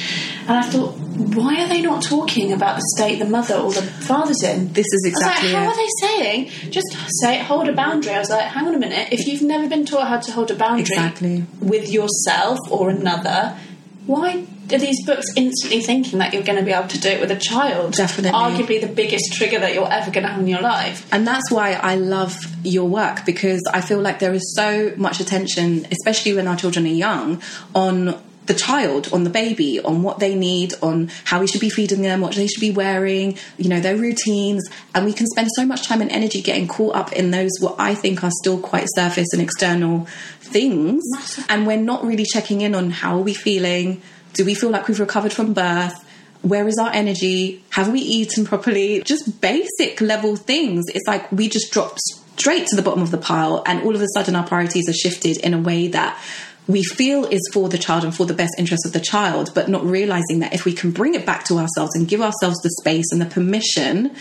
and 0.49 0.59
I 0.59 0.62
thought, 0.62 0.95
why 0.97 1.62
are 1.62 1.69
they 1.69 1.81
not 1.83 2.03
talking 2.03 2.53
about 2.53 2.77
the 2.77 2.83
state 2.97 3.19
the 3.19 3.25
mother 3.25 3.55
or 3.57 3.73
the 3.73 3.83
father's 3.83 4.42
in? 4.42 4.73
This 4.73 4.87
is 4.92 5.05
exactly 5.07 5.55
I 5.55 5.66
was 5.69 5.77
like, 5.77 6.09
how 6.09 6.09
it. 6.09 6.23
are 6.23 6.23
they 6.23 6.23
saying? 6.55 6.71
Just 6.71 6.97
say 7.21 7.38
hold 7.38 7.69
a 7.69 7.73
boundary. 7.73 8.12
I 8.14 8.19
was 8.19 8.31
like, 8.31 8.45
hang 8.45 8.66
on 8.66 8.75
a 8.75 8.79
minute. 8.79 9.09
If 9.12 9.27
you've 9.27 9.42
never 9.42 9.69
been 9.69 9.85
taught 9.87 10.09
how 10.09 10.19
to 10.21 10.33
hold 10.33 10.51
a 10.51 10.55
boundary 10.55 10.83
Exactly. 10.97 11.45
with 11.61 11.90
yourself 11.90 12.59
or 12.71 12.90
another, 12.90 13.59
why 14.07 14.47
are 14.72 14.79
these 14.79 15.05
books 15.05 15.26
instantly 15.37 15.81
thinking 15.81 16.18
that 16.18 16.33
you're 16.33 16.42
going 16.42 16.59
to 16.59 16.64
be 16.64 16.72
able 16.72 16.88
to 16.88 17.00
do 17.00 17.09
it 17.09 17.20
with 17.20 17.31
a 17.31 17.37
child? 17.37 17.94
Definitely. 17.94 18.38
Arguably 18.38 18.81
the 18.81 18.88
biggest 18.88 19.33
trigger 19.35 19.59
that 19.59 19.74
you're 19.74 19.90
ever 19.90 20.11
going 20.11 20.24
to 20.24 20.31
have 20.31 20.40
in 20.40 20.48
your 20.48 20.61
life. 20.61 21.09
And 21.12 21.26
that's 21.26 21.50
why 21.50 21.72
I 21.72 21.96
love 21.96 22.37
your 22.64 22.88
work 22.88 23.24
because 23.24 23.62
I 23.72 23.81
feel 23.81 24.00
like 24.00 24.18
there 24.18 24.35
is 24.35 24.55
so 24.55 24.92
much 24.96 25.20
attention, 25.20 25.87
especially 25.90 26.35
when 26.35 26.48
our 26.48 26.57
children 26.57 26.87
are 26.87 26.90
young, 26.90 27.42
on 27.74 28.20
the 28.46 28.55
child, 28.55 29.12
on 29.12 29.24
the 29.24 29.31
baby, 29.31 29.81
on 29.81 30.02
what 30.02 30.18
they 30.18 30.35
need, 30.35 30.72
on 30.83 31.11
how 31.24 31.40
we 31.40 31.46
should 31.46 31.61
be 31.61 31.70
feeding 31.70 32.02
them, 32.02 32.20
what 32.20 32.35
they 32.35 32.46
should 32.46 32.61
be 32.61 32.70
wearing, 32.70 33.37
you 33.59 33.68
know, 33.68 33.81
their 33.81 33.96
routines. 33.96 34.68
And 34.94 35.05
we 35.05 35.12
can 35.12 35.26
spend 35.26 35.48
so 35.55 35.66
much 35.66 35.87
time 35.87 36.00
and 36.00 36.11
energy 36.11 36.40
getting 36.42 36.68
caught 36.68 36.94
up 36.94 37.12
in 37.12 37.31
those, 37.31 37.50
what 37.61 37.76
I 37.79 37.94
think 37.94 38.22
are 38.22 38.31
still 38.31 38.59
quite 38.59 38.87
surface 38.94 39.33
and 39.33 39.42
external 39.42 40.07
things. 40.40 41.02
And 41.48 41.66
we're 41.66 41.76
not 41.76 42.05
really 42.05 42.24
checking 42.24 42.61
in 42.61 42.74
on 42.74 42.90
how 42.90 43.18
are 43.18 43.22
we 43.22 43.35
feeling? 43.35 44.00
Do 44.37 44.44
we 44.44 44.55
feel 44.55 44.68
like 44.68 44.87
we've 44.87 45.01
recovered 45.01 45.33
from 45.33 45.55
birth? 45.55 46.05
Where 46.42 46.68
is 46.68 46.77
our 46.77 46.90
energy? 46.92 47.64
Have 47.70 47.90
we 47.90 48.01
eaten 48.01 48.44
properly? 48.44 49.03
Just 49.03 49.40
basic 49.40 50.03
level 50.03 50.37
things. 50.37 50.85
It's 50.88 51.09
like 51.09 51.33
we 51.33 51.49
just 51.49 51.72
dropped 51.72 52.01
straight 52.37 52.66
to 52.66 52.77
the 52.77 52.83
bottom 52.83 53.03
of 53.03 53.11
the 53.11 53.16
pile, 53.16 53.62
and 53.64 53.83
all 53.83 53.94
of 53.94 54.03
a 54.03 54.07
sudden 54.12 54.37
our 54.37 54.46
priorities 54.46 54.90
are 54.90 54.92
shifted 54.92 55.38
in 55.38 55.55
a 55.55 55.59
way 55.59 55.88
that 55.88 56.22
we 56.66 56.83
feel 56.83 57.25
is 57.25 57.40
for 57.55 57.70
the 57.70 57.79
child 57.79 58.05
and 58.05 58.14
for 58.14 58.27
the 58.27 58.35
best 58.35 58.53
interest 58.59 58.85
of 58.85 58.92
the 58.92 59.01
child, 59.01 59.53
but 59.55 59.70
not 59.70 59.83
realizing 59.83 60.40
that 60.40 60.53
if 60.53 60.66
we 60.66 60.75
can 60.75 60.90
bring 60.90 61.14
it 61.14 61.25
back 61.25 61.44
to 61.44 61.57
ourselves 61.57 61.92
and 61.94 62.07
give 62.07 62.20
ourselves 62.20 62.59
the 62.59 62.70
space 62.83 63.07
and 63.12 63.22
the 63.22 63.27
permission 63.27 64.14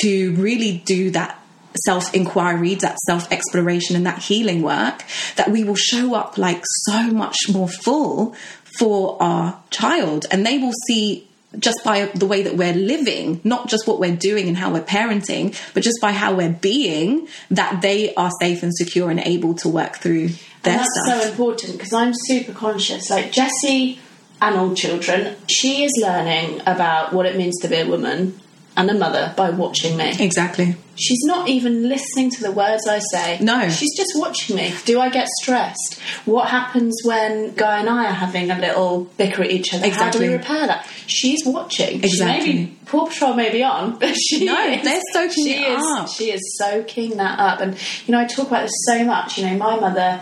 to 0.00 0.34
really 0.34 0.78
do 0.84 1.10
that 1.10 1.40
self 1.84 2.12
inquiry, 2.14 2.74
that 2.76 2.98
self 3.00 3.30
exploration, 3.30 3.96
and 3.96 4.06
that 4.06 4.18
healing 4.18 4.62
work, 4.62 5.04
that 5.36 5.50
we 5.50 5.64
will 5.64 5.76
show 5.76 6.14
up 6.14 6.38
like 6.38 6.62
so 6.84 7.04
much 7.04 7.36
more 7.52 7.68
full 7.68 8.34
for 8.80 9.22
our 9.22 9.62
child. 9.70 10.24
And 10.30 10.46
they 10.46 10.56
will 10.56 10.72
see 10.86 11.28
just 11.58 11.82
by 11.84 12.06
the 12.06 12.26
way 12.26 12.42
that 12.42 12.56
we're 12.56 12.72
living, 12.72 13.40
not 13.44 13.68
just 13.68 13.86
what 13.86 13.98
we're 14.00 14.16
doing 14.16 14.48
and 14.48 14.56
how 14.56 14.72
we're 14.72 14.80
parenting, 14.82 15.54
but 15.74 15.82
just 15.82 16.00
by 16.00 16.12
how 16.12 16.32
we're 16.32 16.52
being, 16.52 17.28
that 17.50 17.82
they 17.82 18.14
are 18.14 18.30
safe 18.40 18.62
and 18.62 18.72
secure 18.74 19.10
and 19.10 19.20
able 19.20 19.54
to 19.54 19.68
work 19.68 19.96
through 19.96 20.28
their 20.62 20.74
and 20.74 20.80
that's 20.80 21.00
stuff. 21.04 21.22
so 21.22 21.28
important 21.30 21.72
because 21.72 21.92
I'm 21.92 22.14
super 22.14 22.52
conscious. 22.52 23.10
Like 23.10 23.32
Jessie 23.32 23.98
and 24.40 24.56
all 24.56 24.74
children, 24.74 25.36
she 25.48 25.84
is 25.84 25.92
learning 26.00 26.62
about 26.66 27.12
what 27.12 27.26
it 27.26 27.36
means 27.36 27.58
to 27.60 27.68
be 27.68 27.76
a 27.76 27.86
woman 27.86 28.40
and 28.80 28.90
a 28.90 28.94
mother 28.94 29.32
by 29.36 29.50
watching 29.50 29.96
me. 29.96 30.12
exactly. 30.18 30.76
She's 30.96 31.22
not 31.24 31.48
even 31.48 31.88
listening 31.88 32.30
to 32.32 32.42
the 32.42 32.52
words 32.52 32.86
I 32.86 32.98
say. 32.98 33.38
No. 33.40 33.68
She's 33.70 33.96
just 33.96 34.12
watching 34.16 34.56
me. 34.56 34.74
Do 34.84 35.00
I 35.00 35.08
get 35.08 35.28
stressed? 35.40 35.98
What 36.26 36.50
happens 36.50 37.00
when 37.04 37.54
Guy 37.54 37.80
and 37.80 37.88
I 37.88 38.10
are 38.10 38.12
having 38.12 38.50
a 38.50 38.58
little 38.58 39.04
bicker 39.16 39.42
at 39.42 39.50
each 39.50 39.72
other? 39.72 39.86
Exactly. 39.86 40.04
How 40.04 40.10
do 40.26 40.30
we 40.30 40.36
repair 40.36 40.66
that? 40.66 40.86
She's 41.06 41.40
watching. 41.46 42.04
Exactly. 42.04 42.46
She 42.46 42.52
maybe 42.58 42.76
Paw 42.84 43.06
Patrol 43.06 43.32
may 43.34 43.50
be 43.50 43.62
on, 43.62 43.98
but 43.98 44.14
she 44.14 44.44
No, 44.44 44.62
is, 44.66 44.82
they're 44.84 45.00
soaking 45.12 45.44
she 45.46 45.54
it 45.54 45.70
is, 45.72 45.82
up. 45.96 46.08
She 46.08 46.30
is 46.32 46.40
soaking 46.58 47.16
that 47.16 47.38
up. 47.38 47.60
And, 47.60 47.76
you 48.06 48.12
know, 48.12 48.18
I 48.18 48.26
talk 48.26 48.48
about 48.48 48.62
this 48.62 48.72
so 48.84 49.02
much. 49.04 49.38
You 49.38 49.46
know, 49.46 49.56
my 49.56 49.80
mother 49.80 50.20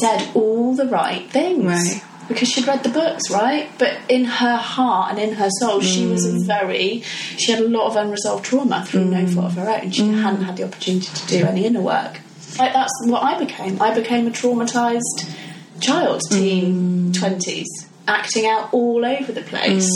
said 0.00 0.30
all 0.34 0.74
the 0.74 0.86
right 0.86 1.28
things. 1.30 1.64
Right. 1.64 2.02
Because 2.28 2.48
she'd 2.48 2.66
read 2.66 2.82
the 2.82 2.88
books, 2.88 3.30
right? 3.30 3.68
But 3.78 3.98
in 4.08 4.24
her 4.24 4.56
heart 4.56 5.10
and 5.12 5.18
in 5.18 5.34
her 5.34 5.48
soul, 5.60 5.80
she 5.80 6.06
was 6.06 6.26
Mm. 6.26 6.36
a 6.36 6.38
very, 6.44 7.02
she 7.36 7.52
had 7.52 7.60
a 7.60 7.68
lot 7.68 7.86
of 7.88 7.96
unresolved 7.96 8.44
trauma 8.44 8.84
through 8.86 9.04
no 9.04 9.26
fault 9.26 9.46
of 9.46 9.52
her 9.54 9.68
own. 9.70 9.90
She 9.92 10.02
Mm. 10.02 10.22
hadn't 10.22 10.44
had 10.44 10.56
the 10.56 10.64
opportunity 10.64 11.06
to 11.14 11.26
do 11.26 11.46
any 11.46 11.64
inner 11.66 11.80
work. 11.80 12.20
Like 12.58 12.72
that's 12.72 12.92
what 13.04 13.22
I 13.22 13.38
became. 13.38 13.80
I 13.80 13.92
became 13.94 14.26
a 14.26 14.30
traumatized 14.30 15.28
child, 15.80 16.22
teen, 16.30 17.12
Mm. 17.12 17.14
20s, 17.20 17.66
acting 18.08 18.46
out 18.46 18.68
all 18.72 19.04
over 19.04 19.30
the 19.32 19.42
place. 19.42 19.88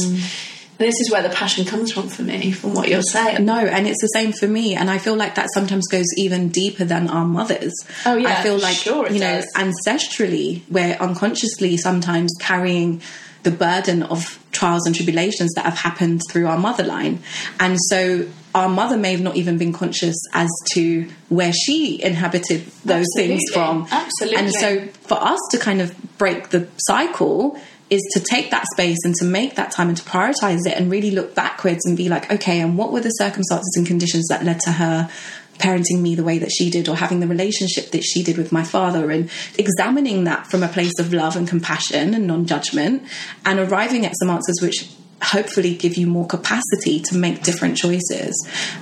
This 0.81 0.99
is 0.99 1.11
where 1.11 1.23
the 1.23 1.29
passion 1.29 1.67
comes 1.67 1.93
from 1.93 2.09
for 2.09 2.23
me, 2.23 2.53
from 2.53 2.73
what 2.73 2.89
you're 2.89 3.03
saying. 3.03 3.45
No, 3.45 3.59
and 3.59 3.87
it's 3.87 4.01
the 4.01 4.09
same 4.09 4.33
for 4.33 4.49
me. 4.49 4.75
And 4.75 4.91
I 4.91 4.97
feel 4.97 5.15
like 5.15 5.35
that 5.35 5.49
sometimes 5.53 5.87
goes 5.89 6.07
even 6.17 6.49
deeper 6.49 6.87
than 6.87 7.11
our 7.11 7.27
mothers. 7.27 7.75
Oh, 8.07 8.17
yeah, 8.17 8.39
I 8.39 8.43
feel 8.43 8.57
like, 8.59 8.77
sure 8.77 9.05
it 9.05 9.13
you 9.13 9.21
know, 9.21 9.43
does. 9.43 9.53
ancestrally, 9.55 10.63
we're 10.71 10.95
unconsciously 10.95 11.77
sometimes 11.77 12.33
carrying 12.41 13.03
the 13.43 13.51
burden 13.51 14.03
of 14.03 14.43
trials 14.53 14.87
and 14.87 14.95
tribulations 14.95 15.53
that 15.53 15.67
have 15.67 15.77
happened 15.77 16.23
through 16.31 16.47
our 16.47 16.59
mother 16.59 16.83
line. 16.83 17.23
And 17.59 17.77
so 17.79 18.27
our 18.55 18.71
mother 18.71 18.97
may 18.97 19.13
have 19.13 19.21
not 19.21 19.37
even 19.37 19.59
been 19.59 19.75
conscious 19.75 20.17
as 20.33 20.49
to 20.73 21.09
where 21.29 21.53
she 21.53 22.03
inhabited 22.03 22.67
those 22.87 23.07
things 23.17 23.43
from. 23.53 23.87
Absolutely. 23.91 24.39
And 24.39 24.53
so 24.53 24.87
for 25.07 25.23
us 25.23 25.41
to 25.51 25.59
kind 25.59 25.83
of 25.83 25.95
break 26.17 26.49
the 26.49 26.69
cycle 26.79 27.61
is 27.91 28.01
to 28.13 28.21
take 28.21 28.51
that 28.51 28.65
space 28.73 28.99
and 29.05 29.15
to 29.17 29.25
make 29.25 29.57
that 29.57 29.73
time 29.73 29.89
and 29.89 29.97
to 29.97 30.05
prioritize 30.05 30.67
it 30.67 30.77
and 30.77 30.91
really 30.91 31.11
look 31.11 31.35
backwards 31.35 31.85
and 31.85 31.97
be 31.97 32.09
like, 32.09 32.31
okay, 32.31 32.61
and 32.61 32.79
what 32.79 32.93
were 32.93 33.01
the 33.01 33.11
circumstances 33.11 33.73
and 33.77 33.87
conditions 33.87 34.29
that 34.29 34.45
led 34.45 34.61
to 34.61 34.73
her 34.73 35.11
parenting 35.59 36.01
me 36.01 36.15
the 36.15 36.25
way 36.25 36.39
that 36.39 36.51
she 36.51 36.71
did 36.71 36.89
or 36.89 36.97
having 36.97 37.21
the 37.21 37.27
relationship 37.27 37.91
that 37.91 38.03
she 38.03 38.23
did 38.23 38.39
with 38.39 38.51
my 38.51 38.63
father 38.63 39.11
and 39.11 39.29
examining 39.59 40.25
that 40.25 40.47
from 40.47 40.63
a 40.63 40.69
place 40.69 40.99
of 40.99 41.13
love 41.13 41.37
and 41.37 41.47
compassion 41.47 42.15
and 42.15 42.27
non-judgment 42.27 43.03
and 43.45 43.59
arriving 43.59 44.07
at 44.07 44.15
some 44.19 44.31
answers 44.31 44.57
which 44.63 44.89
hopefully 45.23 45.75
give 45.75 45.99
you 45.99 46.07
more 46.07 46.27
capacity 46.27 46.99
to 46.99 47.15
make 47.15 47.43
different 47.43 47.77
choices 47.77 48.35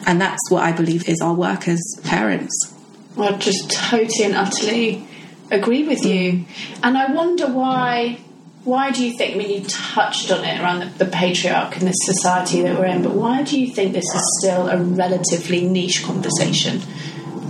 and 0.06 0.20
that's 0.20 0.48
what 0.50 0.62
i 0.62 0.70
believe 0.70 1.08
is 1.08 1.20
our 1.20 1.34
work 1.34 1.66
as 1.66 1.82
parents 2.04 2.72
I 3.20 3.32
just 3.32 3.70
totally 3.72 4.24
and 4.24 4.36
utterly 4.36 5.08
agree 5.50 5.86
with 5.86 6.04
you. 6.04 6.44
And 6.82 6.96
I 6.96 7.12
wonder 7.12 7.48
why. 7.48 8.20
Why 8.64 8.90
do 8.90 9.04
you 9.04 9.16
think? 9.16 9.34
I 9.34 9.38
mean, 9.38 9.50
you 9.50 9.68
touched 9.68 10.30
on 10.30 10.44
it 10.44 10.60
around 10.60 10.80
the, 10.80 11.04
the 11.04 11.10
patriarch 11.10 11.76
and 11.76 11.86
the 11.86 11.92
society 11.92 12.62
that 12.62 12.78
we're 12.78 12.86
in, 12.86 13.02
but 13.02 13.12
why 13.12 13.42
do 13.42 13.58
you 13.58 13.72
think 13.72 13.92
this 13.92 14.04
is 14.14 14.38
still 14.40 14.68
a 14.68 14.76
relatively 14.76 15.66
niche 15.66 16.04
conversation? 16.04 16.80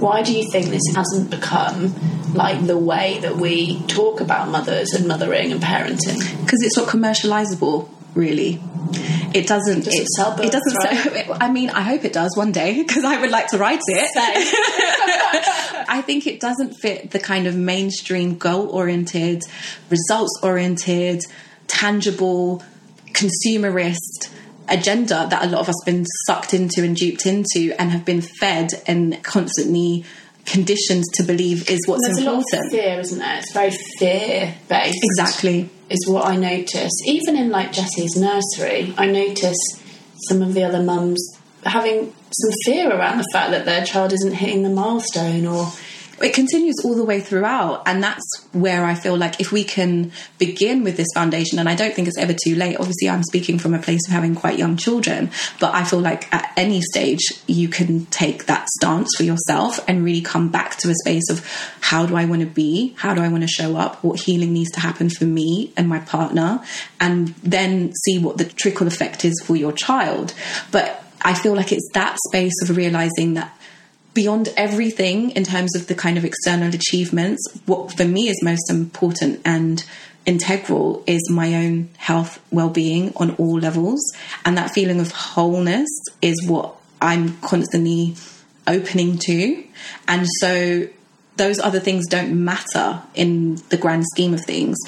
Why 0.01 0.23
do 0.23 0.37
you 0.37 0.49
think 0.51 0.67
this 0.67 0.95
hasn't 0.95 1.31
become 1.31 1.95
like 2.35 2.67
the 2.67 2.79
way 2.79 3.19
that 3.21 3.37
we 3.37 3.83
talk 3.87 4.21
about 4.21 4.49
mothers 4.49 4.93
and 4.93 5.09
mothering 5.09 5.51
and 5.51 5.61
parenting? 5.61 6.19
because 6.45 6.63
it's 6.63 6.77
not 6.77 6.89
commercializable 6.89 7.89
really 8.15 8.61
it 9.35 9.47
doesn't 9.47 9.85
Does 9.85 9.95
it 9.95 10.07
sell 10.17 10.41
it 10.41 10.51
doesn't 10.51 10.75
books, 10.75 11.27
sell, 11.27 11.37
i 11.41 11.51
mean 11.51 11.71
i 11.71 11.83
hope 11.83 12.05
it 12.05 12.13
does 12.13 12.37
one 12.37 12.53
day 12.53 12.83
because 12.87 13.05
i 13.05 13.21
would 13.21 13.31
like 13.31 13.49
to 13.49 13.59
write 13.59 13.81
it. 13.87 14.09
I 15.89 16.03
think 16.03 16.27
it 16.27 16.39
doesn't 16.39 16.75
fit 16.75 17.11
the 17.11 17.19
kind 17.19 17.47
of 17.47 17.57
mainstream 17.57 18.37
goal 18.37 18.69
oriented, 18.69 19.43
results 19.89 20.39
oriented, 20.43 21.23
tangible, 21.67 22.63
consumerist 23.13 24.31
agenda 24.69 25.27
that 25.31 25.45
a 25.45 25.49
lot 25.49 25.61
of 25.61 25.69
us 25.69 25.75
have 25.83 25.95
been 25.95 26.05
sucked 26.27 26.53
into 26.53 26.85
and 26.85 26.95
duped 26.95 27.25
into 27.25 27.75
and 27.79 27.91
have 27.91 28.05
been 28.05 28.21
fed 28.21 28.71
and 28.87 29.23
constantly 29.25 30.05
conditioned 30.49 31.05
to 31.15 31.23
believe 31.23 31.69
is 31.71 31.81
what's 31.87 32.07
There's 32.07 32.19
important. 32.19 32.47
a 32.53 32.57
lot 32.57 32.65
of 32.67 32.71
fear, 32.73 33.01
isn't 33.01 33.19
there? 33.19 33.39
It's 33.39 33.53
very 33.53 33.71
fear 33.99 34.55
based. 34.69 34.99
Exactly. 35.03 35.71
Is 35.91 36.07
what 36.09 36.27
I 36.27 36.37
notice. 36.37 36.93
Even 37.07 37.37
in 37.37 37.51
like 37.51 37.73
Jessie's 37.73 38.17
nursery, 38.17 38.95
I 38.99 39.07
notice 39.07 39.57
some 40.29 40.43
of 40.43 40.55
the 40.55 40.65
other 40.65 40.83
mums 40.83 41.39
having 41.65 42.13
some 42.31 42.51
fear 42.65 42.91
around 42.91 43.19
the 43.19 43.27
fact 43.33 43.51
that 43.53 43.65
their 43.65 43.85
child 43.85 44.13
isn't 44.13 44.35
hitting 44.35 44.63
the 44.63 44.71
milestone 44.71 45.47
or 45.47 45.73
it 46.21 46.35
continues 46.35 46.77
all 46.85 46.95
the 46.95 47.05
way 47.05 47.21
throughout 47.21 47.83
and 47.87 48.03
that's 48.03 48.25
where 48.53 48.85
i 48.85 48.95
feel 48.95 49.17
like 49.17 49.41
if 49.41 49.53
we 49.53 49.65
can 49.65 50.13
begin 50.39 50.85
with 50.85 50.97
this 50.97 51.09
foundation 51.15 51.59
and 51.59 51.69
i 51.69 51.75
don't 51.75 51.95
think 51.95 52.09
it's 52.09 52.19
ever 52.19 52.35
too 52.35 52.55
late. 52.55 52.77
Obviously 52.77 53.09
i'm 53.09 53.23
speaking 53.23 53.59
from 53.59 53.75
a 53.75 53.79
place 53.79 54.01
of 54.07 54.13
having 54.13 54.35
quite 54.35 54.59
young 54.59 54.77
children 54.77 55.31
but 55.61 55.75
i 55.75 55.85
feel 55.85 56.01
like 56.01 56.33
at 56.33 56.53
any 56.57 56.81
stage 56.81 57.21
you 57.47 57.69
can 57.69 58.07
take 58.07 58.47
that 58.47 58.69
stance 58.69 59.15
for 59.17 59.23
yourself 59.23 59.81
and 59.89 60.05
really 60.05 60.21
come 60.21 60.49
back 60.49 60.77
to 60.77 60.91
a 60.91 60.95
space 60.95 61.31
of 61.31 61.45
how 61.81 62.07
do 62.07 62.17
i 62.17 62.25
want 62.25 62.41
to 62.41 62.47
be? 62.47 62.95
How 62.99 63.15
do 63.15 63.23
i 63.23 63.29
want 63.29 63.43
to 63.43 63.49
show 63.49 63.77
up? 63.77 64.03
What 64.03 64.21
healing 64.21 64.53
needs 64.53 64.71
to 64.73 64.81
happen 64.81 65.11
for 65.11 65.25
me 65.25 65.73
and 65.77 65.89
my 65.89 66.01
partner? 66.01 66.63
And 67.01 67.29
then 67.43 67.93
see 68.05 68.19
what 68.19 68.39
the 68.39 68.45
trickle 68.45 68.87
effect 68.87 69.25
is 69.25 69.43
for 69.45 69.57
your 69.57 69.73
child. 69.73 70.35
But 70.71 71.03
I 71.23 71.35
feel 71.35 71.55
like 71.55 71.73
it's 71.73 71.89
that 71.95 72.17
space 72.29 72.55
of 72.63 72.77
realizing 72.77 73.35
that 73.35 73.58
beyond 74.19 74.53
everything 74.57 75.31
in 75.31 75.45
terms 75.45 75.77
of 75.77 75.87
the 75.87 75.95
kind 75.95 76.19
of 76.19 76.25
external 76.25 76.75
achievements, 76.75 77.41
what 77.67 77.97
for 77.97 78.05
me 78.05 78.29
is 78.29 78.43
most 78.43 78.69
important 78.69 79.41
and 79.45 79.85
integral 80.27 81.05
is 81.07 81.31
my 81.31 81.55
own 81.55 81.89
health, 81.99 82.41
well 82.51 82.69
being 82.69 83.13
on 83.15 83.31
all 83.37 83.61
levels. 83.61 84.01
And 84.45 84.59
that 84.59 84.73
feeling 84.73 84.99
of 84.99 85.13
wholeness 85.13 85.89
is 86.21 86.35
what 86.49 86.75
I'm 87.01 87.39
constantly 87.43 88.17
opening 88.67 89.19
to. 89.19 89.65
And 90.09 90.27
so 90.41 90.89
those 91.37 91.61
other 91.61 91.79
things 91.79 92.09
don't 92.09 92.45
matter 92.45 93.01
in 93.15 93.63
the 93.69 93.77
grand 93.77 94.05
scheme 94.13 94.35
of 94.35 94.45
things. 94.45 94.79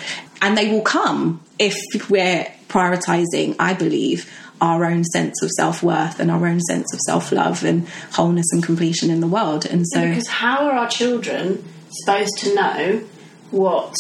And 0.42 0.58
they 0.58 0.72
will 0.72 0.82
come 0.82 1.40
if 1.56 1.76
we're 2.10 2.52
prioritizing, 2.68 3.54
I 3.60 3.74
believe, 3.74 4.28
our 4.60 4.84
own 4.84 5.04
sense 5.04 5.42
of 5.42 5.50
self 5.50 5.82
worth 5.82 6.20
and 6.20 6.30
our 6.30 6.46
own 6.46 6.60
sense 6.60 6.92
of 6.92 7.00
self 7.00 7.32
love 7.32 7.64
and 7.64 7.88
wholeness 8.12 8.52
and 8.52 8.62
completion 8.62 9.10
in 9.10 9.20
the 9.20 9.26
world. 9.26 9.66
And 9.66 9.86
so, 9.88 10.08
because 10.08 10.28
how 10.28 10.66
are 10.66 10.72
our 10.72 10.88
children 10.88 11.64
supposed 11.90 12.38
to 12.38 12.54
know 12.54 13.04
what 13.50 13.94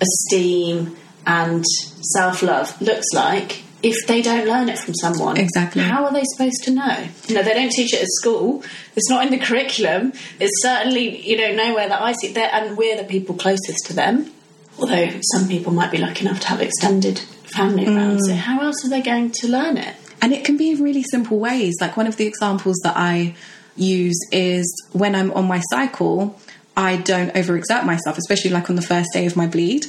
esteem 0.00 0.96
and 1.26 1.64
self 2.12 2.42
love 2.42 2.80
looks 2.82 3.06
like 3.14 3.62
if 3.82 4.06
they 4.06 4.22
don't 4.22 4.46
learn 4.46 4.68
it 4.68 4.78
from 4.78 4.94
someone? 4.94 5.36
Exactly. 5.36 5.82
How 5.82 6.04
are 6.04 6.12
they 6.12 6.24
supposed 6.24 6.64
to 6.64 6.70
know? 6.72 7.06
You 7.28 7.36
know, 7.36 7.42
they 7.42 7.54
don't 7.54 7.72
teach 7.72 7.94
it 7.94 8.02
at 8.02 8.08
school. 8.08 8.62
It's 8.96 9.08
not 9.08 9.24
in 9.24 9.30
the 9.30 9.38
curriculum. 9.38 10.12
It's 10.40 10.62
certainly 10.62 11.20
you 11.26 11.36
know 11.36 11.54
nowhere 11.54 11.88
that 11.88 12.00
I 12.00 12.12
see 12.12 12.32
there, 12.32 12.50
and 12.52 12.76
we're 12.76 12.96
the 12.96 13.04
people 13.04 13.34
closest 13.36 13.86
to 13.86 13.92
them. 13.92 14.30
Although 14.76 15.20
some 15.32 15.46
people 15.46 15.72
might 15.72 15.92
be 15.92 15.98
lucky 15.98 16.26
enough 16.26 16.40
to 16.40 16.48
have 16.48 16.60
extended 16.60 17.22
family 17.54 17.86
around. 17.86 18.20
So 18.20 18.32
mm. 18.32 18.36
how 18.36 18.60
else 18.60 18.84
are 18.84 18.88
they 18.88 19.02
going 19.02 19.30
to 19.32 19.48
learn 19.48 19.76
it? 19.76 19.94
And 20.20 20.32
it 20.32 20.44
can 20.44 20.56
be 20.56 20.70
in 20.70 20.82
really 20.82 21.02
simple 21.02 21.38
ways. 21.38 21.74
Like 21.80 21.96
one 21.96 22.06
of 22.06 22.16
the 22.16 22.26
examples 22.26 22.80
that 22.82 22.96
I 22.96 23.34
use 23.76 24.18
is 24.32 24.66
when 24.92 25.14
I'm 25.14 25.30
on 25.32 25.46
my 25.46 25.60
cycle, 25.70 26.38
I 26.76 26.96
don't 26.96 27.32
overexert 27.34 27.84
myself, 27.84 28.18
especially 28.18 28.50
like 28.50 28.70
on 28.70 28.76
the 28.76 28.82
first 28.82 29.10
day 29.12 29.26
of 29.26 29.36
my 29.36 29.46
bleed 29.46 29.86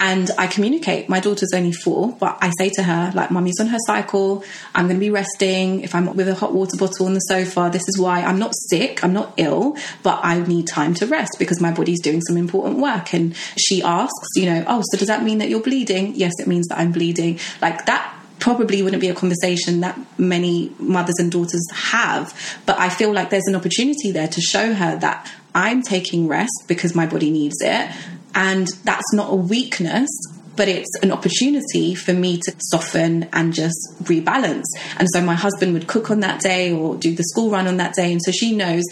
and 0.00 0.30
I 0.36 0.48
communicate. 0.48 1.08
My 1.08 1.20
daughter's 1.20 1.52
only 1.54 1.72
four, 1.72 2.16
but 2.18 2.36
I 2.40 2.50
say 2.58 2.70
to 2.70 2.82
her, 2.82 3.12
like, 3.14 3.30
mummy's 3.30 3.60
on 3.60 3.68
her 3.68 3.78
cycle. 3.86 4.44
I'm 4.74 4.86
going 4.86 4.96
to 4.96 5.00
be 5.00 5.10
resting. 5.10 5.82
If 5.82 5.94
I'm 5.94 6.14
with 6.16 6.28
a 6.28 6.34
hot 6.34 6.52
water 6.52 6.76
bottle 6.76 7.06
on 7.06 7.14
the 7.14 7.20
sofa, 7.20 7.70
this 7.72 7.82
is 7.88 7.98
why 7.98 8.22
I'm 8.22 8.38
not 8.38 8.52
sick. 8.68 9.04
I'm 9.04 9.12
not 9.12 9.34
ill, 9.36 9.76
but 10.02 10.20
I 10.24 10.40
need 10.40 10.66
time 10.66 10.94
to 10.94 11.06
rest 11.06 11.36
because 11.38 11.60
my 11.60 11.72
body's 11.72 12.00
doing 12.00 12.20
some 12.20 12.36
important 12.36 12.78
work. 12.78 13.14
And 13.14 13.36
she 13.56 13.82
asks, 13.82 14.28
you 14.34 14.46
know, 14.46 14.64
oh, 14.66 14.82
so 14.90 14.98
does 14.98 15.08
that 15.08 15.22
mean 15.22 15.38
that 15.38 15.48
you're 15.48 15.62
bleeding? 15.62 16.16
Yes, 16.16 16.32
it 16.40 16.48
means 16.48 16.66
that 16.68 16.78
I'm 16.78 16.90
bleeding. 16.90 17.38
Like 17.60 17.86
that 17.86 18.18
probably 18.42 18.82
wouldn't 18.82 19.00
be 19.00 19.08
a 19.08 19.14
conversation 19.14 19.80
that 19.80 19.96
many 20.18 20.74
mothers 20.80 21.14
and 21.20 21.30
daughters 21.30 21.64
have. 21.72 22.60
But 22.66 22.76
I 22.76 22.88
feel 22.88 23.12
like 23.12 23.30
there's 23.30 23.46
an 23.46 23.54
opportunity 23.54 24.10
there 24.10 24.26
to 24.26 24.40
show 24.40 24.74
her 24.74 24.96
that 24.96 25.30
I'm 25.54 25.80
taking 25.80 26.26
rest 26.26 26.64
because 26.66 26.92
my 26.92 27.06
body 27.06 27.30
needs 27.30 27.58
it. 27.60 27.88
And 28.34 28.68
that's 28.84 29.12
not 29.12 29.32
a 29.32 29.36
weakness, 29.36 30.08
but 30.56 30.68
it's 30.68 30.90
an 31.02 31.12
opportunity 31.12 31.94
for 31.94 32.12
me 32.12 32.38
to 32.38 32.54
soften 32.58 33.28
and 33.32 33.52
just 33.52 33.76
rebalance. 34.02 34.64
And 34.98 35.08
so 35.12 35.20
my 35.22 35.34
husband 35.34 35.72
would 35.74 35.86
cook 35.86 36.10
on 36.10 36.20
that 36.20 36.40
day 36.40 36.72
or 36.72 36.94
do 36.96 37.14
the 37.14 37.24
school 37.24 37.50
run 37.50 37.66
on 37.66 37.78
that 37.78 37.94
day. 37.94 38.12
And 38.12 38.20
so 38.22 38.32
she 38.32 38.54
knows 38.54 38.84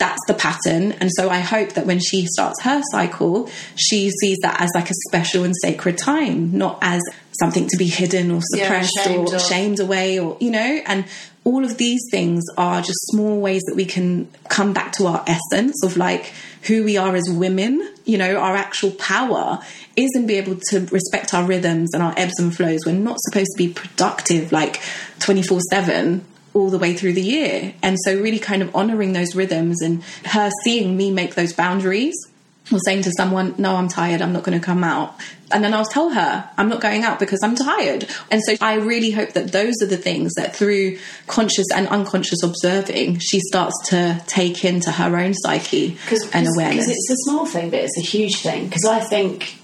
that's 0.00 0.20
the 0.26 0.34
pattern. 0.34 0.92
And 0.92 1.10
so 1.14 1.28
I 1.28 1.40
hope 1.40 1.74
that 1.74 1.86
when 1.86 2.00
she 2.00 2.26
starts 2.26 2.62
her 2.62 2.82
cycle, 2.90 3.50
she 3.76 4.10
sees 4.10 4.38
that 4.38 4.60
as 4.60 4.70
like 4.74 4.90
a 4.90 4.94
special 5.08 5.44
and 5.44 5.54
sacred 5.60 5.98
time, 5.98 6.56
not 6.56 6.78
as 6.80 7.02
something 7.38 7.68
to 7.68 7.76
be 7.76 7.86
hidden 7.86 8.30
or 8.30 8.40
suppressed 8.42 8.92
yeah, 8.96 9.02
shamed 9.04 9.28
or 9.28 9.36
off. 9.36 9.46
shamed 9.46 9.78
away 9.78 10.18
or, 10.18 10.36
you 10.40 10.50
know, 10.50 10.80
and 10.86 11.04
all 11.44 11.64
of 11.64 11.76
these 11.76 12.00
things 12.10 12.42
are 12.56 12.80
just 12.80 12.98
small 13.08 13.40
ways 13.40 13.62
that 13.66 13.76
we 13.76 13.84
can 13.84 14.28
come 14.48 14.72
back 14.72 14.92
to 14.92 15.06
our 15.06 15.22
essence 15.26 15.82
of 15.84 15.96
like 15.96 16.32
who 16.62 16.84
we 16.84 16.96
are 16.96 17.14
as 17.14 17.28
women, 17.28 17.94
you 18.04 18.18
know, 18.18 18.36
our 18.36 18.54
actual 18.54 18.90
power 18.92 19.60
is 19.96 20.10
in 20.14 20.26
being 20.26 20.42
able 20.42 20.60
to 20.68 20.86
respect 20.86 21.32
our 21.34 21.44
rhythms 21.44 21.94
and 21.94 22.02
our 22.02 22.14
ebbs 22.16 22.38
and 22.38 22.54
flows. 22.54 22.80
We're 22.84 22.92
not 22.92 23.18
supposed 23.20 23.50
to 23.56 23.58
be 23.58 23.72
productive 23.72 24.52
like 24.52 24.80
24 25.20 25.60
7 25.70 26.24
all 26.52 26.70
the 26.70 26.78
way 26.78 26.94
through 26.94 27.12
the 27.12 27.22
year. 27.22 27.74
And 27.82 27.96
so, 28.04 28.20
really 28.20 28.38
kind 28.38 28.62
of 28.62 28.74
honoring 28.74 29.12
those 29.12 29.34
rhythms 29.34 29.80
and 29.82 30.02
her 30.26 30.50
seeing 30.64 30.96
me 30.96 31.10
make 31.10 31.34
those 31.34 31.52
boundaries 31.52 32.14
or 32.72 32.78
saying 32.84 33.02
to 33.02 33.12
someone, 33.16 33.54
No, 33.58 33.76
I'm 33.76 33.88
tired, 33.88 34.22
I'm 34.22 34.32
not 34.32 34.42
going 34.42 34.58
to 34.58 34.64
come 34.64 34.84
out. 34.84 35.14
And 35.52 35.64
then 35.64 35.74
I'll 35.74 35.84
tell 35.84 36.10
her, 36.10 36.48
I'm 36.56 36.68
not 36.68 36.80
going 36.80 37.02
out 37.02 37.18
because 37.18 37.40
I'm 37.42 37.56
tired. 37.56 38.06
And 38.30 38.40
so 38.44 38.54
I 38.60 38.74
really 38.74 39.10
hope 39.10 39.32
that 39.32 39.50
those 39.50 39.74
are 39.82 39.86
the 39.86 39.96
things 39.96 40.32
that 40.34 40.54
through 40.54 40.98
conscious 41.26 41.66
and 41.74 41.88
unconscious 41.88 42.42
observing, 42.44 43.18
she 43.18 43.40
starts 43.40 43.74
to 43.88 44.22
take 44.26 44.64
into 44.64 44.92
her 44.92 45.16
own 45.16 45.34
psyche 45.34 45.98
and 46.32 46.46
awareness. 46.46 46.86
Because 46.86 46.88
it's 46.88 47.10
a 47.10 47.16
small 47.28 47.46
thing, 47.46 47.70
but 47.70 47.80
it's 47.80 47.98
a 47.98 48.02
huge 48.02 48.42
thing. 48.42 48.66
Because 48.66 48.84
I 48.84 49.00
think 49.00 49.58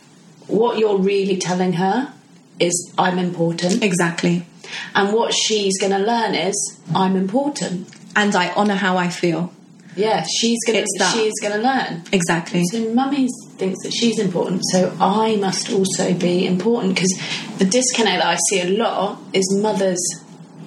what 0.49 0.79
you're 0.79 0.99
really 0.99 1.37
telling 1.37 1.75
her 1.75 2.13
is, 2.59 2.93
I'm 2.99 3.19
important. 3.19 3.83
Exactly. 3.83 4.47
And 4.95 5.13
what 5.13 5.33
she's 5.33 5.79
going 5.79 5.93
to 5.93 5.99
learn 5.99 6.35
is, 6.35 6.81
I'm 6.95 7.17
important. 7.17 7.89
And 8.17 8.35
I 8.35 8.53
honour 8.55 8.77
how 8.77 8.97
I 8.97 9.09
feel. 9.09 9.53
Yeah, 9.97 10.25
she's 10.39 10.59
going 10.67 10.79
It's 10.79 10.93
to 10.95 10.99
that. 11.05 11.15
she's 11.15 11.33
to 11.41 11.59
learn. 11.59 12.03
Exactly. 12.13 12.63
So 12.71 12.93
mummy 12.93 13.29
thinks 13.57 13.83
that 13.83 13.93
she's 13.93 14.19
important, 14.19 14.63
so 14.71 14.95
I 15.01 15.37
must 15.37 15.73
also 15.73 16.13
be 16.15 16.47
important. 16.47 16.95
Because 16.95 17.13
the 17.59 17.65
disconnect 17.65 18.23
that 18.23 18.29
I 18.29 18.37
see 18.51 18.61
a 18.61 18.69
lot 18.77 19.19
is 19.33 19.51
mothers 19.61 20.01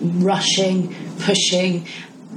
rushing, 0.01 0.95
pushing, 1.19 1.85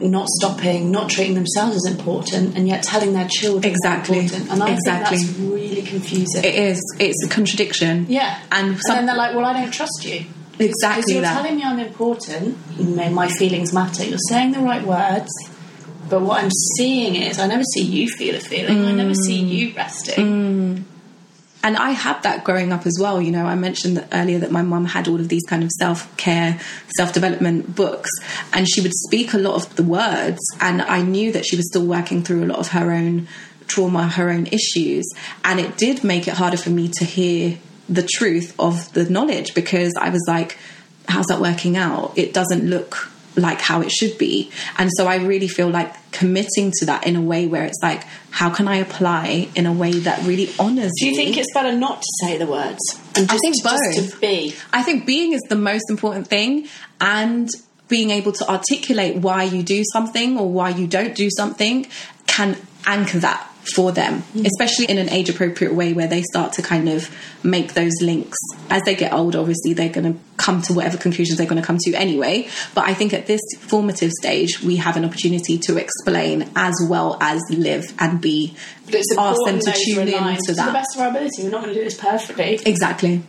not 0.01 0.29
stopping, 0.29 0.91
not 0.91 1.09
treating 1.09 1.35
themselves 1.35 1.77
as 1.77 1.87
important, 1.87 2.57
and 2.57 2.67
yet 2.67 2.83
telling 2.83 3.13
their 3.13 3.29
children 3.29 3.73
Exactly. 3.73 4.19
important. 4.21 4.51
And 4.51 4.63
I 4.63 4.71
Exactly. 4.73 5.17
think 5.19 5.29
that's 5.31 5.39
really 5.39 5.83
confusing. 5.83 6.45
It 6.45 6.55
is. 6.55 6.81
It's 6.99 7.25
a 7.25 7.29
contradiction. 7.29 8.07
yeah, 8.09 8.41
And, 8.51 8.71
and 8.73 8.81
then 8.87 9.07
they're 9.07 9.17
like, 9.17 9.35
"Well, 9.35 9.45
I 9.45 9.53
don't 9.61 9.73
trust 9.73 10.05
you." 10.05 10.27
exactly 10.59 11.01
Because 11.03 11.13
you're 11.13 11.23
that. 11.23 11.35
telling 11.43 11.57
me 11.57 11.63
I'm 11.65 11.79
important, 11.79 12.57
my 13.15 13.29
feelings 13.29 13.73
matter. 13.73 14.05
You're 14.05 14.19
saying 14.29 14.53
the 14.53 14.61
right 14.61 14.85
words, 14.87 15.31
but 16.13 16.21
what 16.23 16.45
I'm 16.45 16.51
seeing 16.77 17.17
is 17.17 17.39
I 17.39 17.47
never 17.47 17.65
see 17.65 17.83
you 17.83 18.07
feel 18.09 18.35
a 18.37 18.41
feeling. 18.41 18.85
I 18.85 18.93
never 18.93 19.15
see 19.15 19.41
Mm. 19.43 19.49
you 19.49 19.73
resting. 19.75 20.85
and 21.65 21.77
I 21.77 21.91
had 21.93 22.23
that 22.25 22.43
growing 22.45 22.73
up 22.73 22.87
as 22.87 22.97
well. 23.01 23.23
You 23.23 23.31
know, 23.31 23.47
I 23.47 23.55
mentioned 23.55 23.97
that 23.97 24.09
earlier 24.13 24.39
that 24.41 24.51
my 24.51 24.63
mum 24.63 24.85
had 24.85 25.07
all 25.09 25.21
of 25.21 25.29
these 25.29 25.45
kind 25.49 25.63
of 25.63 25.71
self 25.79 26.15
care, 26.17 26.61
self 26.97 27.13
development 27.13 27.75
books, 27.77 28.11
and 28.53 28.69
she 28.69 28.81
would 28.81 28.93
speak 29.07 29.33
a 29.33 29.39
lot 29.39 29.55
of 29.55 29.75
the 29.77 29.83
words. 29.85 30.41
And 30.61 30.83
I 30.83 31.03
knew 31.03 31.33
that 31.33 31.47
she 31.47 31.57
was 31.57 31.67
still 31.69 31.87
working 31.87 32.23
through 32.25 32.45
a 32.45 32.49
lot 32.53 32.59
of 32.59 32.69
her 32.69 32.93
own 32.93 33.29
trauma, 33.69 34.09
her 34.09 34.29
own 34.29 34.47
issues. 34.49 35.07
And 35.45 35.61
it 35.61 35.77
did 35.79 36.03
make 36.05 36.27
it 36.29 36.35
harder 36.35 36.57
for 36.59 36.71
me 36.71 36.89
to 36.99 37.05
hear 37.05 37.59
the 37.89 38.03
truth 38.03 38.55
of 38.59 38.93
the 38.93 39.09
knowledge 39.09 39.55
because 39.55 39.93
I 39.99 40.09
was 40.11 40.25
like, 40.29 40.59
how's 41.09 41.27
that 41.27 41.41
working 41.41 41.77
out? 41.77 42.13
It 42.17 42.35
doesn't 42.35 42.69
look 42.69 43.09
like 43.37 43.61
how 43.61 43.81
it 43.81 43.91
should 43.91 44.19
be. 44.19 44.51
And 44.79 44.91
so 44.97 45.07
I 45.07 45.17
really 45.17 45.49
feel 45.49 45.69
like 45.69 46.13
committing 46.13 46.73
to 46.79 46.87
that 46.87 47.07
in 47.07 47.17
a 47.17 47.21
way 47.21 47.47
where 47.47 47.65
it's 47.65 47.79
like, 47.83 48.05
how 48.31 48.51
can 48.51 48.69
I 48.69 48.77
apply 48.77 49.49
in 49.55 49.67
a 49.67 49.73
way 49.73 49.93
that 49.93 50.25
really 50.27 50.51
honors 50.59 50.93
Do 50.99 51.07
you 51.07 51.13
me? 51.13 51.17
think 51.17 51.37
it's 51.39 51.53
better 51.53 51.73
not 51.73 52.03
to 52.03 52.09
say 52.23 52.39
the 52.39 52.47
words? 52.47 52.81
And 53.17 53.29
I 53.31 53.33
just, 53.35 53.41
think 53.43 53.63
just 53.63 53.65
both. 53.65 54.15
to 54.15 54.21
be. 54.21 54.55
I 54.73 54.83
think 54.83 55.07
being 55.07 55.33
is 55.33 55.41
the 55.49 55.57
most 55.57 55.91
important 55.91 56.27
thing 56.27 56.69
and 57.01 57.49
being 57.89 58.11
able 58.11 58.33
to 58.33 58.49
articulate 58.49 59.17
why 59.17 59.43
you 59.43 59.63
do 59.63 59.83
something 59.93 60.39
or 60.39 60.51
why 60.51 60.71
you 60.71 60.87
don't 60.87 61.15
do 61.15 61.29
something 61.31 61.87
can 62.27 62.57
anchor 62.87 63.19
that 63.19 63.52
for 63.65 63.93
them, 63.93 64.23
mm. 64.35 64.47
especially 64.47 64.87
in 64.87 64.99
an 64.99 65.09
age 65.09 65.29
appropriate 65.29 65.75
way 65.75 65.93
where 65.93 66.07
they 66.07 66.23
start 66.23 66.53
to 66.55 66.63
kind 66.63 66.89
of 66.89 67.15
make 67.45 67.75
those 67.75 67.93
links. 68.01 68.37
As 68.71 68.83
they 68.83 68.95
get 68.95 69.13
older, 69.13 69.39
obviously, 69.39 69.73
they're 69.73 69.89
going 69.89 70.15
to 70.15 70.21
come 70.37 70.63
to 70.63 70.73
whatever 70.73 70.97
conclusions 70.97 71.39
they're 71.39 71.47
going 71.47 71.61
to 71.61 71.67
come 71.67 71.79
to 71.79 71.95
anyway. 71.95 72.49
But 72.75 72.89
I 72.89 72.95
think 72.95 73.13
at 73.13 73.27
this 73.27 73.41
formative 73.61 74.11
stage, 74.13 74.63
we 74.63 74.77
have 74.77 74.97
an 74.97 75.05
opportunity 75.05 75.59
to 75.59 75.77
explain 75.77 76.51
as 76.57 76.75
well 76.89 77.17
as 77.21 77.41
live 77.51 77.93
and 77.99 78.21
be. 78.21 78.57
But 78.87 78.97
it's 78.97 79.17
ask 79.17 79.39
them 79.47 79.61
to 79.61 79.73
tune 79.73 80.09
in 80.09 80.37
to 80.37 80.55
To 80.55 80.55
the 80.55 80.73
best 80.73 80.97
of 80.97 81.03
our 81.03 81.09
ability, 81.09 81.45
we're 81.45 81.51
not 81.51 81.63
going 81.63 81.75
to 81.75 81.79
do 81.79 81.85
this 81.85 81.99
perfectly. 81.99 82.59
Exactly. 82.67 83.23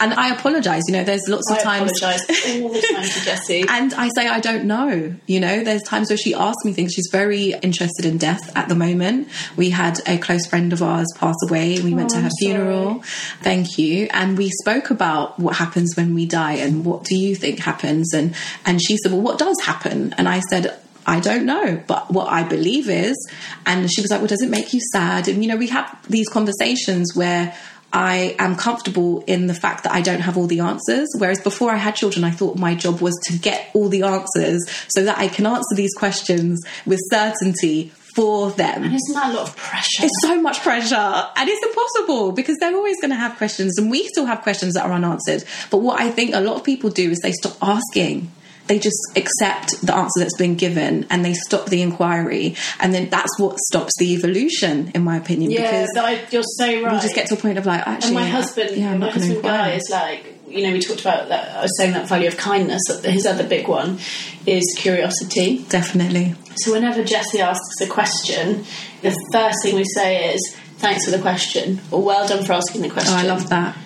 And 0.00 0.14
I 0.14 0.34
apologize, 0.34 0.82
you 0.88 0.94
know, 0.94 1.04
there's 1.04 1.22
lots 1.28 1.50
of 1.50 1.58
I 1.58 1.62
times. 1.62 2.02
I 2.02 2.14
apologise 2.14 2.62
all 2.62 2.68
the 2.68 2.80
time 2.80 3.04
to 3.04 3.20
Jessie. 3.24 3.64
And 3.68 3.94
I 3.94 4.08
say 4.14 4.26
I 4.28 4.40
don't 4.40 4.64
know. 4.64 5.14
You 5.26 5.40
know, 5.40 5.64
there's 5.64 5.82
times 5.82 6.10
where 6.10 6.16
she 6.16 6.34
asks 6.34 6.64
me 6.64 6.72
things. 6.72 6.92
She's 6.92 7.08
very 7.10 7.54
interested 7.62 8.04
in 8.04 8.18
death 8.18 8.54
at 8.56 8.68
the 8.68 8.74
moment. 8.74 9.28
We 9.56 9.70
had 9.70 10.00
a 10.06 10.18
close 10.18 10.46
friend 10.46 10.72
of 10.72 10.82
ours 10.82 11.06
pass 11.16 11.36
away. 11.48 11.80
We 11.80 11.94
went 11.94 12.10
to 12.10 12.18
Oh, 12.18 12.20
her 12.20 12.26
I'm 12.26 12.32
funeral. 12.38 13.02
Thank 13.42 13.78
you. 13.78 14.08
And 14.12 14.36
we 14.36 14.50
spoke 14.62 14.90
about 14.90 15.38
what 15.38 15.56
happens 15.56 15.94
when 15.96 16.14
we 16.14 16.26
die 16.26 16.54
and 16.54 16.84
what 16.84 17.04
do 17.04 17.16
you 17.16 17.34
think 17.34 17.60
happens? 17.60 18.12
And 18.14 18.34
and 18.64 18.82
she 18.82 18.96
said, 18.96 19.12
Well, 19.12 19.20
what 19.22 19.38
does 19.38 19.60
happen? 19.62 20.14
And 20.18 20.28
I 20.28 20.40
said, 20.40 20.78
I 21.06 21.20
don't 21.20 21.46
know, 21.46 21.82
but 21.86 22.10
what 22.10 22.28
I 22.28 22.42
believe 22.42 22.90
is, 22.90 23.16
and 23.64 23.90
she 23.90 24.02
was 24.02 24.10
like, 24.10 24.20
Well, 24.20 24.28
does 24.28 24.42
it 24.42 24.50
make 24.50 24.74
you 24.74 24.80
sad? 24.92 25.26
And 25.28 25.42
you 25.42 25.48
know, 25.48 25.56
we 25.56 25.68
have 25.68 25.96
these 26.08 26.28
conversations 26.28 27.12
where 27.14 27.56
I 27.92 28.36
am 28.38 28.56
comfortable 28.56 29.24
in 29.26 29.46
the 29.46 29.54
fact 29.54 29.84
that 29.84 29.92
I 29.92 30.02
don't 30.02 30.20
have 30.20 30.36
all 30.36 30.46
the 30.46 30.60
answers. 30.60 31.08
Whereas 31.16 31.40
before 31.40 31.70
I 31.70 31.76
had 31.76 31.94
children, 31.96 32.24
I 32.24 32.30
thought 32.30 32.56
my 32.56 32.74
job 32.74 33.00
was 33.00 33.18
to 33.24 33.38
get 33.38 33.70
all 33.74 33.88
the 33.88 34.02
answers 34.02 34.64
so 34.88 35.04
that 35.04 35.18
I 35.18 35.28
can 35.28 35.46
answer 35.46 35.74
these 35.74 35.94
questions 35.94 36.62
with 36.84 37.00
certainty 37.10 37.92
for 38.14 38.50
them. 38.50 38.84
Isn't 38.84 39.14
that 39.14 39.30
a 39.30 39.32
lot 39.32 39.48
of 39.48 39.56
pressure? 39.56 40.04
It's 40.04 40.20
so 40.22 40.40
much 40.40 40.60
pressure 40.60 40.96
and 40.96 41.48
it's 41.48 41.66
impossible 41.66 42.32
because 42.32 42.56
they're 42.58 42.74
always 42.74 43.00
going 43.00 43.10
to 43.10 43.16
have 43.16 43.36
questions 43.36 43.78
and 43.78 43.90
we 43.90 44.06
still 44.08 44.26
have 44.26 44.42
questions 44.42 44.74
that 44.74 44.84
are 44.84 44.92
unanswered. 44.92 45.44
But 45.70 45.78
what 45.78 46.00
I 46.00 46.10
think 46.10 46.34
a 46.34 46.40
lot 46.40 46.56
of 46.56 46.64
people 46.64 46.90
do 46.90 47.10
is 47.10 47.20
they 47.20 47.32
stop 47.32 47.56
asking. 47.62 48.32
They 48.68 48.78
just 48.78 49.00
accept 49.16 49.80
the 49.80 49.94
answer 49.94 50.20
that's 50.20 50.36
been 50.36 50.54
given 50.54 51.06
and 51.10 51.24
they 51.24 51.34
stop 51.34 51.66
the 51.66 51.82
inquiry. 51.82 52.54
And 52.80 52.94
then 52.94 53.08
that's 53.08 53.38
what 53.38 53.58
stops 53.58 53.92
the 53.98 54.12
evolution, 54.14 54.92
in 54.94 55.02
my 55.02 55.16
opinion. 55.16 55.50
yeah, 55.50 55.62
because 55.62 55.96
I, 55.96 56.26
you're 56.30 56.42
so 56.42 56.82
right. 56.82 56.92
we 56.92 57.00
just 57.00 57.14
get 57.14 57.26
to 57.28 57.34
a 57.34 57.36
point 57.38 57.58
of 57.58 57.66
like, 57.66 57.86
actually, 57.86 58.08
and 58.08 58.14
my 58.14 58.28
uh, 58.28 58.32
husband, 58.32 58.76
yeah, 58.76 58.92
I'm 58.92 59.00
my 59.00 59.10
husband 59.10 59.42
Guy 59.42 59.72
is 59.72 59.88
like, 59.90 60.24
you 60.46 60.66
know, 60.66 60.72
we 60.72 60.80
talked 60.80 61.00
about 61.00 61.28
that. 61.28 61.56
I 61.56 61.62
was 61.62 61.76
saying 61.78 61.92
that 61.92 62.08
value 62.08 62.28
of 62.28 62.36
kindness. 62.36 62.82
His 63.04 63.26
other 63.26 63.46
big 63.46 63.68
one 63.68 63.98
is 64.46 64.64
curiosity. 64.78 65.64
Definitely. 65.68 66.34
So 66.56 66.72
whenever 66.72 67.04
Jessie 67.04 67.40
asks 67.40 67.80
a 67.82 67.86
question, 67.86 68.64
the 69.02 69.16
first 69.32 69.58
thing 69.62 69.76
we 69.76 69.84
say 69.84 70.34
is, 70.34 70.56
"Thanks 70.78 71.04
for 71.04 71.10
the 71.10 71.18
question," 71.18 71.80
or 71.90 72.02
"Well 72.02 72.26
done 72.26 72.44
for 72.44 72.54
asking 72.54 72.82
the 72.82 72.90
question." 72.90 73.14
Oh, 73.14 73.18
I 73.18 73.24
love 73.24 73.48
that. 73.50 73.76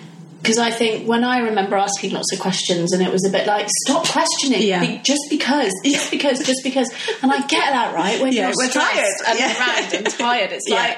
Because 0.43 0.57
I 0.59 0.69
think 0.71 1.07
when 1.07 1.23
I 1.23 1.39
remember 1.39 1.77
asking 1.77 2.11
lots 2.11 2.31
of 2.33 2.39
questions, 2.39 2.91
and 2.93 3.01
it 3.01 3.11
was 3.11 3.25
a 3.25 3.31
bit 3.31 3.47
like, 3.47 3.67
"Stop 3.87 4.05
questioning, 4.07 4.61
Yeah. 4.61 4.81
Be- 4.81 4.99
just 5.03 5.21
because, 5.29 5.73
just 5.85 6.11
because, 6.11 6.45
just 6.45 6.61
because," 6.63 6.91
and 7.23 7.31
I 7.31 7.39
get 7.47 7.71
that 7.71 7.95
right 7.95 8.21
when 8.21 8.33
Yeah, 8.33 8.49
you're 8.49 8.57
we're 8.57 8.69
tired. 8.69 9.05
and 9.27 9.39
Yeah. 9.39 9.89
and 9.95 10.09
tired. 10.19 10.51
It's 10.51 10.69
Yeah. 10.69 10.75
like. 10.75 10.97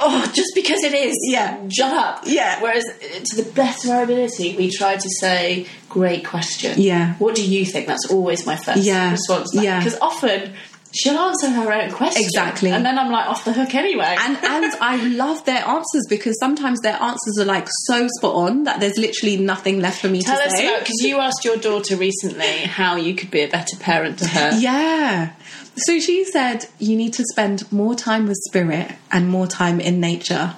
Oh, 0.00 0.24
just 0.32 0.52
because 0.54 0.84
it 0.84 0.94
is. 0.94 1.16
Yeah. 1.24 1.56
Shut 1.76 1.92
up. 1.92 2.22
Yeah. 2.24 2.60
Whereas, 2.62 2.84
uh, 2.86 3.18
to 3.18 3.42
the 3.42 3.50
best 3.50 3.84
of 3.84 3.90
our 3.90 4.04
ability, 4.04 4.54
we 4.56 4.70
try 4.70 4.94
to 4.94 5.08
say, 5.20 5.66
great 5.88 6.24
question. 6.24 6.80
Yeah. 6.80 7.14
What 7.14 7.34
do 7.34 7.44
you 7.44 7.64
think? 7.66 7.88
That's 7.88 8.06
always 8.08 8.46
my 8.46 8.54
first 8.54 8.84
Yeah. 8.84 9.10
response. 9.10 9.50
Yeah. 9.52 9.82
Because 9.82 9.98
often 10.00 10.54
she'll 10.98 11.18
answer 11.18 11.48
her 11.50 11.72
own 11.72 11.90
question. 11.92 12.22
Exactly. 12.22 12.70
And 12.70 12.84
then 12.84 12.98
I'm 12.98 13.10
like 13.10 13.26
off 13.28 13.44
the 13.44 13.52
hook 13.52 13.74
anyway. 13.74 14.16
And 14.18 14.36
and 14.36 14.72
I 14.80 14.96
love 15.08 15.44
their 15.44 15.64
answers 15.66 16.04
because 16.08 16.38
sometimes 16.40 16.80
their 16.80 17.00
answers 17.00 17.38
are 17.38 17.44
like 17.44 17.66
so 17.86 18.08
spot 18.18 18.34
on 18.34 18.64
that 18.64 18.80
there's 18.80 18.98
literally 18.98 19.36
nothing 19.36 19.80
left 19.80 20.00
for 20.00 20.08
me 20.08 20.22
Tell 20.22 20.36
to 20.36 20.44
us 20.46 20.52
say. 20.56 20.66
about 20.66 20.80
because 20.80 21.00
you 21.02 21.18
asked 21.18 21.44
your 21.44 21.56
daughter 21.56 21.96
recently 21.96 22.46
how 22.64 22.96
you 22.96 23.14
could 23.14 23.30
be 23.30 23.42
a 23.42 23.48
better 23.48 23.76
parent 23.76 24.18
to 24.20 24.26
her. 24.28 24.58
Yeah. 24.58 25.34
So 25.76 26.00
she 26.00 26.24
said 26.24 26.66
you 26.78 26.96
need 26.96 27.12
to 27.14 27.24
spend 27.30 27.70
more 27.70 27.94
time 27.94 28.26
with 28.26 28.36
spirit 28.48 28.90
and 29.12 29.28
more 29.28 29.46
time 29.46 29.80
in 29.80 30.00
nature. 30.00 30.54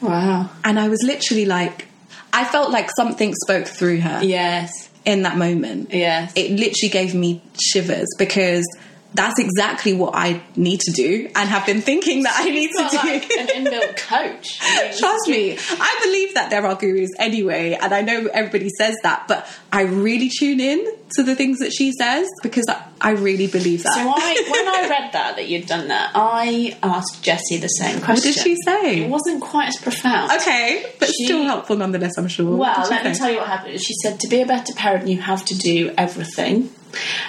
Wow. 0.00 0.50
And 0.64 0.78
I 0.78 0.88
was 0.88 1.02
literally 1.02 1.46
like 1.46 1.86
I 2.32 2.44
felt 2.44 2.70
like 2.70 2.90
something 2.96 3.34
spoke 3.44 3.66
through 3.66 4.00
her 4.00 4.20
Yes. 4.22 4.90
in 5.04 5.22
that 5.22 5.36
moment. 5.36 5.92
Yes. 5.92 6.32
It 6.34 6.50
literally 6.52 6.90
gave 6.90 7.14
me 7.14 7.42
shivers 7.60 8.08
because 8.18 8.64
that's 9.14 9.38
exactly 9.38 9.92
what 9.92 10.14
I 10.14 10.42
need 10.56 10.80
to 10.80 10.92
do 10.92 11.28
and 11.36 11.48
have 11.48 11.66
been 11.66 11.82
thinking 11.82 12.22
that 12.22 12.34
I 12.38 12.44
need 12.48 12.70
to 12.70 12.88
do. 12.90 12.96
like 12.96 13.30
an 13.38 13.46
inbuilt 13.48 13.96
coach. 13.96 14.58
Trust 14.98 15.28
me, 15.28 15.58
I 15.58 16.00
believe 16.02 16.34
that 16.34 16.48
there 16.50 16.64
are 16.66 16.74
gurus 16.74 17.10
anyway, 17.18 17.76
and 17.80 17.92
I 17.92 18.00
know 18.02 18.28
everybody 18.32 18.70
says 18.78 18.96
that, 19.02 19.28
but 19.28 19.46
I 19.72 19.82
really 19.82 20.30
tune 20.30 20.60
in 20.60 20.86
to 21.16 21.22
the 21.22 21.34
things 21.34 21.58
that 21.58 21.72
she 21.72 21.92
says 21.92 22.26
because 22.42 22.64
I, 23.00 23.10
really 23.10 23.46
believe 23.46 23.82
that. 23.82 23.92
So 23.94 24.00
I, 24.00 24.48
when 24.50 24.68
I 24.68 24.88
read 24.88 25.12
that 25.12 25.36
that 25.36 25.46
you'd 25.48 25.66
done 25.66 25.88
that, 25.88 26.12
I 26.14 26.78
asked 26.82 27.22
Jessie 27.22 27.58
the 27.58 27.68
same 27.68 28.00
question. 28.00 28.14
what 28.14 28.22
did 28.22 28.34
she 28.34 28.56
say? 28.64 29.02
It 29.04 29.10
wasn't 29.10 29.42
quite 29.42 29.68
as 29.68 29.76
profound. 29.76 30.32
Okay, 30.32 30.86
but 30.98 31.08
She- 31.08 31.26
still 31.26 31.42
helpful 31.44 31.76
nonetheless, 31.76 32.16
I'm 32.16 32.28
sure. 32.28 32.56
Well, 32.56 32.86
let 32.88 33.04
me 33.04 33.14
tell 33.14 33.30
you 33.30 33.38
what 33.38 33.48
happened. 33.48 33.78
She 33.80 33.92
said 34.02 34.20
to 34.20 34.28
be 34.28 34.40
a 34.40 34.46
better 34.46 34.72
parent, 34.72 35.06
you 35.08 35.20
have 35.20 35.44
to 35.46 35.58
do 35.58 35.92
everything. 35.98 36.70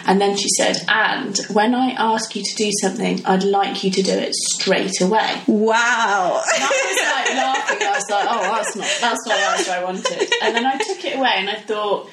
And 0.05 0.19
then 0.19 0.37
she 0.37 0.49
said, 0.49 0.77
and 0.87 1.37
when 1.51 1.73
I 1.73 1.91
ask 1.91 2.35
you 2.35 2.43
to 2.43 2.55
do 2.55 2.71
something, 2.81 3.25
I'd 3.25 3.43
like 3.43 3.83
you 3.83 3.91
to 3.91 4.01
do 4.01 4.11
it 4.11 4.33
straight 4.33 5.01
away. 5.01 5.41
Wow. 5.47 6.41
And 6.53 6.63
I 6.63 6.69
was 6.89 6.99
like 7.11 7.35
laughing. 7.35 7.87
I 7.87 7.91
was 7.91 8.09
like, 8.09 8.27
oh, 8.29 8.41
that's 8.41 8.75
not 8.75 8.97
that's 9.01 9.27
not 9.27 9.37
the 9.37 9.43
answer 9.43 9.71
I 9.71 9.83
wanted. 9.83 10.33
And 10.41 10.55
then 10.55 10.65
I 10.65 10.77
took 10.77 11.05
it 11.05 11.17
away 11.17 11.33
and 11.35 11.49
I 11.49 11.55
thought, 11.55 12.09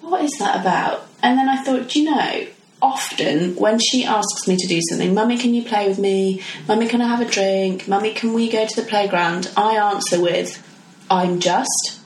what 0.00 0.24
is 0.24 0.32
that 0.38 0.60
about? 0.60 1.06
And 1.22 1.38
then 1.38 1.48
I 1.48 1.62
thought, 1.62 1.88
do 1.88 2.00
you 2.00 2.10
know, 2.10 2.46
often 2.80 3.56
when 3.56 3.78
she 3.78 4.04
asks 4.04 4.46
me 4.46 4.56
to 4.56 4.66
do 4.66 4.80
something, 4.88 5.12
Mummy, 5.12 5.36
can 5.36 5.54
you 5.54 5.64
play 5.64 5.88
with 5.88 5.98
me? 5.98 6.42
Mummy, 6.66 6.86
can 6.88 7.02
I 7.02 7.08
have 7.08 7.20
a 7.20 7.30
drink? 7.30 7.88
Mummy, 7.88 8.14
can 8.14 8.32
we 8.32 8.48
go 8.48 8.66
to 8.66 8.76
the 8.76 8.86
playground? 8.86 9.50
I 9.56 9.76
answer 9.76 10.20
with, 10.20 10.64
I'm 11.10 11.40
just. 11.40 11.97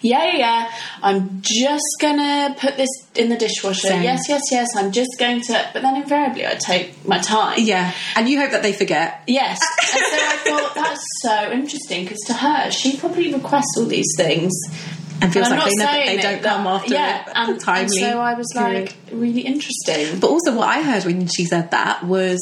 Yeah, 0.00 0.24
yeah, 0.32 0.38
yeah. 0.38 0.72
I'm 1.02 1.40
just 1.42 1.84
gonna 2.00 2.54
put 2.58 2.76
this 2.76 2.88
in 3.14 3.28
the 3.30 3.36
dishwasher. 3.36 3.88
Same. 3.88 4.02
Yes, 4.02 4.28
yes, 4.28 4.42
yes. 4.50 4.68
I'm 4.76 4.92
just 4.92 5.10
going 5.18 5.40
to. 5.42 5.70
But 5.72 5.82
then 5.82 5.96
invariably, 5.96 6.46
I 6.46 6.54
take 6.54 7.06
my 7.06 7.18
time. 7.18 7.58
yeah, 7.60 7.92
and 8.16 8.28
you 8.28 8.38
hope 8.40 8.50
that 8.52 8.62
they 8.62 8.72
forget. 8.72 9.22
Yes. 9.26 9.60
And 9.92 10.02
so 10.04 10.16
I 10.16 10.36
thought 10.60 10.74
that's 10.74 11.04
so 11.22 11.50
interesting 11.52 12.04
because 12.04 12.20
to 12.26 12.34
her, 12.34 12.70
she 12.70 12.96
probably 12.96 13.32
requests 13.34 13.74
all 13.76 13.86
these 13.86 14.12
things. 14.16 14.52
And 15.20 15.32
feels 15.32 15.48
And 15.48 15.58
like 15.58 15.68
they, 15.70 15.74
never, 15.74 15.92
they 15.92 16.18
it, 16.18 16.22
don't 16.22 16.42
that- 16.42 16.56
come 16.58 16.66
after 16.68 16.94
yeah, 16.94 17.22
it 17.22 17.32
and, 17.34 17.50
and 17.50 17.60
timely. 17.60 17.98
so 17.98 18.20
I 18.20 18.34
was 18.34 18.46
period. 18.54 18.86
like, 18.86 18.96
really 19.10 19.40
interesting. 19.40 20.20
But 20.20 20.28
also, 20.30 20.54
what 20.54 20.68
I 20.68 20.80
heard 20.82 21.04
when 21.06 21.26
she 21.26 21.44
said 21.44 21.72
that 21.72 22.04
was, 22.04 22.38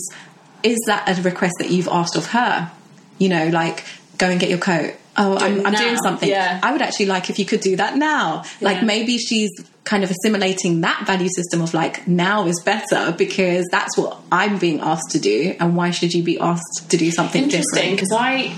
is 0.62 0.78
that 0.86 1.08
a 1.18 1.22
request 1.22 1.54
that 1.60 1.70
you've 1.70 1.88
asked 1.88 2.16
of 2.16 2.26
her? 2.32 2.70
You 3.18 3.30
know, 3.30 3.48
like, 3.48 3.82
go 4.18 4.28
and 4.28 4.38
get 4.38 4.50
your 4.50 4.58
coat. 4.58 4.92
Oh, 5.18 5.36
I'm, 5.38 5.66
I'm 5.66 5.74
doing 5.74 5.96
something. 5.96 6.28
Yeah. 6.28 6.60
I 6.62 6.72
would 6.72 6.82
actually 6.82 7.06
like 7.06 7.30
if 7.30 7.38
you 7.38 7.44
could 7.44 7.60
do 7.60 7.76
that 7.76 7.96
now. 7.96 8.44
Like, 8.60 8.82
maybe 8.82 9.18
she's 9.18 9.50
kind 9.84 10.02
of 10.04 10.10
assimilating 10.10 10.80
that 10.80 11.06
value 11.06 11.28
system 11.28 11.60
of 11.62 11.72
like, 11.72 12.06
now 12.08 12.46
is 12.46 12.60
better 12.64 13.12
because 13.16 13.66
that's 13.70 13.96
what 13.96 14.18
I'm 14.32 14.58
being 14.58 14.80
asked 14.80 15.10
to 15.12 15.18
do. 15.20 15.56
And 15.60 15.76
why 15.76 15.90
should 15.90 16.12
you 16.12 16.22
be 16.22 16.38
asked 16.38 16.90
to 16.90 16.96
do 16.96 17.10
something 17.10 17.44
Interesting 17.44 17.96
different? 17.96 17.96
because 17.96 18.12
I. 18.12 18.54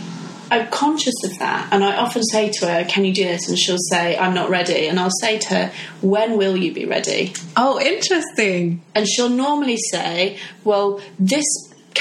I'm 0.51 0.67
conscious 0.69 1.13
of 1.25 1.39
that, 1.41 1.69
and 1.73 1.85
I 1.85 1.99
often 1.99 2.23
say 2.23 2.49
to 2.51 2.67
her, 2.67 2.85
"Can 2.87 3.05
you 3.05 3.13
do 3.13 3.23
this?" 3.23 3.51
And 3.51 3.59
she'll 3.59 3.77
say, 3.91 4.17
"I'm 4.17 4.33
not 4.33 4.49
ready." 4.49 4.89
And 4.89 4.99
I'll 4.99 5.11
say 5.21 5.37
to 5.37 5.49
her, 5.55 5.73
"When 6.01 6.39
will 6.39 6.57
you 6.57 6.73
be 6.73 6.87
ready?" 6.87 7.35
Oh, 7.55 7.79
interesting. 7.79 8.81
And 8.95 9.07
she'll 9.07 9.29
normally 9.29 9.77
say, 9.77 10.39
"Well, 10.65 11.03
this 11.19 11.45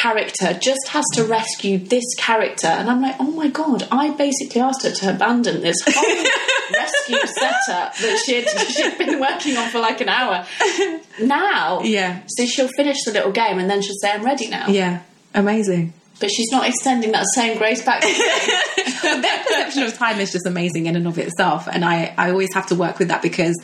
character 0.03 0.53
just 0.69 0.87
has 0.89 1.05
to 1.15 1.23
rescue 1.23 1.77
this 1.77 2.05
character." 2.17 2.67
And 2.67 2.89
I'm 2.89 3.01
like, 3.01 3.15
"Oh 3.19 3.31
my 3.31 3.49
god!" 3.49 3.87
I 3.91 4.11
basically 4.11 4.61
asked 4.61 4.83
her 4.83 4.91
to 4.91 5.09
abandon 5.15 5.61
this 5.61 5.77
whole 5.85 6.25
rescue 6.81 7.17
setup 7.39 7.95
that 7.97 8.15
she'd 8.25 8.47
she'd 8.73 8.97
been 8.97 9.19
working 9.19 9.57
on 9.57 9.69
for 9.69 9.79
like 9.79 9.99
an 10.01 10.09
hour. 10.09 10.45
Now, 11.19 11.81
Yeah. 11.81 12.21
So 12.27 12.45
she'll 12.45 12.73
finish 12.81 12.97
the 13.05 13.11
little 13.11 13.31
game, 13.31 13.57
and 13.59 13.69
then 13.69 13.81
she'll 13.81 13.99
say, 14.01 14.11
"I'm 14.11 14.23
ready 14.23 14.47
now." 14.47 14.67
Yeah. 14.69 15.01
Amazing. 15.33 15.93
But 16.19 16.31
she's 16.31 16.51
not 16.51 16.67
extending 16.67 17.11
that 17.11 17.25
same 17.35 17.57
grace 17.59 17.83
back. 17.83 18.01
to 18.01 18.07
me. 18.07 19.21
their 19.21 19.37
perception 19.43 19.83
of 19.83 19.93
time 19.97 20.19
is 20.19 20.31
just 20.31 20.47
amazing 20.47 20.87
in 20.87 20.95
and 20.95 21.07
of 21.07 21.17
itself 21.19 21.67
and 21.71 21.85
I, 21.85 22.13
I 22.17 22.31
always 22.31 22.51
have 22.55 22.65
to 22.67 22.75
work 22.75 22.97
with 22.97 23.09
that 23.09 23.21
because 23.21 23.55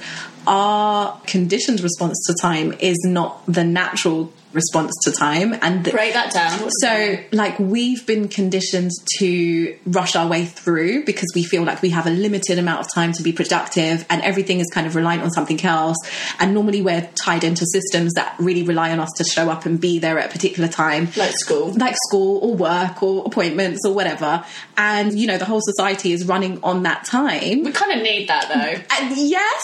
our 0.45 1.19
conditioned 1.25 1.81
response 1.81 2.23
to 2.27 2.35
time 2.39 2.73
is 2.79 2.97
not 3.05 3.43
the 3.47 3.63
natural 3.63 4.31
response 4.53 4.93
to 5.03 5.11
time 5.11 5.53
and 5.61 5.83
break 5.83 6.13
that 6.13 6.31
down. 6.31 6.59
What's 6.61 6.81
so 6.81 6.87
that? 6.87 7.33
like 7.33 7.59
we've 7.59 8.05
been 8.05 8.27
conditioned 8.27 8.91
to 9.17 9.77
rush 9.85 10.15
our 10.15 10.27
way 10.27 10.45
through 10.45 11.05
because 11.05 11.29
we 11.35 11.43
feel 11.43 11.63
like 11.63 11.81
we 11.81 11.89
have 11.89 12.07
a 12.07 12.11
limited 12.11 12.59
amount 12.59 12.81
of 12.81 12.93
time 12.93 13.11
to 13.13 13.23
be 13.23 13.33
productive 13.33 14.05
and 14.09 14.21
everything 14.21 14.59
is 14.59 14.69
kind 14.73 14.87
of 14.87 14.95
reliant 14.95 15.23
on 15.23 15.31
something 15.31 15.63
else. 15.65 15.97
And 16.39 16.53
normally 16.53 16.81
we're 16.81 17.09
tied 17.15 17.43
into 17.43 17.65
systems 17.65 18.13
that 18.13 18.35
really 18.39 18.63
rely 18.63 18.91
on 18.91 18.99
us 18.99 19.09
to 19.17 19.23
show 19.23 19.49
up 19.49 19.65
and 19.65 19.79
be 19.79 19.99
there 19.99 20.19
at 20.19 20.29
a 20.29 20.31
particular 20.31 20.69
time. 20.69 21.09
Like 21.17 21.33
school. 21.37 21.73
Like 21.73 21.95
school 22.07 22.39
or 22.39 22.55
work 22.55 23.01
or 23.01 23.25
appointments 23.25 23.81
or 23.85 23.93
whatever. 23.93 24.45
And 24.77 25.17
you 25.17 25.27
know 25.27 25.37
the 25.37 25.45
whole 25.45 25.61
society 25.61 26.11
is 26.11 26.25
running 26.25 26.63
on 26.63 26.83
that 26.83 27.05
time. 27.05 27.63
We 27.63 27.71
kind 27.71 27.91
of 27.93 28.03
need 28.03 28.29
that 28.29 28.47
though. 28.47 28.95
And 28.99 29.17
yes 29.17 29.61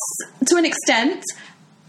to 0.48 0.56
an 0.56 0.66
extent 0.66 1.24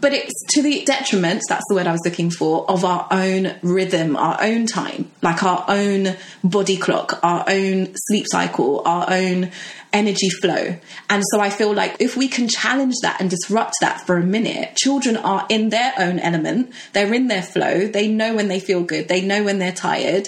but 0.01 0.13
it's 0.13 0.33
to 0.49 0.61
the 0.61 0.83
detriment 0.83 1.41
that's 1.47 1.65
the 1.69 1.75
word 1.75 1.87
i 1.87 1.91
was 1.91 2.01
looking 2.03 2.29
for 2.29 2.69
of 2.69 2.83
our 2.83 3.07
own 3.11 3.55
rhythm 3.61 4.15
our 4.15 4.37
own 4.41 4.65
time. 4.65 5.11
Like 5.21 5.43
our 5.43 5.65
own 5.67 6.15
body 6.43 6.77
clock 6.77 7.19
our 7.23 7.45
own 7.47 7.93
sleep 8.07 8.25
cycle 8.29 8.81
our 8.85 9.05
own 9.09 9.51
energy 9.93 10.29
flow. 10.29 10.77
And 11.09 11.23
so 11.31 11.39
i 11.39 11.49
feel 11.49 11.73
like 11.73 11.95
if 11.99 12.15
we 12.17 12.27
can 12.27 12.47
challenge 12.47 12.95
that 13.01 13.19
and 13.19 13.29
disrupt 13.29 13.75
that 13.81 14.05
for 14.05 14.17
a 14.17 14.23
minute 14.23 14.75
children 14.75 15.17
are 15.17 15.45
in 15.49 15.69
their 15.69 15.93
own 15.97 16.19
element. 16.19 16.71
They're 16.93 17.13
in 17.13 17.27
their 17.27 17.43
flow. 17.43 17.87
They 17.87 18.07
know 18.07 18.35
when 18.35 18.47
they 18.47 18.59
feel 18.59 18.83
good. 18.83 19.07
They 19.07 19.21
know 19.21 19.43
when 19.43 19.59
they're 19.59 19.71
tired 19.71 20.27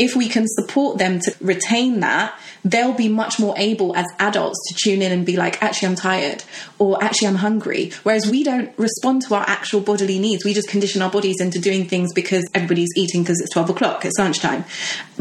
if 0.00 0.16
we 0.16 0.28
can 0.28 0.48
support 0.48 0.96
them 0.96 1.20
to 1.20 1.34
retain 1.42 2.00
that, 2.00 2.34
they'll 2.64 2.94
be 2.94 3.08
much 3.08 3.38
more 3.38 3.54
able 3.58 3.94
as 3.94 4.06
adults 4.18 4.58
to 4.68 4.74
tune 4.74 5.02
in 5.02 5.12
and 5.12 5.26
be 5.26 5.36
like, 5.36 5.62
actually, 5.62 5.88
I'm 5.88 5.94
tired 5.94 6.42
or 6.78 7.02
actually, 7.04 7.28
I'm 7.28 7.36
hungry. 7.36 7.92
Whereas 8.02 8.26
we 8.26 8.42
don't 8.42 8.72
respond 8.78 9.22
to 9.28 9.34
our 9.34 9.44
actual 9.46 9.82
bodily 9.82 10.18
needs. 10.18 10.42
We 10.42 10.54
just 10.54 10.68
condition 10.68 11.02
our 11.02 11.10
bodies 11.10 11.38
into 11.38 11.58
doing 11.58 11.86
things 11.86 12.14
because 12.14 12.48
everybody's 12.54 12.88
eating 12.96 13.22
because 13.22 13.40
it's 13.40 13.52
12 13.52 13.70
o'clock, 13.70 14.06
it's 14.06 14.18
lunchtime. 14.18 14.64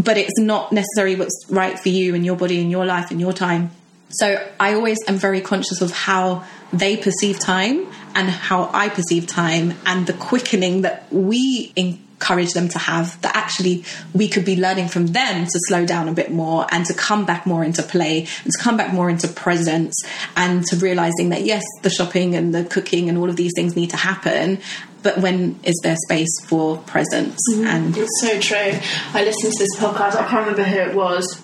But 0.02 0.18
it's 0.18 0.40
not 0.40 0.72
necessarily 0.72 1.18
what's 1.18 1.46
right 1.50 1.78
for 1.78 1.90
you 1.90 2.16
and 2.16 2.26
your 2.26 2.38
body 2.38 2.62
and 2.62 2.72
your 2.72 2.86
life 2.86 3.12
and 3.12 3.20
your 3.20 3.34
time. 3.34 3.72
So 4.08 4.42
I 4.62 4.76
always 4.76 4.98
am 5.10 5.18
very 5.18 5.42
conscious 5.42 5.82
of 5.82 5.92
how 5.92 6.46
they 6.72 6.96
perceive 6.96 7.38
time 7.38 7.86
and 8.16 8.30
how 8.30 8.70
I 8.74 8.88
perceive 8.88 9.28
time 9.28 9.74
and 9.86 10.08
the 10.08 10.14
quickening 10.14 10.84
that 10.84 11.12
we 11.12 11.74
encourage 12.20 12.52
them 12.52 12.68
to 12.68 12.78
have 12.78 13.20
that 13.22 13.34
actually 13.34 13.84
we 14.14 14.28
could 14.28 14.44
be 14.44 14.58
learning 14.58 14.90
from 14.90 15.08
them 15.08 15.46
to 15.46 15.60
slow 15.68 15.86
down 15.86 16.10
a 16.10 16.12
bit 16.12 16.30
more 16.30 16.68
and 16.70 16.86
to 16.86 16.94
come 16.94 17.26
back 17.26 17.46
more 17.46 17.64
into 17.64 17.82
play 17.82 18.28
and 18.44 18.52
to 18.52 18.60
come 18.62 18.76
back 18.76 18.94
more 18.94 19.10
into 19.10 19.28
presence 19.28 19.96
and 20.36 20.66
to 20.66 20.76
realizing 20.76 21.30
that 21.30 21.44
yes 21.44 21.64
the 21.82 21.90
shopping 21.90 22.36
and 22.36 22.54
the 22.54 22.66
cooking 22.66 23.08
and 23.08 23.18
all 23.18 23.30
of 23.30 23.38
these 23.38 23.54
things 23.56 23.74
need 23.74 23.90
to 23.90 23.96
happen 23.98 24.60
but 25.02 25.18
when 25.20 25.58
is 25.64 25.80
there 25.82 25.96
space 25.96 26.44
for 26.46 26.76
presence? 26.80 27.40
Mm-hmm. 27.50 27.66
and 27.66 27.98
it's 27.98 28.20
so 28.20 28.38
true. 28.38 28.78
I 29.14 29.24
listened 29.24 29.54
to 29.54 29.60
this 29.60 29.78
podcast 29.78 30.16
i 30.16 30.28
can't 30.28 30.46
remember 30.46 30.64
who 30.64 30.80
it 30.92 30.96
was 30.96 31.42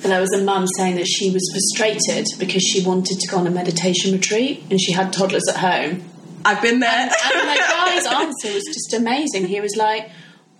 but 0.00 0.08
there 0.08 0.20
was 0.20 0.32
a 0.32 0.42
mum 0.42 0.66
saying 0.66 0.96
that 0.96 1.06
she 1.06 1.30
was 1.30 1.42
frustrated 1.52 2.26
because 2.38 2.62
she 2.62 2.84
wanted 2.84 3.18
to 3.20 3.28
go 3.30 3.38
on 3.38 3.46
a 3.46 3.50
meditation 3.50 4.12
retreat 4.12 4.64
and 4.70 4.80
she 4.80 4.92
had 4.92 5.12
toddlers 5.12 5.46
at 5.48 5.56
home 5.56 6.02
I've 6.44 6.62
been 6.62 6.80
there. 6.80 6.90
And, 6.90 7.10
and 7.10 7.46
my 7.46 7.56
guy's 7.58 8.06
answer 8.06 8.52
was 8.52 8.64
just 8.66 8.92
amazing. 8.94 9.46
He 9.46 9.60
was 9.60 9.76
like, 9.76 10.10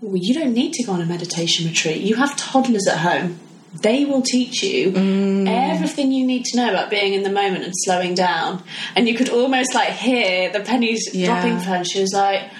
well, 0.01 0.17
you 0.17 0.35
don't 0.35 0.53
need 0.53 0.73
to 0.75 0.83
go 0.85 0.93
on 0.93 1.01
a 1.01 1.07
meditation 1.07 1.67
retreat. 1.67 2.03
You 2.03 2.17
have 2.17 2.37
toddlers 2.37 2.87
at 2.87 2.99
home. 2.99 3.41
They 3.81 4.05
will 4.05 4.23
teach 4.23 4.63
you 4.63 4.93
mm. 4.93 5.49
everything 5.49 6.13
you 6.13 6.25
need 6.25 6.45
to 6.47 6.57
know 6.57 6.71
about 6.71 6.91
being 6.91 7.15
in 7.15 7.25
the 7.25 7.31
moment 7.31 7.65
and 7.65 7.73
slowing 7.75 8.15
down. 8.15 8.63
And 8.95 9.09
you 9.09 9.17
could 9.17 9.29
almost 9.29 9.75
like 9.75 9.91
hear 9.91 10.53
the 10.53 10.61
pennies 10.61 11.11
yeah. 11.13 11.27
dropping 11.27 11.59
for 11.59 11.65
her. 11.65 11.77
And 11.77 11.91
she 11.91 12.01
was 12.01 12.13
like, 12.13 12.51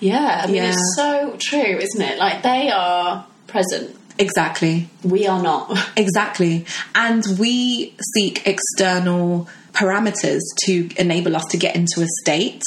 yeah, 0.00 0.42
I 0.42 0.46
mean, 0.46 0.56
yeah. 0.56 0.70
it's 0.70 0.96
so 0.96 1.36
true, 1.38 1.60
isn't 1.78 2.00
it? 2.00 2.18
Like 2.18 2.42
they 2.42 2.70
are 2.70 3.26
present. 3.46 3.96
Exactly. 4.18 4.88
We 5.02 5.26
are 5.26 5.42
not. 5.42 5.76
Exactly. 5.96 6.66
And 6.94 7.24
we 7.38 7.94
seek 8.14 8.46
external 8.46 9.48
parameters 9.72 10.40
to 10.64 10.88
enable 10.96 11.36
us 11.36 11.44
to 11.50 11.56
get 11.56 11.74
into 11.74 12.02
a 12.02 12.06
state. 12.22 12.62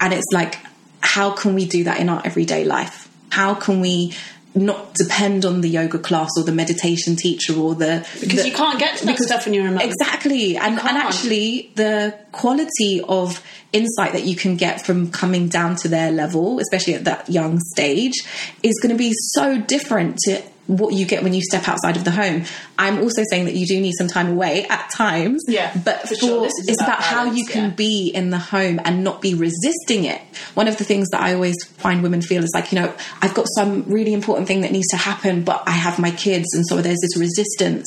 And 0.00 0.12
it's 0.12 0.26
like, 0.32 0.58
how 1.00 1.30
can 1.30 1.54
we 1.54 1.66
do 1.66 1.84
that 1.84 1.98
in 1.98 2.08
our 2.08 2.22
everyday 2.24 2.64
life? 2.64 3.08
How 3.30 3.54
can 3.54 3.80
we 3.80 4.14
not 4.54 4.94
depend 4.94 5.44
on 5.44 5.60
the 5.60 5.68
yoga 5.68 5.98
class 5.98 6.30
or 6.38 6.44
the 6.44 6.52
meditation 6.52 7.16
teacher 7.16 7.58
or 7.58 7.74
the 7.74 8.06
because 8.20 8.42
the, 8.42 8.48
you 8.48 8.54
can't 8.54 8.78
get 8.78 8.96
to 8.98 9.06
that 9.06 9.12
because, 9.12 9.26
stuff 9.26 9.46
when 9.46 9.54
you're 9.54 9.68
mum. 9.68 9.80
Exactly, 9.80 10.56
and 10.56 10.78
and 10.78 10.96
actually 10.96 11.72
the 11.74 12.16
quality 12.30 13.00
of 13.08 13.42
insight 13.72 14.12
that 14.12 14.22
you 14.22 14.36
can 14.36 14.56
get 14.56 14.86
from 14.86 15.10
coming 15.10 15.48
down 15.48 15.74
to 15.74 15.88
their 15.88 16.12
level, 16.12 16.60
especially 16.60 16.94
at 16.94 17.04
that 17.04 17.28
young 17.28 17.58
stage, 17.58 18.14
is 18.62 18.78
going 18.80 18.94
to 18.94 18.98
be 18.98 19.12
so 19.32 19.60
different 19.60 20.18
to 20.18 20.40
what 20.66 20.94
you 20.94 21.06
get 21.06 21.22
when 21.22 21.34
you 21.34 21.42
step 21.42 21.68
outside 21.68 21.96
of 21.96 22.04
the 22.04 22.10
home. 22.10 22.44
I'm 22.78 22.98
also 22.98 23.22
saying 23.30 23.44
that 23.44 23.54
you 23.54 23.66
do 23.66 23.80
need 23.80 23.92
some 23.96 24.08
time 24.08 24.32
away 24.32 24.66
at 24.68 24.90
times. 24.90 25.44
Yeah. 25.46 25.72
But 25.84 26.02
for, 26.02 26.08
for 26.08 26.14
sure. 26.14 26.46
it's 26.46 26.80
about, 26.80 26.98
about 26.98 27.02
how 27.02 27.24
you 27.24 27.46
can 27.46 27.70
yeah. 27.70 27.76
be 27.76 28.08
in 28.08 28.30
the 28.30 28.38
home 28.38 28.80
and 28.84 29.04
not 29.04 29.22
be 29.22 29.34
resisting 29.34 30.04
it. 30.04 30.20
One 30.54 30.66
of 30.66 30.76
the 30.76 30.84
things 30.84 31.10
that 31.10 31.22
I 31.22 31.34
always 31.34 31.56
find 31.64 32.02
women 32.02 32.20
feel 32.20 32.42
is 32.42 32.50
like, 32.54 32.72
you 32.72 32.80
know, 32.80 32.92
I've 33.22 33.34
got 33.34 33.46
some 33.54 33.84
really 33.84 34.12
important 34.12 34.48
thing 34.48 34.62
that 34.62 34.72
needs 34.72 34.88
to 34.88 34.96
happen, 34.96 35.44
but 35.44 35.62
I 35.66 35.72
have 35.72 35.98
my 35.98 36.10
kids. 36.10 36.52
And 36.54 36.66
so 36.66 36.82
there's 36.82 37.00
this 37.00 37.16
resistance 37.16 37.86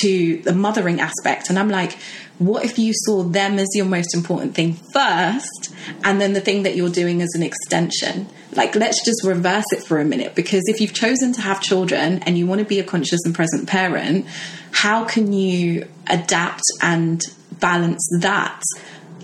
to 0.00 0.38
the 0.42 0.52
mothering 0.52 1.00
aspect. 1.00 1.48
And 1.48 1.58
I'm 1.58 1.68
like, 1.68 1.96
what 2.38 2.64
if 2.64 2.78
you 2.78 2.92
saw 2.94 3.22
them 3.22 3.58
as 3.58 3.68
your 3.74 3.86
most 3.86 4.14
important 4.14 4.54
thing 4.56 4.74
first 4.74 5.72
and 6.02 6.20
then 6.20 6.32
the 6.32 6.40
thing 6.40 6.64
that 6.64 6.74
you're 6.74 6.90
doing 6.90 7.22
as 7.22 7.30
an 7.34 7.42
extension? 7.44 8.26
Like, 8.56 8.74
let's 8.74 9.04
just 9.04 9.24
reverse 9.24 9.64
it 9.72 9.82
for 9.82 10.00
a 10.00 10.04
minute 10.04 10.34
because 10.34 10.62
if 10.66 10.80
you've 10.80 10.92
chosen 10.92 11.32
to 11.34 11.40
have 11.40 11.60
children 11.60 12.22
and 12.24 12.36
you 12.36 12.46
want 12.46 12.60
to 12.60 12.64
be 12.64 12.80
a 12.80 12.84
conscious 12.84 13.20
and 13.24 13.34
present 13.34 13.68
parent, 13.68 14.23
how 14.72 15.04
can 15.04 15.32
you 15.32 15.88
adapt 16.08 16.62
and 16.82 17.22
balance 17.60 18.06
that 18.20 18.62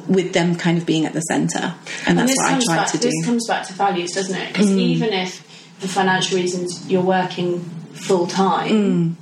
with 0.08 0.32
them 0.32 0.56
kind 0.56 0.78
of 0.78 0.86
being 0.86 1.06
at 1.06 1.12
the 1.12 1.20
center? 1.20 1.74
And 2.06 2.18
that's 2.18 2.38
and 2.38 2.62
what 2.62 2.70
I 2.70 2.76
try 2.76 2.84
to 2.84 2.98
do. 2.98 3.08
This 3.08 3.24
comes 3.24 3.46
back 3.46 3.66
to 3.66 3.72
values, 3.74 4.12
doesn't 4.12 4.34
it? 4.34 4.48
Because 4.48 4.70
mm. 4.70 4.78
even 4.78 5.12
if 5.12 5.40
for 5.78 5.88
financial 5.88 6.38
reasons 6.38 6.88
you're 6.90 7.02
working 7.02 7.60
full 7.92 8.26
time, 8.26 8.70
mm 8.70 9.16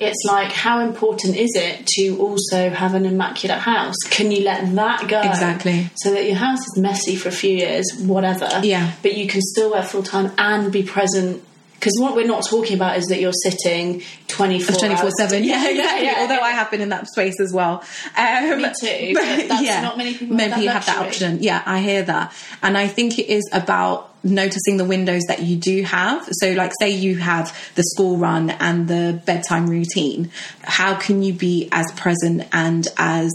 it's 0.00 0.24
like 0.26 0.50
how 0.50 0.80
important 0.80 1.36
is 1.36 1.54
it 1.54 1.86
to 1.86 2.18
also 2.18 2.68
have 2.70 2.94
an 2.94 3.06
immaculate 3.06 3.58
house 3.58 3.96
can 4.10 4.30
you 4.30 4.42
let 4.42 4.74
that 4.74 5.08
go 5.08 5.20
exactly 5.20 5.88
so 5.96 6.12
that 6.12 6.26
your 6.26 6.34
house 6.34 6.60
is 6.60 6.76
messy 6.78 7.14
for 7.14 7.28
a 7.28 7.32
few 7.32 7.56
years 7.56 7.84
whatever 8.00 8.48
yeah 8.62 8.92
but 9.02 9.16
you 9.16 9.26
can 9.26 9.40
still 9.40 9.70
work 9.70 9.84
full 9.84 10.02
time 10.02 10.32
and 10.36 10.72
be 10.72 10.82
present 10.82 11.42
because 11.84 12.00
what 12.00 12.16
we're 12.16 12.26
not 12.26 12.46
talking 12.48 12.74
about 12.74 12.96
is 12.96 13.04
that 13.08 13.20
you're 13.20 13.32
sitting 13.42 14.02
24 14.28 14.74
24 14.74 15.10
7 15.18 15.44
yeah, 15.44 15.68
exactly 15.68 15.76
yeah, 15.76 16.12
yeah, 16.12 16.20
although 16.20 16.40
i 16.40 16.50
have 16.50 16.70
been 16.70 16.80
in 16.80 16.88
that 16.88 17.06
space 17.08 17.38
as 17.40 17.52
well. 17.52 17.84
Um, 18.16 18.62
me 18.62 18.70
too. 18.80 19.12
but 19.14 19.62
yeah 19.62 19.82
not 19.82 19.98
many 19.98 20.14
people 20.14 20.34
maybe 20.34 20.52
have 20.52 20.62
you 20.62 20.68
have 20.70 20.86
that 20.86 20.98
option. 20.98 21.42
Yeah 21.42 21.62
i 21.66 21.80
hear 21.80 22.02
that. 22.04 22.32
And 22.62 22.78
i 22.78 22.88
think 22.88 23.18
it 23.18 23.30
is 23.30 23.48
about 23.52 24.10
noticing 24.24 24.78
the 24.78 24.86
windows 24.86 25.20
that 25.28 25.42
you 25.42 25.56
do 25.56 25.82
have. 25.82 26.26
So 26.32 26.52
like 26.52 26.72
say 26.80 26.88
you 26.88 27.16
have 27.16 27.54
the 27.74 27.82
school 27.82 28.16
run 28.16 28.48
and 28.48 28.88
the 28.88 29.20
bedtime 29.26 29.66
routine. 29.66 30.30
How 30.62 30.94
can 30.94 31.22
you 31.22 31.34
be 31.34 31.68
as 31.70 31.92
present 31.92 32.48
and 32.50 32.88
as 32.96 33.30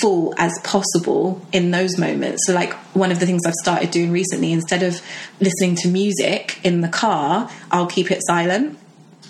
full 0.00 0.34
as 0.36 0.52
possible 0.64 1.46
in 1.52 1.70
those 1.70 1.98
moments. 1.98 2.46
So, 2.46 2.52
like, 2.52 2.74
one 2.94 3.12
of 3.12 3.20
the 3.20 3.26
things 3.26 3.42
I've 3.46 3.54
started 3.54 3.90
doing 3.90 4.10
recently, 4.10 4.52
instead 4.52 4.82
of 4.82 5.00
listening 5.40 5.76
to 5.76 5.88
music 5.88 6.58
in 6.64 6.80
the 6.80 6.88
car, 6.88 7.50
I'll 7.70 7.86
keep 7.86 8.10
it 8.10 8.20
silent 8.26 8.78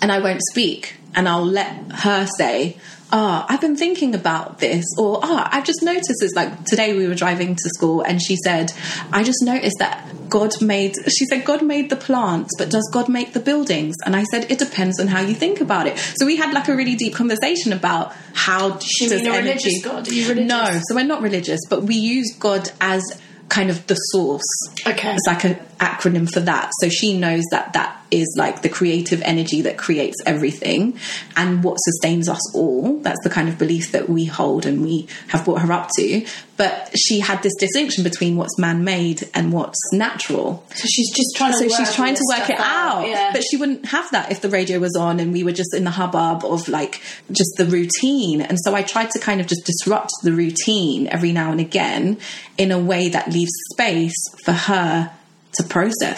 and 0.01 0.11
I 0.11 0.19
won't 0.19 0.41
speak. 0.51 0.95
And 1.15 1.27
I'll 1.27 1.45
let 1.45 1.91
her 1.91 2.27
say, 2.37 2.77
oh, 3.11 3.45
I've 3.47 3.61
been 3.61 3.75
thinking 3.75 4.15
about 4.15 4.59
this, 4.59 4.85
or 4.97 5.19
ah, 5.23 5.27
oh, 5.45 5.57
I've 5.57 5.65
just 5.65 5.81
noticed 5.81 6.17
this. 6.19 6.33
Like 6.35 6.65
today 6.65 6.95
we 6.97 7.07
were 7.07 7.15
driving 7.15 7.55
to 7.55 7.69
school 7.69 8.01
and 8.01 8.21
she 8.21 8.35
said, 8.43 8.73
I 9.11 9.23
just 9.23 9.41
noticed 9.43 9.77
that 9.79 10.29
God 10.29 10.61
made, 10.61 10.95
she 11.07 11.25
said, 11.25 11.45
God 11.45 11.63
made 11.63 11.89
the 11.89 11.95
plants, 11.95 12.51
but 12.57 12.69
does 12.69 12.89
God 12.93 13.09
make 13.09 13.33
the 13.33 13.39
buildings? 13.39 13.95
And 14.05 14.15
I 14.15 14.23
said, 14.23 14.51
it 14.51 14.59
depends 14.59 14.99
on 14.99 15.07
how 15.07 15.21
you 15.21 15.33
think 15.33 15.61
about 15.61 15.87
it. 15.87 15.97
So 16.17 16.25
we 16.25 16.35
had 16.35 16.53
like 16.53 16.67
a 16.67 16.75
really 16.75 16.95
deep 16.95 17.15
conversation 17.15 17.73
about 17.73 18.13
how 18.33 18.79
she 18.79 19.07
does 19.07 19.21
energy. 19.21 19.37
religious 19.39 19.83
God? 19.83 20.07
Are 20.07 20.13
you 20.13 20.27
religious? 20.27 20.49
No, 20.49 20.81
so 20.87 20.95
we're 20.95 21.03
not 21.03 21.21
religious, 21.21 21.61
but 21.69 21.83
we 21.83 21.95
use 21.95 22.35
God 22.37 22.71
as 22.81 23.03
kind 23.49 23.69
of 23.69 23.87
the 23.87 23.95
source. 23.95 24.43
Okay. 24.85 25.13
It's 25.13 25.27
like 25.27 25.43
an 25.45 25.55
acronym 25.79 26.29
for 26.29 26.41
that. 26.41 26.71
So 26.81 26.89
she 26.89 27.17
knows 27.17 27.43
that 27.51 27.73
that 27.73 28.01
is 28.11 28.33
like 28.37 28.61
the 28.61 28.69
creative 28.69 29.21
energy 29.23 29.61
that 29.61 29.77
creates 29.77 30.17
everything 30.25 30.97
and 31.35 31.63
what 31.63 31.75
sustains 31.75 32.29
us 32.29 32.55
all. 32.55 32.99
That's 32.99 33.21
the 33.23 33.29
kind 33.29 33.49
of 33.49 33.57
belief 33.57 33.91
that 33.91 34.09
we 34.09 34.25
hold 34.25 34.65
and 34.65 34.81
we 34.81 35.07
have 35.29 35.45
brought 35.45 35.61
her 35.61 35.71
up 35.71 35.89
to. 35.97 36.25
But 36.55 36.91
she 36.97 37.19
had 37.19 37.43
this 37.43 37.53
distinction 37.55 38.03
between 38.03 38.35
what's 38.35 38.57
man 38.57 38.83
made 38.83 39.29
and 39.33 39.53
what's 39.53 39.79
natural. 39.93 40.65
So 40.73 40.87
she's 40.87 41.15
just 41.15 41.35
trying 41.35 41.51
to 41.51 41.57
So 41.57 41.69
she's 41.69 41.93
trying 41.93 42.15
to 42.15 42.23
work 42.31 42.49
it 42.49 42.59
out. 42.59 43.03
out. 43.03 43.07
Yeah. 43.07 43.31
But 43.31 43.43
she 43.43 43.57
wouldn't 43.57 43.85
have 43.87 44.09
that 44.11 44.31
if 44.31 44.41
the 44.41 44.49
radio 44.49 44.79
was 44.79 44.95
on 44.95 45.19
and 45.19 45.31
we 45.31 45.43
were 45.43 45.51
just 45.51 45.73
in 45.75 45.83
the 45.83 45.91
hubbub 45.91 46.43
of 46.43 46.67
like 46.67 47.01
just 47.31 47.51
the 47.57 47.65
routine. 47.65 48.41
And 48.41 48.57
so 48.63 48.73
I 48.73 48.81
tried 48.81 49.11
to 49.11 49.19
kind 49.19 49.39
of 49.39 49.47
just 49.47 49.65
disrupt 49.65 50.11
the 50.23 50.31
routine 50.31 51.07
every 51.07 51.31
now 51.31 51.51
and 51.51 51.59
again 51.59 52.17
in 52.57 52.71
a 52.71 52.79
way 52.79 53.09
that 53.09 53.31
leaves 53.31 53.51
space 53.73 54.15
for 54.43 54.53
her 54.53 55.11
to 55.53 55.63
process 55.63 56.17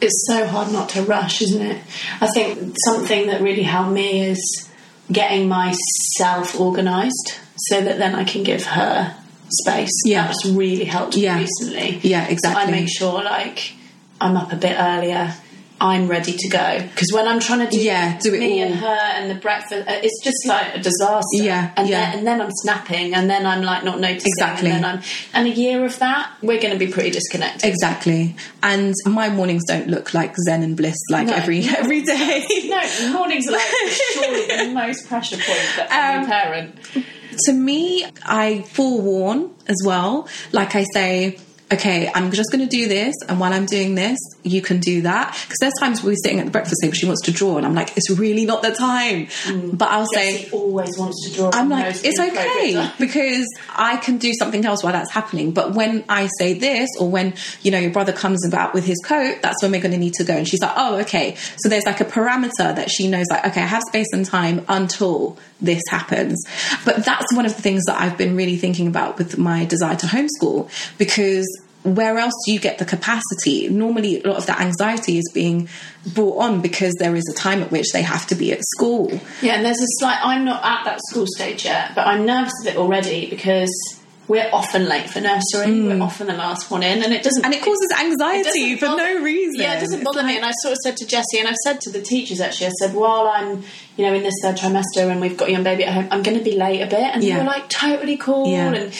it's 0.00 0.24
so 0.26 0.46
hard 0.46 0.72
not 0.72 0.88
to 0.90 1.02
rush, 1.02 1.42
isn't 1.42 1.62
it? 1.62 1.82
I 2.20 2.26
think 2.28 2.74
something 2.84 3.26
that 3.28 3.40
really 3.40 3.62
helped 3.62 3.92
me 3.92 4.22
is 4.28 4.68
getting 5.12 5.48
myself 5.48 6.58
organised 6.58 7.38
so 7.56 7.80
that 7.80 7.98
then 7.98 8.14
I 8.14 8.24
can 8.24 8.42
give 8.44 8.64
her 8.64 9.14
space. 9.50 9.90
Yeah. 10.04 10.26
That's 10.26 10.46
really 10.46 10.84
helped 10.84 11.16
me 11.16 11.24
Yeah. 11.24 11.38
recently. 11.38 11.98
Yeah, 12.02 12.26
So 12.26 12.32
exactly. 12.32 12.62
I 12.62 12.70
make 12.70 12.88
sure 12.88 13.22
like 13.22 13.72
I'm 14.20 14.36
up 14.36 14.52
a 14.52 14.56
bit 14.56 14.76
earlier. 14.78 15.34
I'm 15.82 16.08
ready 16.08 16.34
to 16.36 16.48
go 16.48 16.80
because 16.92 17.10
when 17.14 17.26
I'm 17.26 17.40
trying 17.40 17.60
to 17.60 17.70
do 17.70 17.80
Yeah, 17.80 18.18
do 18.22 18.34
it 18.34 18.40
me 18.40 18.62
all. 18.62 18.66
and 18.70 18.74
her 18.80 18.86
and 18.86 19.30
the 19.30 19.34
breakfast, 19.34 19.88
uh, 19.88 20.00
it's 20.02 20.22
just 20.22 20.46
like 20.46 20.74
a 20.74 20.78
disaster. 20.78 21.24
Yeah, 21.42 21.72
and 21.76 21.88
yeah. 21.88 22.10
then 22.10 22.18
and 22.18 22.26
then 22.26 22.40
I'm 22.42 22.50
snapping, 22.62 23.14
and 23.14 23.30
then 23.30 23.46
I'm 23.46 23.62
like 23.62 23.82
not 23.82 23.98
noticing, 23.98 24.30
Exactly. 24.36 24.70
And 24.70 24.84
then 24.84 24.98
I'm 24.98 25.02
and 25.32 25.46
a 25.48 25.50
year 25.50 25.84
of 25.84 25.98
that, 26.00 26.32
we're 26.42 26.60
going 26.60 26.72
to 26.72 26.78
be 26.78 26.92
pretty 26.92 27.10
disconnected. 27.10 27.64
Exactly. 27.68 28.36
And 28.62 28.94
my 29.06 29.30
mornings 29.30 29.62
don't 29.66 29.88
look 29.88 30.12
like 30.12 30.34
zen 30.46 30.62
and 30.62 30.76
bliss 30.76 30.96
like 31.10 31.28
No. 31.28 31.32
every 31.34 31.64
every 31.78 32.02
day. 32.02 32.44
No, 32.66 33.12
mornings 33.12 33.48
are 33.48 33.52
like 33.52 33.66
surely 34.14 34.46
the 34.46 34.72
most 34.74 35.08
pressure 35.08 35.36
point 35.36 35.58
for 35.74 35.86
every 35.90 36.24
Um, 36.24 36.26
parent. 36.26 36.74
to 37.46 37.52
me, 37.54 38.04
I 38.24 38.62
forewarn 38.62 39.50
as 39.66 39.76
well. 39.86 40.28
Like 40.52 40.74
I 40.74 40.84
say, 40.92 41.38
okay, 41.72 42.10
I'm 42.14 42.32
just 42.32 42.50
going 42.50 42.66
to 42.66 42.76
do 42.76 42.88
this, 42.88 43.14
and 43.28 43.38
while 43.38 43.52
I'm 43.52 43.66
doing 43.66 43.94
this, 43.94 44.18
you 44.42 44.60
can 44.60 44.80
do 44.80 45.02
that. 45.02 45.32
Because 45.42 45.58
there's 45.60 45.74
times 45.80 46.02
we're 46.02 46.16
sitting 46.22 46.40
at 46.40 46.46
the 46.46 46.50
breakfast 46.50 46.76
table, 46.82 46.94
she 46.94 47.06
wants 47.06 47.22
to 47.22 47.32
draw, 47.32 47.56
and 47.56 47.66
I'm 47.66 47.74
like, 47.74 47.96
it's 47.96 48.10
really 48.10 48.44
not 48.44 48.62
the 48.62 48.72
time. 48.72 49.26
Mm. 49.26 49.78
But 49.78 49.90
I'll 49.90 50.06
say, 50.06 50.42
Jessie 50.42 50.50
always 50.52 50.98
wants 50.98 51.28
to 51.28 51.34
draw. 51.34 51.50
I'm 51.52 51.68
like, 51.68 51.96
it's 52.02 52.18
okay 52.18 52.90
because 52.98 53.46
I 53.74 53.96
can 53.96 54.18
do 54.18 54.32
something 54.34 54.64
else 54.64 54.82
while 54.82 54.92
that's 54.92 55.12
happening. 55.12 55.52
But 55.52 55.74
when 55.74 56.04
I 56.08 56.28
say 56.38 56.54
this, 56.54 56.88
or 56.98 57.08
when 57.08 57.34
you 57.62 57.70
know 57.70 57.78
your 57.78 57.92
brother 57.92 58.12
comes 58.12 58.46
about 58.46 58.74
with 58.74 58.84
his 58.84 59.00
coat, 59.04 59.38
that's 59.42 59.62
when 59.62 59.72
we're 59.72 59.80
going 59.80 59.92
to 59.92 59.98
need 59.98 60.14
to 60.14 60.24
go. 60.24 60.34
And 60.34 60.48
she's 60.48 60.60
like, 60.60 60.72
oh, 60.76 61.00
okay. 61.00 61.36
So 61.58 61.68
there's 61.68 61.86
like 61.86 62.00
a 62.00 62.04
parameter 62.04 62.74
that 62.74 62.90
she 62.90 63.08
knows, 63.08 63.26
like, 63.30 63.46
okay, 63.46 63.62
I 63.62 63.66
have 63.66 63.82
space 63.88 64.08
and 64.12 64.26
time 64.26 64.64
until 64.68 65.38
this 65.60 65.82
happens. 65.90 66.42
But 66.84 67.04
that's 67.04 67.34
one 67.34 67.46
of 67.46 67.54
the 67.54 67.62
things 67.62 67.84
that 67.86 68.00
I've 68.00 68.16
been 68.16 68.36
really 68.36 68.56
thinking 68.56 68.86
about 68.86 69.18
with 69.18 69.38
my 69.38 69.64
desire 69.64 69.96
to 69.96 70.06
homeschool 70.06 70.70
because 70.98 71.46
where 71.82 72.18
else 72.18 72.34
do 72.44 72.52
you 72.52 72.60
get 72.60 72.78
the 72.78 72.84
capacity? 72.84 73.68
Normally, 73.68 74.22
a 74.22 74.28
lot 74.28 74.36
of 74.36 74.46
that 74.46 74.60
anxiety 74.60 75.18
is 75.18 75.30
being 75.32 75.68
brought 76.14 76.38
on 76.38 76.60
because 76.60 76.94
there 76.98 77.16
is 77.16 77.26
a 77.28 77.34
time 77.34 77.62
at 77.62 77.70
which 77.70 77.92
they 77.92 78.02
have 78.02 78.26
to 78.26 78.34
be 78.34 78.52
at 78.52 78.60
school. 78.76 79.18
Yeah, 79.40 79.54
and 79.54 79.64
there's 79.64 79.80
a 79.80 79.86
slight. 79.98 80.18
I'm 80.22 80.44
not 80.44 80.62
at 80.62 80.84
that 80.84 81.00
school 81.08 81.26
stage 81.26 81.64
yet, 81.64 81.94
but 81.94 82.06
I'm 82.06 82.26
nervous 82.26 82.52
of 82.62 82.66
it 82.66 82.76
already 82.76 83.30
because 83.30 83.70
we're 84.30 84.48
often 84.52 84.88
late 84.88 85.10
for 85.10 85.20
nursery. 85.20 85.82
We're 85.82 86.00
often 86.00 86.28
the 86.28 86.34
last 86.34 86.70
one 86.70 86.84
in, 86.84 87.02
and 87.02 87.12
it 87.12 87.24
doesn't. 87.24 87.42
Mm. 87.42 87.46
and 87.46 87.54
it 87.54 87.62
causes 87.62 87.88
anxiety 87.98 88.74
doesn't 88.74 88.78
for 88.78 88.86
bother- 88.86 89.14
no 89.18 89.22
reason. 89.22 89.60
Yeah, 89.60 89.74
it 89.76 89.80
doesn't 89.80 90.04
bother 90.04 90.22
me. 90.22 90.36
And 90.36 90.44
I 90.46 90.52
sort 90.62 90.72
of 90.72 90.78
said 90.84 90.96
to 90.98 91.06
Jessie, 91.06 91.38
and 91.40 91.48
I've 91.48 91.56
said 91.64 91.80
to 91.82 91.90
the 91.90 92.00
teachers 92.00 92.40
actually, 92.40 92.68
I 92.68 92.70
said, 92.80 92.94
while 92.94 93.26
I'm, 93.26 93.64
you 93.96 94.06
know, 94.06 94.14
in 94.14 94.22
this 94.22 94.34
third 94.42 94.56
trimester 94.56 95.10
and 95.10 95.20
we've 95.20 95.36
got 95.36 95.48
a 95.48 95.52
young 95.52 95.64
baby 95.64 95.84
at 95.84 95.92
home, 95.94 96.08
I'm 96.12 96.22
going 96.22 96.38
to 96.38 96.44
be 96.44 96.56
late 96.56 96.80
a 96.80 96.86
bit. 96.86 97.00
And 97.12 97.24
Yeah. 97.24 97.38
they 97.38 97.40
were 97.42 97.46
like, 97.50 97.68
totally 97.68 98.16
cool. 98.16 98.46
Yeah. 98.52 98.72
And 98.72 98.94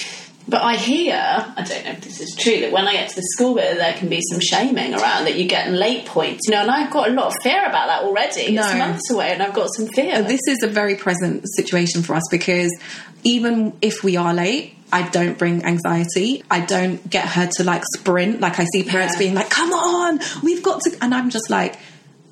but 0.50 0.62
I 0.62 0.76
hear, 0.76 1.14
I 1.16 1.62
don't 1.62 1.84
know 1.84 1.92
if 1.92 2.00
this 2.00 2.20
is 2.20 2.34
true, 2.36 2.60
that 2.60 2.72
when 2.72 2.86
I 2.88 2.92
get 2.92 3.08
to 3.10 3.14
the 3.16 3.22
school 3.22 3.54
bit, 3.54 3.76
there 3.76 3.94
can 3.94 4.08
be 4.08 4.20
some 4.30 4.40
shaming 4.40 4.92
around 4.94 5.24
that 5.24 5.36
you 5.36 5.46
get 5.46 5.70
late 5.70 6.04
points. 6.06 6.40
You 6.48 6.54
know, 6.54 6.62
and 6.62 6.70
I've 6.70 6.92
got 6.92 7.08
a 7.08 7.12
lot 7.12 7.28
of 7.28 7.34
fear 7.42 7.64
about 7.64 7.86
that 7.86 8.02
already. 8.02 8.52
No. 8.52 8.62
It's 8.64 8.74
months 8.74 9.10
away, 9.10 9.30
and 9.32 9.42
I've 9.42 9.54
got 9.54 9.68
some 9.74 9.86
fear. 9.88 10.16
Uh, 10.16 10.22
this 10.22 10.40
is 10.48 10.62
a 10.62 10.68
very 10.68 10.96
present 10.96 11.44
situation 11.54 12.02
for 12.02 12.14
us 12.14 12.24
because 12.30 12.76
even 13.22 13.72
if 13.80 14.02
we 14.02 14.16
are 14.16 14.34
late, 14.34 14.74
I 14.92 15.08
don't 15.08 15.38
bring 15.38 15.64
anxiety. 15.64 16.42
I 16.50 16.60
don't 16.60 17.08
get 17.08 17.26
her 17.28 17.46
to 17.58 17.64
like 17.64 17.82
sprint. 17.96 18.40
Like 18.40 18.58
I 18.58 18.64
see 18.72 18.82
parents 18.82 19.14
Yeah. 19.14 19.18
being 19.20 19.34
like, 19.34 19.48
"Come 19.48 19.72
on, 19.72 20.18
we've 20.42 20.62
got 20.64 20.80
to," 20.82 20.96
and 21.00 21.14
I'm 21.14 21.30
just 21.30 21.48
like, 21.48 21.76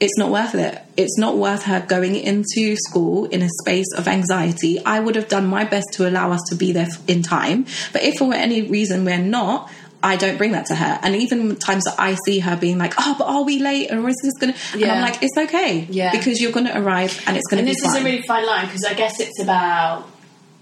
"It's 0.00 0.16
not 0.16 0.30
worth 0.30 0.54
it. 0.54 0.80
It's 0.96 1.18
not 1.18 1.36
worth 1.36 1.64
her 1.64 1.80
going 1.80 2.14
into 2.16 2.76
school 2.76 3.24
in 3.26 3.42
a 3.42 3.48
space 3.62 3.92
of 3.96 4.06
anxiety." 4.08 4.80
I 4.84 5.00
would 5.00 5.16
have 5.16 5.28
done 5.28 5.46
my 5.46 5.64
best 5.64 5.86
to 5.94 6.08
allow 6.08 6.32
us 6.32 6.40
to 6.50 6.54
be 6.54 6.72
there 6.72 6.88
in 7.06 7.22
time, 7.22 7.66
but 7.92 8.02
if 8.02 8.18
for 8.18 8.32
any 8.34 8.62
reason 8.62 9.04
we're 9.04 9.18
not. 9.18 9.70
I 10.00 10.14
don't 10.14 10.38
bring 10.38 10.52
that 10.52 10.66
to 10.66 10.76
her, 10.76 11.00
and 11.02 11.16
even 11.16 11.56
times 11.56 11.82
that 11.82 11.96
I 11.98 12.16
see 12.24 12.38
her 12.38 12.54
being 12.54 12.78
like, 12.78 12.94
"Oh, 12.98 13.16
but 13.18 13.24
are 13.24 13.42
we 13.42 13.58
late? 13.58 13.90
Or 13.90 14.08
is 14.08 14.14
this 14.22 14.32
gonna?" 14.38 14.54
And 14.72 14.84
I'm 14.84 15.00
like, 15.00 15.18
"It's 15.20 15.36
okay, 15.36 15.88
Yeah. 15.90 16.12
because 16.12 16.40
you're 16.40 16.52
gonna 16.52 16.70
arrive, 16.80 17.20
and 17.26 17.36
it's 17.36 17.48
gonna 17.48 17.62
and 17.62 17.66
be 17.66 17.72
this 17.72 17.82
fine." 17.82 17.96
is 17.96 18.02
a 18.02 18.04
really 18.04 18.22
fine 18.22 18.46
line 18.46 18.66
because 18.66 18.84
I 18.84 18.94
guess 18.94 19.18
it's 19.18 19.40
about 19.42 20.08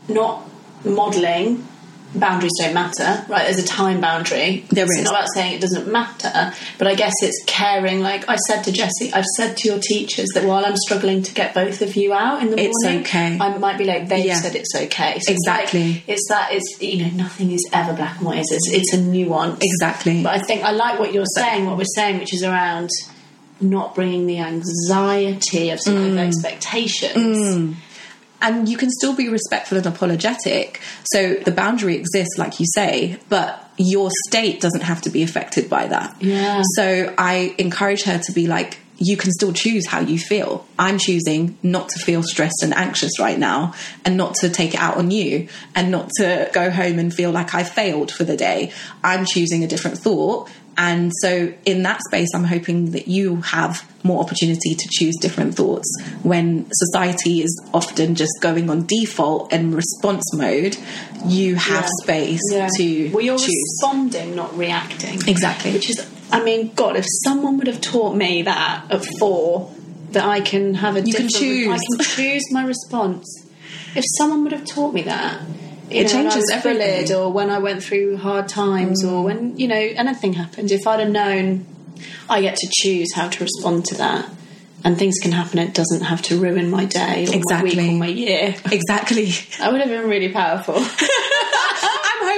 not 0.09 0.49
modelling 0.87 1.67
boundaries 2.19 2.53
don't 2.61 2.75
matter, 2.75 3.25
right? 3.29 3.45
There's 3.45 3.59
a 3.59 3.67
time 3.67 4.01
boundary. 4.01 4.65
There 4.71 4.85
it's 4.85 4.99
is. 4.99 5.05
not 5.05 5.15
about 5.15 5.29
saying 5.35 5.55
it 5.55 5.61
doesn't 5.61 5.91
matter, 5.91 6.53
but 6.79 6.87
I 6.87 6.95
guess 6.95 7.13
it's 7.23 7.43
caring. 7.47 8.01
Like 8.01 8.29
I 8.29 8.37
said 8.37 8.63
to 8.65 8.73
Jessie, 8.73 9.13
I've 9.13 9.25
said 9.37 9.57
to 9.59 9.69
your 9.69 9.79
teachers 9.79 10.29
that 10.35 10.45
while 10.45 10.65
I'm 10.65 10.77
struggling 10.77 11.23
to 11.23 11.35
get 11.35 11.55
both 11.55 11.83
of 11.83 11.97
you 11.97 12.13
out 12.13 12.43
in 12.43 12.51
the 12.51 12.61
It's 12.61 12.75
morning, 12.85 13.01
okay. 13.03 13.39
I 13.41 13.57
might 13.59 13.79
be 13.79 13.85
like 13.85 14.09
they've 14.09 14.25
Yeah. 14.27 14.41
said 14.41 14.55
it's 14.57 14.75
okay. 14.75 15.19
So 15.21 15.33
Exactly. 15.33 16.03
It's, 16.07 16.07
like, 16.07 16.09
it's 16.09 16.29
that. 16.29 16.49
It's 16.53 16.83
you 16.83 17.05
know 17.05 17.11
nothing 17.17 17.51
is 17.53 17.69
ever 17.73 17.93
black 17.93 18.17
and 18.19 18.27
white. 18.27 18.39
It's, 18.41 18.69
it's 18.71 18.93
a 18.95 19.01
nuance. 19.01 19.59
Exactly. 19.63 20.23
But 20.23 20.35
I 20.35 20.39
think 20.39 20.63
I 20.65 20.73
like 20.73 20.99
what 20.99 21.13
you're 21.13 21.25
saying. 21.35 21.67
What 21.67 21.77
we're 21.79 21.85
saying, 21.95 22.19
which 22.19 22.33
is 22.35 22.43
around 22.43 22.91
not 23.61 23.95
bringing 23.95 24.27
the 24.27 24.39
anxiety 24.39 25.71
of 25.71 25.81
some 25.81 25.95
Mm. 25.95 26.13
of 26.13 26.19
expectations. 26.19 27.77
And 28.41 28.69
you 28.69 28.77
can 28.77 28.91
still 28.91 29.15
be 29.15 29.29
respectful 29.29 29.79
and 29.79 29.87
apologetic. 29.87 30.81
So 31.05 31.35
the 31.35 31.53
boundary 31.53 31.97
exists, 31.97 32.39
like 32.39 32.61
you 32.61 32.67
say, 32.75 33.19
but 33.29 33.71
your 33.79 34.11
state 34.29 34.61
doesn't 34.61 34.83
have 34.83 35.03
to 35.03 35.11
be 35.11 35.23
affected 35.23 35.69
by 35.69 35.87
that. 35.89 36.21
Yeah. 36.23 36.63
So 36.75 37.15
I 37.17 37.55
encourage 37.59 38.03
her 38.05 38.19
to 38.19 38.33
be 38.33 38.47
like, 38.47 38.79
you 38.99 39.17
can 39.17 39.31
still 39.31 39.53
choose 39.53 39.87
how 39.87 40.01
you 40.01 40.19
feel. 40.19 40.67
I'm 40.79 40.99
choosing 40.99 41.59
not 41.63 41.91
to 41.91 41.99
feel 41.99 42.23
stressed 42.23 42.63
and 42.63 42.73
anxious 42.73 43.19
right 43.19 43.39
now 43.39 43.75
and 44.05 44.17
not 44.17 44.37
to 44.37 44.49
take 44.49 44.75
it 44.75 44.81
out 44.81 44.97
on 44.97 45.11
you 45.11 45.49
and 45.75 45.91
not 45.91 46.11
to 46.17 46.51
go 46.53 46.71
home 46.71 46.99
and 46.99 47.13
feel 47.13 47.31
like 47.31 47.55
I 47.55 47.63
failed 47.63 48.11
for 48.11 48.25
the 48.25 48.37
day. 48.37 48.73
I'm 49.05 49.27
choosing 49.27 49.63
a 49.63 49.67
different 49.67 49.99
thought. 49.99 50.49
And 50.79 51.11
so, 51.23 51.53
in 51.65 51.83
that 51.85 52.01
space, 52.07 52.29
I'm 52.35 52.45
hoping 52.45 52.91
that 52.91 53.09
you 53.09 53.37
have 53.37 53.83
more 54.03 54.23
opportunity 54.23 54.75
to 54.75 54.89
choose 54.91 55.17
different 55.21 55.55
thoughts 55.55 55.89
when 56.23 56.67
society 56.71 57.41
is 57.43 57.61
often 57.73 58.15
just 58.15 58.33
going 58.43 58.69
on 58.69 58.85
default 58.87 59.53
and 59.53 59.75
response 59.75 60.23
mode. 60.35 60.77
You 61.27 61.55
have 61.57 61.85
Yeah. 61.85 61.89
space 62.03 62.41
Yeah. 62.53 62.69
to 62.77 63.11
well, 63.13 63.25
you're 63.25 63.39
choose. 63.39 63.49
responding, 63.81 64.37
not 64.37 64.57
reacting. 64.57 65.23
Exactly. 65.27 65.73
Which 65.73 65.89
is, 65.91 66.05
I 66.31 66.43
mean, 66.43 66.73
God, 66.77 66.97
if 66.97 67.07
someone 67.25 67.57
would 67.59 67.69
have 67.69 67.81
taught 67.81 68.15
me 68.15 68.43
that 68.43 68.85
at 68.91 69.05
four, 69.19 69.71
that 70.13 70.25
I 70.25 70.41
can 70.41 70.75
have 70.75 70.97
a 70.97 71.01
You 71.01 71.15
can 71.15 71.29
choose. 71.29 71.69
I 71.69 71.79
can 71.79 72.05
choose 72.05 72.43
my 72.53 72.65
response. 72.65 73.25
If 73.95 74.05
someone 74.19 74.43
would 74.45 74.53
have 74.53 74.67
taught 74.67 74.93
me 74.93 75.03
that. 75.03 75.41
You 75.91 76.01
It 76.01 76.03
know, 76.05 76.09
changes 76.09 76.51
everything. 76.53 77.13
or 77.17 77.33
when 77.33 77.49
I 77.51 77.59
went 77.59 77.83
through 77.83 78.17
hard 78.17 78.49
times 78.49 79.05
or 79.05 79.23
mm. 79.23 79.25
when, 79.25 79.59
you 79.59 79.69
know, 79.69 79.77
anything 79.77 80.33
happened. 80.35 80.73
If 80.73 80.87
I'd 80.87 81.01
have 81.01 81.11
known 81.11 81.67
I 82.29 82.41
get 82.41 82.57
to 82.57 82.69
choose 82.71 83.15
how 83.15 83.29
to 83.29 83.45
respond 83.45 83.85
to 83.87 83.95
that 83.97 84.29
and 84.85 84.99
things 84.99 85.15
can 85.23 85.33
happen, 85.33 85.59
it 85.59 85.75
doesn't 85.75 86.03
have 86.03 86.23
to 86.23 86.39
ruin 86.41 86.71
my 86.71 86.85
day 86.85 87.25
or 87.27 87.31
my 87.31 87.35
Exactly. 87.37 87.77
week 87.77 87.91
or 87.91 87.99
my 87.99 88.07
year. 88.09 88.55
Exactly. 88.71 89.27
That 89.59 89.73
would 89.73 89.81
have 89.81 89.91
been 89.91 90.09
really 90.09 90.31
powerful. 90.31 90.75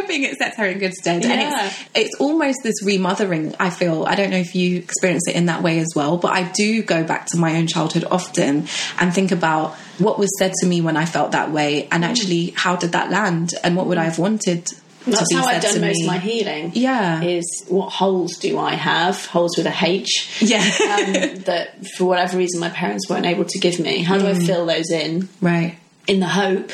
Hoping 0.09 0.25
it 0.25 0.39
sets 0.39 0.57
her 0.57 0.65
in 0.67 0.79
good 0.79 0.95
stead. 0.95 1.25
And 1.25 1.41
it's, 1.41 1.85
it's 1.95 2.15
almost 2.21 2.61
this 2.63 2.83
remothering, 2.83 3.55
I 3.61 3.69
feel. 3.71 4.05
I 4.07 4.15
don't 4.15 4.31
know 4.31 4.39
if 4.39 4.55
you 4.55 4.79
experience 4.79 5.29
it 5.29 5.37
in 5.37 5.47
that 5.47 5.63
way 5.63 5.79
as 5.81 5.89
well, 5.95 6.17
but 6.17 6.33
I 6.33 6.45
do 6.53 6.83
go 6.83 7.05
back 7.05 7.27
to 7.27 7.37
my 7.37 7.57
own 7.57 7.67
childhood 7.67 8.05
often 8.11 8.67
and 8.99 9.13
think 9.15 9.33
about 9.33 9.75
what 9.99 10.19
was 10.19 10.31
said 10.39 10.53
to 10.61 10.67
me 10.67 10.81
when 10.81 10.97
I 10.97 11.05
felt 11.05 11.33
that 11.33 11.51
way 11.53 11.89
and 11.93 12.05
actually 12.05 12.55
how 12.57 12.77
did 12.77 12.93
that 12.93 13.11
land 13.11 13.53
and 13.63 13.77
what 13.77 13.87
would 13.87 13.99
I 13.99 14.05
have 14.05 14.19
wanted 14.19 14.65
to 14.67 14.77
That's 15.07 15.29
be 15.29 15.35
how 15.37 15.43
said 15.45 15.57
I've 15.57 15.63
done 15.63 15.75
to 15.75 15.81
most 15.81 15.97
me. 15.99 16.05
of 16.05 16.07
my 16.07 16.19
healing. 16.19 16.73
Yeah. 16.75 17.23
Is 17.23 17.65
what 17.69 17.91
holes 17.91 18.37
do 18.39 18.59
I 18.59 18.75
have? 18.77 19.27
Holes 19.27 19.57
with 19.59 19.67
a 19.67 19.75
H. 19.85 20.39
Yeah. 20.41 20.59
um, 20.61 21.43
that 21.45 21.87
for 21.97 22.05
whatever 22.07 22.39
reason 22.39 22.61
my 22.61 22.71
parents 22.71 23.11
weren't 23.11 23.27
able 23.27 23.45
to 23.45 23.59
give 23.59 23.79
me. 23.79 24.03
How 24.03 24.17
do 24.17 24.25
Mm. 24.25 24.43
I 24.43 24.47
fill 24.47 24.65
those 24.65 24.91
in? 24.91 25.29
right. 25.43 25.77
In 26.07 26.21
the 26.21 26.29
hope 26.29 26.71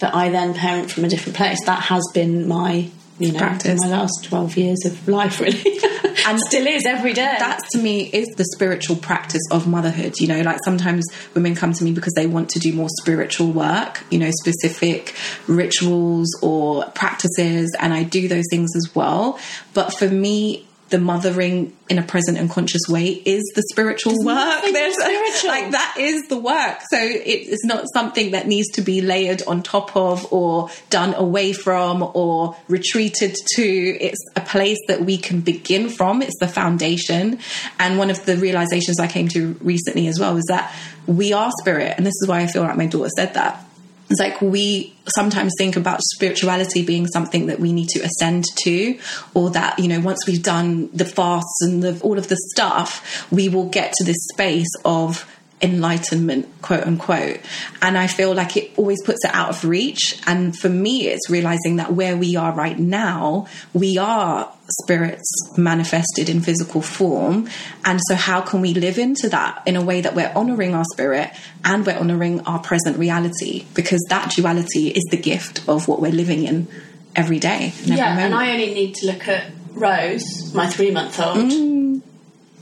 that 0.00 0.14
I 0.14 0.28
then 0.30 0.54
parent 0.54 0.90
from 0.90 1.04
a 1.04 1.08
different 1.08 1.36
place. 1.36 1.64
That 1.66 1.82
has 1.84 2.02
been 2.12 2.48
my, 2.48 2.88
you 3.18 3.32
know, 3.32 3.38
Practice. 3.38 3.80
my 3.82 3.88
last 3.88 4.24
twelve 4.24 4.56
years 4.56 4.84
of 4.84 5.06
life, 5.08 5.40
really, 5.40 5.62
and 6.26 6.40
still 6.40 6.66
is 6.66 6.84
every 6.86 7.12
day. 7.12 7.36
that 7.38 7.60
to 7.72 7.78
me 7.78 8.02
is 8.12 8.26
the 8.36 8.44
spiritual 8.54 8.96
practice 8.96 9.42
of 9.50 9.66
motherhood 9.66 10.18
you 10.18 10.26
know 10.26 10.40
like 10.42 10.58
sometimes 10.64 11.06
women 11.34 11.54
come 11.54 11.72
to 11.72 11.84
me 11.84 11.92
because 11.92 12.12
they 12.14 12.26
want 12.26 12.48
to 12.48 12.58
do 12.58 12.72
more 12.72 12.88
spiritual 13.00 13.50
work 13.50 14.02
you 14.10 14.18
know 14.18 14.30
specific 14.42 15.14
rituals 15.46 16.28
or 16.42 16.84
practices 16.94 17.74
and 17.80 17.94
i 17.94 18.02
do 18.02 18.28
those 18.28 18.44
things 18.50 18.70
as 18.76 18.94
well 18.94 19.38
but 19.74 19.92
for 19.94 20.08
me 20.08 20.66
the 20.90 20.98
mothering 20.98 21.76
in 21.88 21.98
a 21.98 22.02
present 22.02 22.38
and 22.38 22.50
conscious 22.50 22.82
way 22.88 23.06
is 23.08 23.42
the 23.54 23.62
spiritual 23.70 24.12
There's 24.12 24.24
work. 24.24 24.62
There's 24.72 24.94
spiritual. 24.94 25.50
like 25.50 25.70
that 25.70 25.96
is 25.98 26.28
the 26.28 26.38
work. 26.38 26.80
So 26.90 26.98
it 26.98 27.48
is 27.48 27.62
not 27.64 27.84
something 27.94 28.32
that 28.32 28.46
needs 28.46 28.68
to 28.72 28.82
be 28.82 29.00
layered 29.00 29.42
on 29.46 29.62
top 29.62 29.96
of 29.96 30.32
or 30.32 30.70
done 30.90 31.14
away 31.14 31.52
from 31.52 32.10
or 32.14 32.56
retreated 32.68 33.36
to. 33.54 33.62
It's 33.62 34.20
a 34.36 34.40
place 34.40 34.78
that 34.88 35.02
we 35.02 35.16
can 35.16 35.40
begin 35.40 35.88
from. 35.88 36.22
It's 36.22 36.38
the 36.38 36.48
foundation. 36.48 37.38
And 37.78 37.98
one 37.98 38.10
of 38.10 38.26
the 38.26 38.36
realizations 38.36 39.00
I 39.00 39.06
came 39.06 39.28
to 39.28 39.56
recently 39.60 40.08
as 40.08 40.18
well 40.18 40.34
was 40.34 40.44
that 40.46 40.74
we 41.06 41.32
are 41.32 41.50
spirit. 41.60 41.94
And 41.96 42.04
this 42.04 42.14
is 42.20 42.28
why 42.28 42.40
I 42.40 42.46
feel 42.46 42.62
like 42.62 42.76
my 42.76 42.86
daughter 42.86 43.10
said 43.16 43.34
that. 43.34 43.64
It's 44.10 44.18
like 44.18 44.40
we 44.42 44.92
sometimes 45.14 45.52
think 45.56 45.76
about 45.76 46.00
spirituality 46.02 46.84
being 46.84 47.06
something 47.06 47.46
that 47.46 47.60
we 47.60 47.72
need 47.72 47.88
to 47.90 48.00
ascend 48.00 48.44
to, 48.64 48.98
or 49.34 49.50
that, 49.50 49.78
you 49.78 49.86
know, 49.86 50.00
once 50.00 50.26
we've 50.26 50.42
done 50.42 50.90
the 50.92 51.04
fasts 51.04 51.62
and 51.62 51.82
the, 51.82 52.00
all 52.02 52.18
of 52.18 52.28
the 52.28 52.36
stuff, 52.52 53.26
we 53.30 53.48
will 53.48 53.68
get 53.68 53.92
to 53.94 54.04
this 54.04 54.18
space 54.32 54.70
of 54.84 55.24
enlightenment, 55.62 56.48
quote 56.62 56.84
unquote. 56.84 57.40
And 57.82 57.98
I 57.98 58.06
feel 58.06 58.34
like 58.34 58.56
it 58.56 58.70
always 58.76 59.02
puts 59.02 59.24
it 59.24 59.30
out 59.34 59.50
of 59.50 59.64
reach. 59.64 60.20
And 60.26 60.56
for 60.56 60.68
me, 60.68 61.08
it's 61.08 61.28
realizing 61.28 61.76
that 61.76 61.92
where 61.92 62.16
we 62.16 62.36
are 62.36 62.52
right 62.52 62.78
now, 62.78 63.46
we 63.72 63.98
are 63.98 64.52
spirits 64.82 65.28
manifested 65.56 66.28
in 66.28 66.40
physical 66.40 66.80
form. 66.80 67.48
And 67.84 68.00
so, 68.08 68.14
how 68.14 68.40
can 68.40 68.60
we 68.60 68.74
live 68.74 68.98
into 68.98 69.28
that 69.30 69.62
in 69.66 69.76
a 69.76 69.82
way 69.82 70.00
that 70.00 70.14
we're 70.14 70.32
honoring 70.34 70.74
our 70.74 70.84
spirit 70.92 71.30
and 71.64 71.84
we're 71.84 71.98
honoring 71.98 72.40
our 72.42 72.60
present 72.60 72.98
reality? 72.98 73.66
Because 73.74 74.04
that 74.08 74.32
duality 74.34 74.88
is 74.88 75.04
the 75.10 75.16
gift 75.16 75.68
of 75.68 75.88
what 75.88 76.00
we're 76.00 76.12
living 76.12 76.44
in 76.44 76.68
every 77.16 77.38
day. 77.38 77.72
every 77.82 77.96
Yeah, 77.96 78.18
and. 78.18 78.34
I 78.34 78.52
only 78.52 78.72
need 78.72 78.94
to 78.96 79.06
look 79.06 79.26
at 79.28 79.50
Rose, 79.72 80.52
my 80.54 80.68
three 80.68 80.90
month 80.90 81.18
old, 81.20 81.38
Mm. 81.50 82.02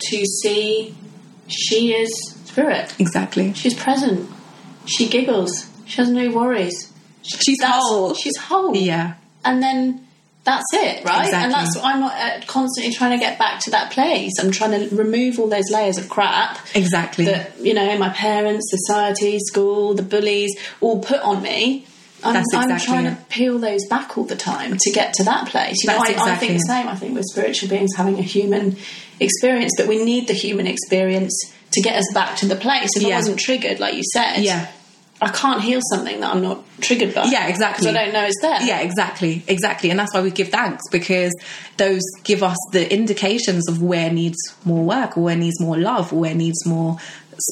to 0.00 0.24
see 0.42 0.94
she 1.46 1.94
is 1.94 2.37
spirit. 2.48 2.94
exactly. 2.98 3.52
She's 3.54 3.74
present. 3.74 4.28
She 4.86 5.08
giggles. 5.08 5.68
She 5.86 5.96
has 5.98 6.10
no 6.10 6.30
worries. 6.30 6.92
She's 7.22 7.58
That's- 7.58 7.80
whole. 7.82 8.14
She's 8.14 8.36
whole. 8.36 8.74
Yeah. 8.76 9.14
And 9.44 9.62
then 9.62 10.06
that's 10.44 10.64
it, 10.72 11.04
right? 11.04 11.26
Exactly. 11.26 11.36
And 11.44 11.52
that's 11.52 11.76
I'm 11.76 12.00
not 12.00 12.12
uh, 12.14 12.40
constantly 12.46 12.92
trying 12.94 13.18
to 13.18 13.22
get 13.22 13.38
back 13.38 13.60
to 13.64 13.70
that 13.72 13.90
place. 13.92 14.32
I'm 14.40 14.50
trying 14.50 14.70
to 14.88 14.94
remove 14.96 15.38
all 15.38 15.48
those 15.48 15.70
layers 15.70 15.98
of 15.98 16.08
crap 16.08 16.58
Exactly. 16.74 17.26
that 17.26 17.58
you 17.60 17.74
know 17.74 17.98
my 17.98 18.08
parents, 18.10 18.70
society, 18.70 19.38
school, 19.40 19.94
the 19.94 20.02
bullies 20.02 20.58
all 20.80 21.00
put 21.00 21.20
on 21.20 21.42
me. 21.42 21.86
I'm, 22.24 22.32
That's 22.34 22.46
I'm 22.52 22.78
trying 22.80 23.06
it. 23.06 23.10
to 23.10 23.24
peel 23.26 23.58
those 23.60 23.86
back 23.88 24.18
all 24.18 24.24
the 24.24 24.34
time 24.36 24.76
to 24.80 24.90
get 24.90 25.12
to 25.14 25.24
that 25.24 25.46
place. 25.48 25.76
You 25.84 25.90
know, 25.90 25.98
That's 25.98 26.10
I, 26.10 26.12
I 26.12 26.16
exactly 26.16 26.48
think 26.48 26.60
the 26.60 26.66
same. 26.66 26.88
I 26.88 26.96
think 26.96 27.14
we're 27.14 27.22
spiritual 27.22 27.68
beings 27.68 27.94
having 27.94 28.18
a 28.18 28.22
human 28.22 28.76
experience, 29.20 29.72
but 29.76 29.86
we 29.86 30.02
need 30.04 30.26
the 30.26 30.34
human 30.34 30.66
experience 30.66 31.34
to 31.72 31.80
get 31.80 31.96
us 31.96 32.06
back 32.14 32.36
to 32.38 32.46
the 32.46 32.56
place. 32.56 32.90
If 32.96 33.04
I 33.04 33.10
wasn't 33.10 33.38
triggered, 33.38 33.80
like 33.80 33.94
you 33.94 34.02
said, 34.12 34.38
Yeah. 34.38 34.68
I 35.20 35.30
can't 35.30 35.60
heal 35.60 35.80
something 35.90 36.20
that 36.20 36.32
I'm 36.32 36.42
not 36.42 36.62
triggered 36.80 37.12
by. 37.12 37.24
Yeah, 37.24 37.48
exactly. 37.48 37.86
Because 37.86 37.96
I 37.96 38.04
don't 38.04 38.14
know 38.14 38.24
it's 38.24 38.40
there. 38.40 38.62
Yeah, 38.62 38.80
exactly, 38.82 39.42
exactly, 39.48 39.90
and 39.90 39.98
that's 39.98 40.14
why 40.14 40.20
we 40.20 40.30
give 40.30 40.48
thanks 40.50 40.84
because 40.92 41.32
those 41.76 42.02
give 42.22 42.44
us 42.44 42.56
the 42.70 42.92
indications 42.92 43.68
of 43.68 43.82
where 43.82 44.12
needs 44.12 44.38
more 44.64 44.84
work, 44.84 45.18
or 45.18 45.24
where 45.24 45.36
needs 45.36 45.60
more 45.60 45.76
love, 45.76 46.12
or 46.12 46.20
where 46.20 46.36
needs 46.36 46.64
more 46.64 46.98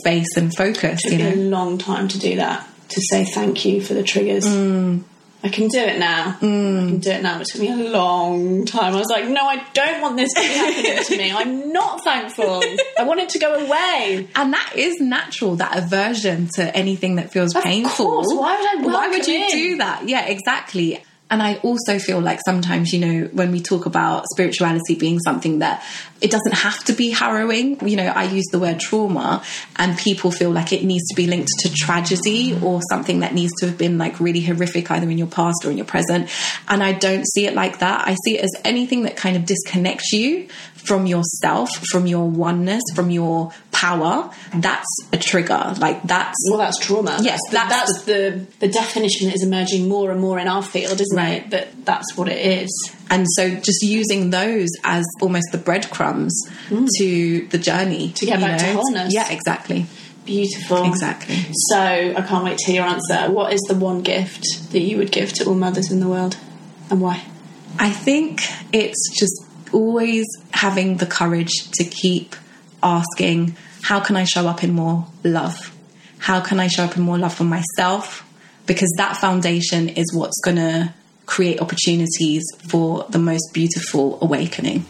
space 0.01 0.37
and 0.37 0.55
focus. 0.55 1.05
It 1.07 1.15
You 1.15 1.19
took 1.19 1.35
a 1.35 1.39
long 1.39 1.77
time 1.79 2.07
to 2.07 2.19
do 2.21 2.37
that, 2.37 2.69
to 2.91 3.01
say 3.11 3.25
thank 3.25 3.65
you 3.65 3.81
for 3.83 3.95
the 3.95 4.05
triggers. 4.05 4.47
Mm. 4.47 5.03
I 5.47 5.49
can 5.49 5.69
do 5.69 5.79
it 5.79 5.99
now. 5.99 6.31
I 6.31 6.39
can 6.41 6.99
mm. 6.99 7.03
do 7.03 7.11
it 7.11 7.23
now. 7.23 7.41
It 7.41 7.47
took 7.47 7.61
me 7.61 7.71
a 7.71 7.91
long 7.91 8.65
time. 8.65 8.95
I 8.95 8.99
was 8.99 9.09
like, 9.09 9.29
no, 9.29 9.47
I 9.47 9.65
don't 9.73 10.01
want 10.01 10.17
this 10.17 10.33
to 10.35 10.41
be 10.41 10.47
happening 10.47 11.05
to 11.05 11.17
me. 11.17 11.33
I'm 11.33 11.73
not 11.73 12.03
thankful. 12.03 12.63
I 12.99 13.05
want 13.05 13.21
it 13.21 13.29
to 13.31 13.39
go 13.39 13.55
away. 13.55 14.29
and 14.35 14.53
that 14.53 14.73
is 14.75 15.01
natural. 15.01 15.57
That 15.57 15.77
aversion 15.77 16.49
to 16.55 16.77
anything 16.77 17.17
that 17.17 17.31
feels 17.31 17.55
painful. 17.55 18.07
course. 18.07 18.27
Why 18.31 18.57
would 18.59 18.91
I 18.91 18.93
Why 18.93 19.09
would 19.09 19.27
you 19.27 19.45
in? 19.45 19.51
do 19.51 19.77
that? 19.79 20.09
Yeah, 20.09 20.27
exactly. 20.27 21.03
And 21.29 21.43
I 21.43 21.57
also 21.57 21.99
feel 21.99 22.21
like 22.21 22.39
sometimes, 22.45 22.93
you 22.93 23.01
know, 23.01 23.29
when 23.33 23.51
we 23.51 23.61
talk 23.61 23.87
about 23.87 24.27
spirituality 24.33 24.95
being 24.95 25.19
something 25.19 25.59
that 25.59 25.85
it 26.21 26.31
doesn't 26.31 26.55
have 26.55 26.85
to 26.85 26.93
be 26.93 27.11
harrowing, 27.11 27.87
you 27.87 27.97
know, 27.97 28.07
I 28.07 28.25
use 28.25 28.45
the 28.53 28.61
word 28.61 28.79
trauma 28.79 29.43
and 29.75 29.99
people 29.99 30.31
feel 30.31 30.51
like 30.51 30.73
it 30.73 30.85
needs 30.85 31.05
to 31.09 31.17
be 31.17 31.27
linked 31.27 31.51
to 31.61 31.75
tragedy 31.75 32.57
or 32.63 32.81
something 32.89 33.21
that 33.21 33.35
needs 33.35 33.53
to 33.59 33.67
have 33.67 33.77
been 33.77 33.99
like 33.99 34.21
really 34.21 34.41
horrific 34.41 34.89
either 34.91 35.11
in 35.11 35.19
your 35.19 35.27
past 35.27 35.65
or 35.65 35.71
in 35.73 35.77
your 35.77 35.87
present. 35.87 36.31
And 36.69 36.81
I 36.83 36.93
don't 36.93 37.27
see 37.27 37.47
it 37.47 37.55
like 37.55 37.81
that. 37.81 38.07
I 38.07 38.15
see 38.25 38.39
it 38.39 38.45
as 38.45 38.53
anything 38.65 39.03
that 39.03 39.17
kind 39.17 39.37
of 39.37 39.47
disconnects 39.47 40.13
you 40.13 40.49
from 40.87 41.07
yourself, 41.07 41.69
from 41.91 42.07
your 42.07 42.29
oneness, 42.29 42.83
from 42.95 43.11
your 43.11 43.53
power. 43.73 44.31
That's 44.55 44.87
a 45.13 45.17
trigger. 45.17 45.75
Like 45.79 46.03
that's 46.05 46.37
Well, 46.49 46.59
that's 46.59 46.79
trauma. 46.79 47.19
Yes, 47.21 47.41
that's, 47.51 47.69
the, 47.69 47.69
that's 47.69 47.93
that's 47.93 48.05
the, 48.05 48.47
the 48.61 48.69
definition 48.69 49.27
that 49.29 49.35
is 49.35 49.43
emerging 49.45 49.89
more 49.89 50.11
and 50.11 50.21
more 50.21 50.39
in 50.39 50.49
our 50.49 50.63
field, 50.63 51.01
isn't 51.01 51.17
Right. 51.17 51.43
it? 51.45 51.51
That 51.51 51.85
that's 51.85 52.17
what 52.17 52.29
it 52.29 52.39
is. 52.63 52.71
And 53.11 53.27
so 53.37 53.51
just 53.55 53.83
using 53.83 54.31
those 54.31 54.69
as 54.85 55.05
almost 55.21 55.47
the 55.53 55.59
breadcrumbs 55.59 56.35
to 56.99 57.47
the 57.49 57.59
journey. 57.59 58.09
Mm. 58.09 58.15
To 58.15 58.27
get 58.27 58.41
back 58.41 58.59
to 58.61 58.67
know? 58.67 58.73
wholeness. 58.81 59.15
Yeah, 59.15 59.31
exactly. 59.31 59.87
Beautiful. 60.25 60.85
Exactly. 60.89 61.37
So 61.71 61.79
I 61.79 62.21
can't 62.27 62.45
wait 62.45 62.59
to 62.59 62.67
hear 62.67 62.83
your 62.83 62.91
answer. 62.91 63.31
What 63.31 63.53
is 63.53 63.61
the 63.69 63.77
one 63.77 64.03
gift 64.03 64.73
that 64.73 64.81
you 64.81 64.97
would 64.97 65.13
give 65.13 65.33
to 65.35 65.45
all 65.45 65.55
mothers 65.55 65.93
in 65.93 66.01
the 66.01 66.09
world, 66.09 66.37
and 66.91 67.01
why? 67.01 67.23
I 67.79 67.91
think 67.91 68.43
it's 68.73 69.11
just 69.17 69.46
always 69.73 70.25
having 70.53 70.97
the 70.99 71.07
courage 71.07 71.71
to 71.73 71.85
keep 71.85 72.35
asking, 72.83 73.57
how 73.83 74.01
can 74.01 74.17
I 74.17 74.25
show 74.25 74.47
up 74.47 74.65
in 74.65 74.73
more 74.73 75.07
love? 75.25 75.73
How 76.19 76.41
can 76.41 76.59
I 76.61 76.67
show 76.67 76.85
up 76.85 76.97
in 76.97 77.03
more 77.03 77.19
love 77.19 77.35
for 77.35 77.45
myself? 77.45 78.25
Because 78.67 78.93
that 78.97 79.17
foundation 79.17 79.89
is 79.89 80.13
what's 80.15 80.41
going 80.45 80.57
to 80.57 80.93
create 81.27 81.61
opportunities 81.61 82.45
for 82.69 83.05
the 83.11 83.19
most 83.19 83.51
beautiful 83.53 84.19
awakening. 84.21 84.87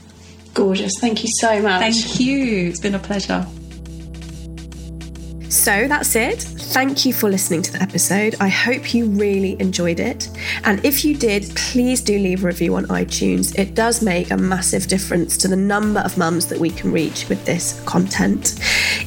Gorgeous. 0.54 0.92
Thank 0.98 1.22
you 1.22 1.30
so 1.40 1.60
much. 1.60 1.80
Thank 1.80 2.20
you. 2.20 2.68
It's 2.68 2.80
been 2.80 2.94
a 2.94 2.98
pleasure. 2.98 3.46
So 5.48 5.86
that's 5.88 6.16
it. 6.16 6.42
Thank 6.42 7.06
you 7.06 7.12
for 7.12 7.28
listening 7.30 7.62
to 7.62 7.72
the 7.72 7.80
episode. 7.80 8.34
I 8.40 8.48
hope 8.48 8.92
you 8.92 9.06
really 9.06 9.58
enjoyed 9.60 10.00
it. 10.00 10.28
And 10.64 10.84
if 10.84 11.04
you 11.04 11.16
did, 11.16 11.44
please 11.54 12.00
do 12.00 12.18
leave 12.18 12.42
a 12.42 12.48
review 12.48 12.74
on 12.74 12.86
iTunes. 12.86 13.56
It 13.58 13.74
does 13.74 14.02
make 14.02 14.30
a 14.30 14.36
massive 14.36 14.86
difference 14.88 15.36
to 15.38 15.48
the 15.48 15.56
number 15.56 16.00
of 16.00 16.18
mums 16.18 16.46
that 16.48 16.58
we 16.58 16.70
can 16.70 16.92
reach 16.92 17.28
with 17.28 17.44
this 17.44 17.80
content. 17.84 18.58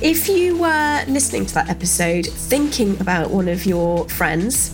If 0.02 0.30
you 0.30 0.58
were 0.58 1.04
listening 1.08 1.46
to 1.48 1.54
that 1.56 1.70
episode 1.70 2.26
thinking 2.26 3.00
about 3.02 3.32
one 3.32 3.48
of 3.48 3.66
your 3.66 4.08
friends, 4.10 4.74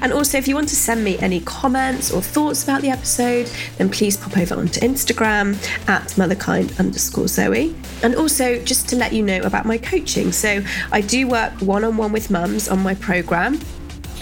And 0.00 0.12
also, 0.12 0.38
if 0.38 0.48
you 0.48 0.54
want 0.54 0.68
to 0.68 0.76
send 0.76 1.04
me 1.04 1.18
any 1.18 1.40
comments 1.40 2.10
or 2.10 2.22
thoughts 2.22 2.64
about 2.64 2.82
the 2.82 2.90
episode, 2.90 3.50
then 3.78 3.88
please 3.90 4.16
pop 4.16 4.36
over 4.36 4.54
onto 4.54 4.80
Instagram 4.80 5.54
at 5.88 6.02
motherkind 6.12 6.78
underscore 6.78 7.28
Zoe. 7.28 7.74
And 8.02 8.14
also, 8.14 8.62
just 8.62 8.88
to 8.90 8.96
let 8.96 9.12
you 9.12 9.22
know 9.22 9.40
about 9.42 9.66
my 9.66 9.78
coaching. 9.78 10.32
So, 10.32 10.62
I 10.92 11.00
do 11.00 11.28
work 11.28 11.52
one 11.60 11.84
on 11.84 11.96
one 11.96 12.12
with 12.12 12.30
mums 12.30 12.68
on 12.68 12.82
my 12.82 12.94
program 12.94 13.60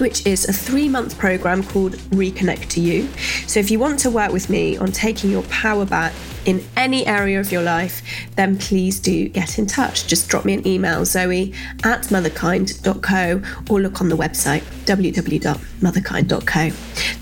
which 0.01 0.27
is 0.27 0.49
a 0.49 0.53
three 0.53 0.89
month 0.89 1.19
program 1.19 1.63
called 1.63 1.93
Reconnect 2.11 2.69
to 2.71 2.81
You. 2.81 3.09
So, 3.47 3.61
if 3.61 3.71
you 3.71 3.79
want 3.79 3.99
to 4.01 4.11
work 4.11 4.33
with 4.33 4.49
me 4.51 4.77
on 4.77 4.93
taking 4.93 5.31
your 5.31 5.43
power 5.45 5.85
back 5.85 6.13
in 6.47 6.65
any 6.77 7.07
area 7.07 7.39
of 7.41 7.53
your 7.53 7.63
life, 7.63 8.03
then 8.37 8.57
please 8.57 8.99
do 9.01 9.29
get 9.29 9.59
in 9.59 9.67
touch. 9.67 10.07
Just 10.07 10.29
drop 10.29 10.45
me 10.45 10.55
an 10.55 10.67
email, 10.67 11.05
zoe 11.05 11.53
at 11.85 12.03
motherkind.co, 12.05 13.43
or 13.69 13.81
look 13.81 14.01
on 14.01 14.09
the 14.09 14.17
website, 14.17 14.63
www.motherkind.co. 14.85 16.71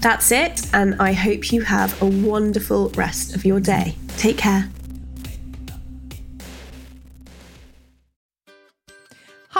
That's 0.00 0.30
it, 0.30 0.60
and 0.72 0.94
I 1.00 1.12
hope 1.12 1.50
you 1.52 1.62
have 1.62 2.00
a 2.02 2.06
wonderful 2.06 2.90
rest 2.90 3.34
of 3.34 3.44
your 3.44 3.60
day. 3.60 3.96
Take 4.16 4.38
care. 4.38 4.73